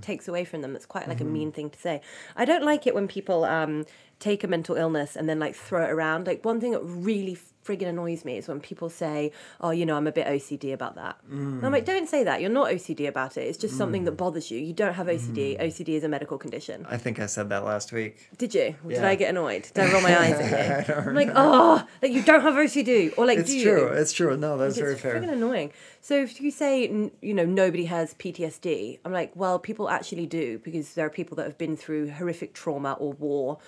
takes 0.00 0.26
away 0.26 0.44
from 0.44 0.62
them 0.62 0.74
It's 0.74 0.86
quite 0.86 1.06
like 1.06 1.20
a 1.20 1.24
mean 1.24 1.52
thing 1.52 1.68
to 1.70 1.78
say 1.78 2.00
i 2.34 2.44
don't 2.46 2.64
like 2.64 2.86
it 2.88 2.94
when 2.94 3.06
people 3.06 3.44
um 3.44 3.84
take 4.20 4.44
a 4.44 4.48
mental 4.48 4.76
illness 4.76 5.16
and 5.16 5.28
then 5.28 5.38
like 5.40 5.54
throw 5.56 5.82
it 5.84 5.90
around 5.90 6.26
like 6.26 6.44
one 6.44 6.60
thing 6.60 6.72
that 6.72 6.82
really 6.84 7.36
friggin 7.64 7.88
annoys 7.88 8.24
me 8.24 8.38
is 8.38 8.48
when 8.48 8.58
people 8.58 8.88
say 8.88 9.30
oh 9.60 9.70
you 9.70 9.84
know 9.84 9.94
i'm 9.94 10.06
a 10.06 10.12
bit 10.12 10.26
ocd 10.26 10.72
about 10.72 10.94
that 10.94 11.18
and 11.30 11.64
i'm 11.64 11.70
like 11.72 11.84
don't 11.84 12.08
say 12.08 12.24
that 12.24 12.40
you're 12.40 12.48
not 12.50 12.68
ocd 12.70 13.06
about 13.06 13.36
it 13.36 13.42
it's 13.42 13.58
just 13.58 13.76
something 13.76 14.04
that 14.04 14.12
bothers 14.12 14.50
you 14.50 14.58
you 14.58 14.72
don't 14.72 14.94
have 14.94 15.06
ocd 15.08 15.60
ocd 15.60 15.88
is 15.88 16.02
a 16.02 16.08
medical 16.08 16.38
condition 16.38 16.86
I 16.88 16.96
think 16.96 17.20
I 17.20 17.26
said 17.26 17.50
that 17.50 17.64
last 17.64 17.92
week. 17.92 18.28
did 18.38 18.54
you? 18.54 18.74
Did 18.88 19.04
I 19.04 19.14
get 19.14 19.28
annoyed? 19.30 19.68
Did 19.74 19.84
I 19.84 19.92
roll 19.92 20.00
my 20.02 20.18
eyes 20.18 20.32
at 20.40 20.88
you? 20.88 20.94
I'm 20.94 21.14
like, 21.14 21.30
oh, 21.34 21.86
like 22.02 22.12
you 22.12 22.22
don't 22.22 22.40
have 22.42 22.54
OCD, 22.54 23.12
or 23.16 23.26
like, 23.26 23.38
It's 23.38 23.50
do 23.50 23.56
you? 23.58 23.64
true. 23.64 23.86
It's 23.88 24.12
true. 24.12 24.36
No, 24.36 24.56
that's 24.56 24.76
Like, 24.76 24.82
very 24.82 24.92
it's 24.94 25.02
fair. 25.02 25.14
freaking 25.20 25.32
annoying. 25.32 25.72
So 26.00 26.14
if 26.22 26.40
you 26.40 26.50
say, 26.50 26.82
you 27.20 27.34
know, 27.34 27.44
nobody 27.44 27.84
has 27.84 28.14
PTSD, 28.14 28.98
I'm 29.04 29.12
like, 29.12 29.32
well, 29.36 29.58
people 29.58 29.88
actually 29.88 30.26
do 30.26 30.58
because 30.58 30.94
there 30.94 31.06
are 31.06 31.10
people 31.10 31.36
that 31.36 31.44
have 31.44 31.58
been 31.58 31.76
through 31.76 32.10
horrific 32.10 32.54
trauma 32.54 32.92
or 32.94 33.12
war, 33.12 33.58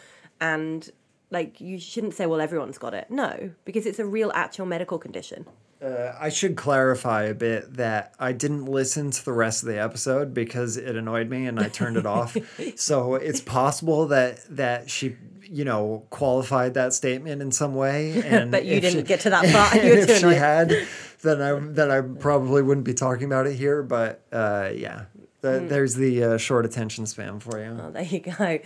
and 0.43 0.91
like 1.31 1.61
you 1.61 1.79
shouldn't 1.79 2.15
say, 2.15 2.27
well, 2.27 2.41
everyone's 2.41 2.77
got 2.79 2.93
it. 2.95 3.11
No, 3.11 3.51
because 3.65 3.87
it's 3.87 3.99
a 3.99 4.05
real, 4.05 4.31
actual 4.35 4.67
medical 4.67 4.99
condition. 4.99 5.47
Uh, 5.83 6.15
I 6.21 6.29
should 6.29 6.55
clarify 6.57 7.23
a 7.25 7.35
bit 7.35 7.75
that 7.75 8.15
I 8.21 8.31
didn't 8.33 8.67
listen 8.67 9.11
to 9.11 9.25
the 9.25 9.33
rest 9.33 9.63
of 9.63 9.69
the 9.69 9.81
episode 9.83 10.33
because 10.35 10.77
it 10.77 10.95
annoyed 10.95 11.29
me 11.29 11.47
and 11.47 11.59
I 11.59 11.69
turned 11.69 11.97
it 11.97 12.07
off. 12.07 12.37
So 12.77 13.15
it's 13.17 13.41
possible 13.41 14.07
that 14.09 14.45
that 14.57 14.89
she, 14.91 15.17
you 15.43 15.65
know, 15.65 16.05
qualified 16.11 16.75
that 16.75 16.93
statement 16.93 17.43
in 17.43 17.51
some 17.51 17.75
way. 17.75 18.23
And 18.27 18.51
But 18.53 18.65
you 18.65 18.81
didn't 18.81 19.01
she- 19.01 19.09
get 19.13 19.21
to 19.21 19.31
that 19.31 19.45
part. 19.53 19.75
You 19.85 19.93
if 19.95 20.09
she 20.19 20.25
annoyed. 20.25 20.37
had, 20.37 20.87
then 21.23 21.43
I 21.43 21.59
then 21.79 21.91
I 21.91 22.01
probably 22.01 22.63
wouldn't 22.63 22.87
be 22.87 22.95
talking 22.95 23.25
about 23.25 23.47
it 23.49 23.55
here. 23.57 23.83
But 23.83 24.21
uh, 24.33 24.71
yeah, 24.75 25.07
the, 25.41 25.59
Hmm. 25.61 25.69
there's 25.69 25.95
the 25.97 26.13
uh, 26.25 26.37
short 26.39 26.65
attention 26.65 27.07
span 27.07 27.41
for 27.41 27.59
you. 27.59 27.77
Oh, 27.83 27.91
there 27.91 28.05
you 28.05 28.21
go. 28.21 28.59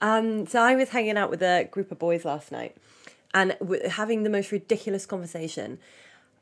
Um, 0.00 0.46
so 0.46 0.60
I 0.60 0.74
was 0.74 0.90
hanging 0.90 1.16
out 1.16 1.30
with 1.30 1.42
a 1.42 1.68
group 1.70 1.92
of 1.92 1.98
boys 1.98 2.24
last 2.24 2.50
night, 2.50 2.76
and 3.34 3.56
having 3.90 4.22
the 4.22 4.30
most 4.30 4.50
ridiculous 4.52 5.06
conversation 5.06 5.78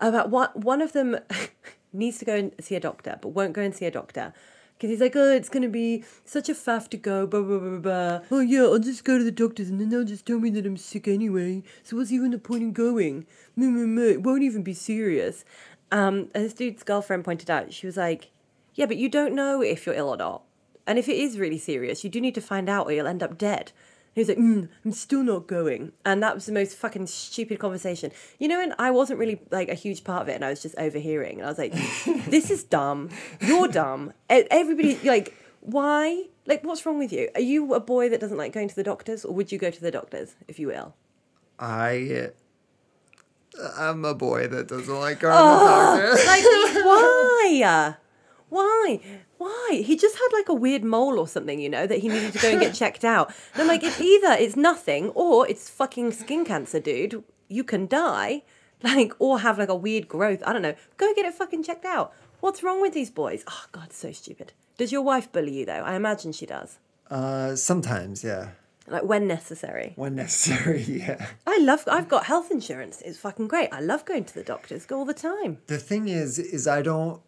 about 0.01 0.31
what 0.31 0.57
one 0.57 0.81
of 0.81 0.93
them 0.93 1.17
needs 1.93 2.19
to 2.19 2.25
go 2.25 2.35
and 2.37 2.53
see 2.61 2.75
a 2.75 2.81
doctor, 2.81 3.19
but 3.21 3.29
won't 3.29 3.53
go 3.53 3.63
and 3.63 3.75
see 3.75 3.85
a 3.87 3.91
doctor. 3.91 4.33
Because 4.77 4.91
he's 4.91 5.01
like, 5.01 5.17
oh, 5.17 5.33
it's 5.33 5.49
going 5.49 5.65
to 5.65 5.69
be 5.69 6.05
such 6.25 6.49
a 6.49 6.55
faff 6.55 6.89
to 6.91 6.97
go, 6.97 7.27
blah, 7.27 7.43
blah, 7.43 7.59
blah, 7.59 7.79
blah. 7.79 8.21
Oh, 8.31 8.39
yeah, 8.39 8.63
I'll 8.63 8.79
just 8.79 9.05
go 9.05 9.19
to 9.19 9.25
the 9.25 9.33
doctors 9.33 9.69
and 9.69 9.81
then 9.81 9.89
they'll 9.89 10.05
just 10.05 10.25
tell 10.25 10.39
me 10.39 10.51
that 10.51 10.65
I'm 10.65 10.77
sick 10.77 11.09
anyway. 11.09 11.65
So 11.83 11.97
what's 11.97 12.13
even 12.13 12.31
the 12.31 12.39
point 12.39 12.63
in 12.63 12.73
going? 12.73 13.27
It 13.57 14.23
won't 14.23 14.45
even 14.45 14.63
be 14.63 14.75
serious. 14.75 15.45
Um, 15.91 16.31
and 16.33 16.45
this 16.45 16.53
dude's 16.53 16.85
girlfriend 16.85 17.25
pointed 17.25 17.51
out, 17.51 17.73
she 17.73 17.87
was 17.87 17.97
like, 17.97 18.31
yeah, 18.75 18.87
but 18.87 18.99
you 18.99 19.09
don't 19.09 19.35
know 19.35 19.63
if 19.63 19.85
you're 19.85 19.97
ill 19.97 20.11
or 20.11 20.17
not. 20.17 20.43
And 20.89 20.99
if 20.99 21.07
it 21.07 21.17
is 21.17 21.39
really 21.39 21.59
serious, 21.59 22.03
you 22.03 22.09
do 22.09 22.19
need 22.19 22.35
to 22.35 22.41
find 22.41 22.69
out 22.69 22.87
or 22.87 22.93
you'll 22.93 23.07
end 23.07 23.23
up 23.23 23.37
dead. 23.37 23.71
And 23.71 24.15
he 24.15 24.21
was 24.23 24.29
like, 24.29 24.39
mm, 24.39 24.69
I'm 24.85 24.93
still 24.93 25.23
not 25.23 25.47
going. 25.47 25.93
And 26.05 26.23
that 26.23 26.35
was 26.35 26.47
the 26.47 26.53
most 26.53 26.77
fucking 26.77 27.07
stupid 27.09 27.59
conversation. 27.59 28.11
You 28.39 28.49
know, 28.49 28.59
and 28.59 28.75
I 28.79 28.91
wasn't 28.91 29.21
really 29.21 29.39
like 29.51 29.69
a 29.69 29.75
huge 29.75 30.03
part 30.03 30.23
of 30.23 30.29
it 30.31 30.35
and 30.35 30.45
I 30.45 30.49
was 30.49 30.63
just 30.63 30.75
overhearing. 30.79 31.37
And 31.37 31.45
I 31.45 31.49
was 31.51 31.59
like, 31.59 31.73
this 32.27 32.51
is 32.51 32.65
dumb. 32.65 33.11
You're 33.43 33.69
dumb. 33.69 34.15
Everybody, 34.31 34.99
like, 35.05 35.37
why? 35.61 36.25
Like, 36.47 36.65
what's 36.65 36.87
wrong 36.87 36.99
with 36.99 37.13
you? 37.13 37.29
Are 37.35 37.43
you 37.43 37.75
a 37.75 37.81
boy 37.81 38.09
that 38.09 38.19
doesn't 38.19 38.39
like 38.39 38.55
going 38.55 38.69
to 38.69 38.75
the 38.75 38.83
doctors 38.83 39.27
or 39.27 39.35
would 39.35 39.53
you 39.53 39.59
go 39.59 39.71
to 39.71 39.81
the 39.81 39.91
doctors 39.91 40.37
if 40.49 40.59
you 40.59 40.69
were 40.69 40.73
ill? 40.73 40.95
I 41.59 42.31
I'm 43.77 44.05
a 44.05 44.15
boy 44.15 44.47
that 44.49 44.69
doesn't 44.69 44.99
like 45.01 45.21
going 45.21 45.37
to 45.37 45.39
the 45.39 46.15
doctor. 46.15 46.27
Like, 46.27 46.45
why? 46.85 47.95
Why? 48.49 49.01
Why? 49.39 49.83
He 49.85 49.97
just 49.97 50.17
had 50.17 50.29
like 50.33 50.49
a 50.49 50.55
weird 50.55 50.85
mole 50.85 51.19
or 51.19 51.27
something, 51.29 51.59
you 51.61 51.69
know, 51.69 51.87
that 51.87 52.01
he 52.01 52.09
needed 52.09 52.33
to 52.35 52.39
go 52.41 52.51
and 52.51 52.61
get 52.61 52.75
checked 52.83 53.05
out. 53.05 53.33
And 53.55 53.63
I'm 53.63 53.69
like, 53.69 53.83
it's 53.83 54.01
either 54.01 54.33
it's 54.33 54.57
nothing 54.57 55.11
or 55.11 55.49
it's 55.49 55.71
fucking 55.71 56.13
skin 56.13 56.45
cancer, 56.45 56.81
dude. 56.81 57.23
You 57.49 57.65
can 57.65 57.87
die, 57.87 58.43
like, 58.83 59.13
or 59.19 59.41
have 59.41 59.59
like 59.59 59.69
a 59.69 59.75
weird 59.77 60.09
growth. 60.09 60.43
I 60.45 60.53
don't 60.53 60.63
know. 60.63 60.75
Go 60.97 61.15
get 61.15 61.25
it 61.25 61.35
fucking 61.35 61.63
checked 61.63 61.85
out. 61.85 62.13
What's 62.41 62.63
wrong 62.63 62.81
with 62.81 62.93
these 62.95 63.11
boys? 63.11 63.45
Oh 63.49 63.65
God, 63.73 63.93
so 63.93 64.13
stupid. 64.13 64.53
Does 64.77 64.93
your 64.93 65.03
wife 65.03 65.31
bully 65.33 65.53
you 65.61 65.67
though? 65.67 65.83
I 65.85 65.95
imagine 65.95 66.33
she 66.33 66.47
does. 66.47 66.79
Uh, 67.11 67.57
sometimes, 67.57 68.23
yeah, 68.23 68.51
Like 68.87 69.03
when 69.03 69.27
necessary. 69.27 69.93
when 69.97 70.15
necessary, 70.15 70.83
yeah. 70.89 71.29
I 71.47 71.59
love. 71.59 71.85
I've 71.91 72.09
got 72.09 72.25
health 72.27 72.51
insurance. 72.51 73.01
It's 73.03 73.19
fucking 73.19 73.49
great. 73.49 73.71
I 73.73 73.81
love 73.81 74.05
going 74.05 74.25
to 74.25 74.35
the 74.35 74.45
doctors. 74.45 74.85
Go 74.87 74.99
all 74.99 75.05
the 75.05 75.15
time. 75.15 75.59
The 75.69 75.79
thing 75.79 76.09
is, 76.09 76.39
is 76.39 76.67
I 76.69 76.83
don't. 76.83 77.21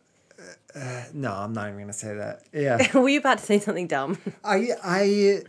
Uh, 0.75 1.05
no, 1.13 1.33
I'm 1.33 1.53
not 1.53 1.69
even 1.69 1.81
gonna 1.81 1.93
say 1.93 2.15
that. 2.15 2.43
Yeah, 2.53 2.97
Were 2.99 3.09
you 3.09 3.19
about 3.19 3.39
to 3.39 3.45
say 3.45 3.59
something 3.59 3.87
dumb? 3.87 4.19
I 4.45 4.69
I 4.83 5.43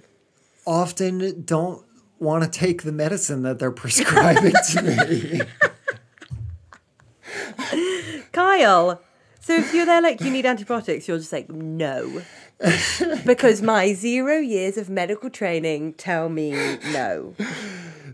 often 0.65 1.43
don't 1.43 1.83
want 2.19 2.43
to 2.43 2.49
take 2.49 2.83
the 2.83 2.91
medicine 2.91 3.41
that 3.43 3.59
they're 3.59 3.71
prescribing 3.71 4.53
to 4.71 4.81
me. 4.81 5.41
Kyle. 8.31 9.01
So 9.39 9.55
if 9.55 9.73
you're 9.73 9.87
there 9.87 10.01
like 10.01 10.21
you 10.21 10.29
need 10.29 10.45
antibiotics, 10.45 11.07
you're 11.07 11.17
just 11.17 11.33
like 11.33 11.49
no. 11.49 12.21
because 13.25 13.61
my 13.61 13.93
zero 13.93 14.37
years 14.37 14.77
of 14.77 14.87
medical 14.89 15.29
training 15.31 15.93
tell 15.93 16.29
me 16.29 16.51
no. 16.93 17.33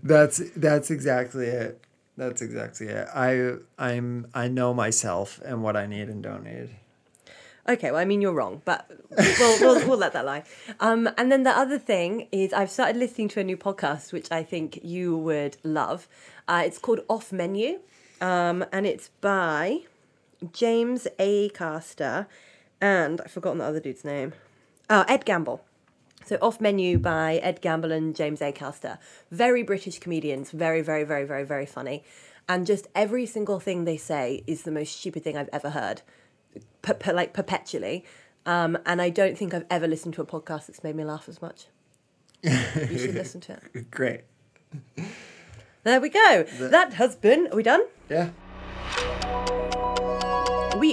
That's 0.03 0.41
that's 0.55 0.89
exactly 0.89 1.47
it. 1.47 1.83
That's 2.17 2.41
exactly 2.41 2.87
it. 2.87 3.07
I 3.13 3.55
I'm 3.77 4.27
I 4.33 4.47
know 4.47 4.73
myself 4.73 5.39
and 5.45 5.61
what 5.61 5.77
I 5.77 5.85
need 5.85 6.09
and 6.09 6.23
don't 6.23 6.43
need. 6.43 6.69
Okay, 7.69 7.91
well, 7.91 7.99
I 7.99 8.05
mean, 8.05 8.21
you're 8.21 8.33
wrong, 8.33 8.61
but 8.63 8.89
we'll, 9.17 9.59
we'll, 9.59 9.87
we'll 9.89 9.97
let 9.97 10.13
that 10.13 10.25
lie. 10.25 10.43
Um, 10.79 11.09
and 11.17 11.29
then 11.29 11.43
the 11.43 11.51
other 11.51 11.77
thing 11.77 12.29
is, 12.31 12.53
I've 12.53 12.71
started 12.71 12.95
listening 12.95 13.27
to 13.29 13.41
a 13.41 13.43
new 13.43 13.57
podcast, 13.57 14.13
which 14.13 14.31
I 14.31 14.41
think 14.41 14.79
you 14.83 15.17
would 15.17 15.57
love. 15.65 16.07
Uh, 16.47 16.63
it's 16.65 16.77
called 16.77 17.01
Off 17.09 17.33
Menu, 17.33 17.79
um, 18.21 18.63
and 18.71 18.85
it's 18.85 19.09
by 19.19 19.81
James 20.53 21.09
Acaster 21.19 22.27
and 22.81 23.21
I've 23.21 23.31
forgotten 23.31 23.59
the 23.59 23.65
other 23.65 23.79
dude's 23.79 24.05
name. 24.05 24.33
Oh, 24.89 25.03
Ed 25.07 25.25
Gamble. 25.25 25.63
So 26.27 26.37
Off 26.41 26.59
Menu 26.59 26.99
by 26.99 27.37
Ed 27.37 27.61
Gamble 27.61 27.93
and 27.93 28.13
James 28.13 28.41
Acaster. 28.41 28.97
Very 29.31 29.63
British 29.63 29.97
comedians, 29.99 30.51
very, 30.51 30.81
very, 30.81 31.05
very, 31.05 31.23
very, 31.23 31.45
very 31.45 31.65
funny. 31.65 32.03
And 32.49 32.67
just 32.67 32.87
every 32.93 33.25
single 33.25 33.61
thing 33.61 33.85
they 33.85 33.95
say 33.95 34.43
is 34.45 34.63
the 34.63 34.71
most 34.71 34.99
stupid 34.99 35.23
thing 35.23 35.37
I've 35.37 35.49
ever 35.53 35.69
heard, 35.69 36.01
per, 36.81 36.95
per, 36.95 37.13
like 37.13 37.31
perpetually. 37.31 38.03
Um, 38.45 38.77
and 38.85 39.01
I 39.01 39.09
don't 39.09 39.37
think 39.37 39.53
I've 39.53 39.65
ever 39.69 39.87
listened 39.87 40.15
to 40.15 40.21
a 40.21 40.25
podcast 40.25 40.67
that's 40.67 40.83
made 40.83 40.97
me 40.97 41.05
laugh 41.05 41.29
as 41.29 41.41
much. 41.41 41.67
You 42.43 42.97
should 42.97 43.15
listen 43.15 43.39
to 43.41 43.53
it. 43.73 43.89
Great. 43.91 44.21
There 45.83 46.01
we 46.01 46.09
go. 46.09 46.43
that 46.59 46.95
has 46.95 47.15
been. 47.15 47.47
Are 47.53 47.55
we 47.55 47.63
done? 47.63 47.83
Yeah. 48.09 48.31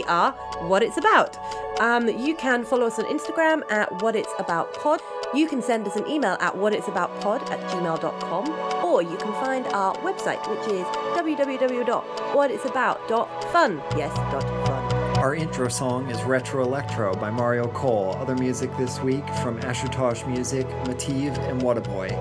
Are 0.07 0.33
What 0.69 0.83
It's 0.83 0.97
About. 0.97 1.37
Um, 1.81 2.09
you 2.09 2.35
can 2.35 2.65
follow 2.65 2.87
us 2.87 2.99
on 2.99 3.05
Instagram 3.07 3.63
at 3.71 4.03
What 4.03 4.17
It's 4.17 4.33
About 4.39 4.75
Pod. 4.75 5.01
You 5.35 5.47
can 5.49 5.63
send 5.63 5.87
us 5.87 5.97
an 5.97 6.07
email 6.09 6.37
at 6.41 6.55
whatitsaboutpod 6.55 7.51
at 7.51 7.61
gmail.com 7.71 8.85
or 8.85 9.03
you 9.03 9.17
can 9.17 9.33
find 9.35 9.67
our 9.69 9.95
website, 9.97 10.41
which 10.49 10.67
is 10.73 10.87
www.whatitsabout.fun. 11.17 13.83
Yes, 13.97 14.17
dot 14.17 14.43
fun. 14.67 14.84
Our 15.25 15.35
intro 15.35 15.71
song 15.71 16.11
is 16.11 16.23
Retro 16.25 16.63
Electro 16.63 17.15
by 17.15 17.31
Mario 17.31 17.69
Cole. 17.69 18.15
Other 18.19 18.35
music 18.35 18.71
this 18.77 19.01
week 19.01 19.27
from 19.43 19.59
Ashutosh 19.61 20.29
Music, 20.29 20.67
Mativ, 20.85 21.39
and 21.49 21.63
Whataboy. 21.63 22.13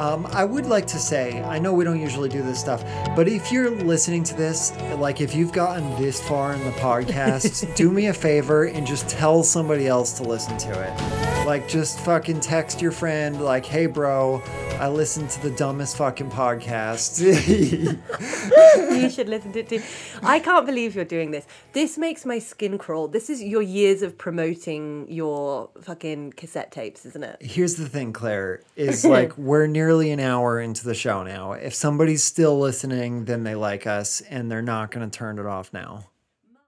Um, 0.00 0.26
I 0.32 0.46
would 0.46 0.64
like 0.64 0.86
to 0.86 0.98
say, 0.98 1.42
I 1.42 1.58
know 1.58 1.74
we 1.74 1.84
don't 1.84 2.00
usually 2.00 2.30
do 2.30 2.42
this 2.42 2.58
stuff, 2.58 2.82
but 3.14 3.28
if 3.28 3.52
you're 3.52 3.68
listening 3.68 4.24
to 4.24 4.34
this, 4.34 4.74
like 4.96 5.20
if 5.20 5.34
you've 5.34 5.52
gotten 5.52 5.94
this 6.00 6.26
far 6.26 6.54
in 6.54 6.64
the 6.64 6.70
podcast, 6.70 7.74
do 7.76 7.92
me 7.92 8.06
a 8.06 8.14
favor 8.14 8.64
and 8.64 8.86
just 8.86 9.10
tell 9.10 9.42
somebody 9.42 9.86
else 9.86 10.14
to 10.14 10.22
listen 10.22 10.56
to 10.56 10.70
it. 10.70 11.28
Like, 11.46 11.68
just 11.68 12.00
fucking 12.00 12.40
text 12.40 12.82
your 12.82 12.92
friend, 12.92 13.40
like, 13.40 13.64
hey, 13.64 13.86
bro, 13.86 14.42
I 14.78 14.88
listened 14.88 15.30
to 15.30 15.42
the 15.42 15.50
dumbest 15.50 15.96
fucking 15.96 16.30
podcast. 16.30 17.18
you 19.00 19.10
should 19.10 19.28
listen 19.28 19.52
to 19.52 19.60
it 19.60 19.68
too. 19.68 19.82
I 20.22 20.40
can't 20.40 20.66
believe 20.66 20.94
you're 20.94 21.04
doing 21.04 21.30
this. 21.30 21.46
This 21.72 21.98
makes 21.98 22.24
my 22.24 22.37
skin 22.40 22.78
crawl. 22.78 23.08
This 23.08 23.30
is 23.30 23.42
your 23.42 23.62
years 23.62 24.02
of 24.02 24.18
promoting 24.18 25.06
your 25.10 25.70
fucking 25.80 26.32
cassette 26.32 26.72
tapes, 26.72 27.06
isn't 27.06 27.22
it? 27.22 27.38
Here's 27.40 27.76
the 27.76 27.88
thing, 27.88 28.12
Claire, 28.12 28.62
is 28.76 29.04
like 29.06 29.36
we're 29.36 29.66
nearly 29.66 30.10
an 30.10 30.20
hour 30.20 30.60
into 30.60 30.84
the 30.84 30.94
show 30.94 31.22
now. 31.22 31.52
If 31.52 31.74
somebody's 31.74 32.24
still 32.24 32.58
listening, 32.58 33.24
then 33.24 33.44
they 33.44 33.54
like 33.54 33.86
us 33.86 34.20
and 34.22 34.50
they're 34.50 34.62
not 34.62 34.90
going 34.90 35.08
to 35.08 35.18
turn 35.18 35.38
it 35.38 35.46
off 35.46 35.72
now. 35.72 36.04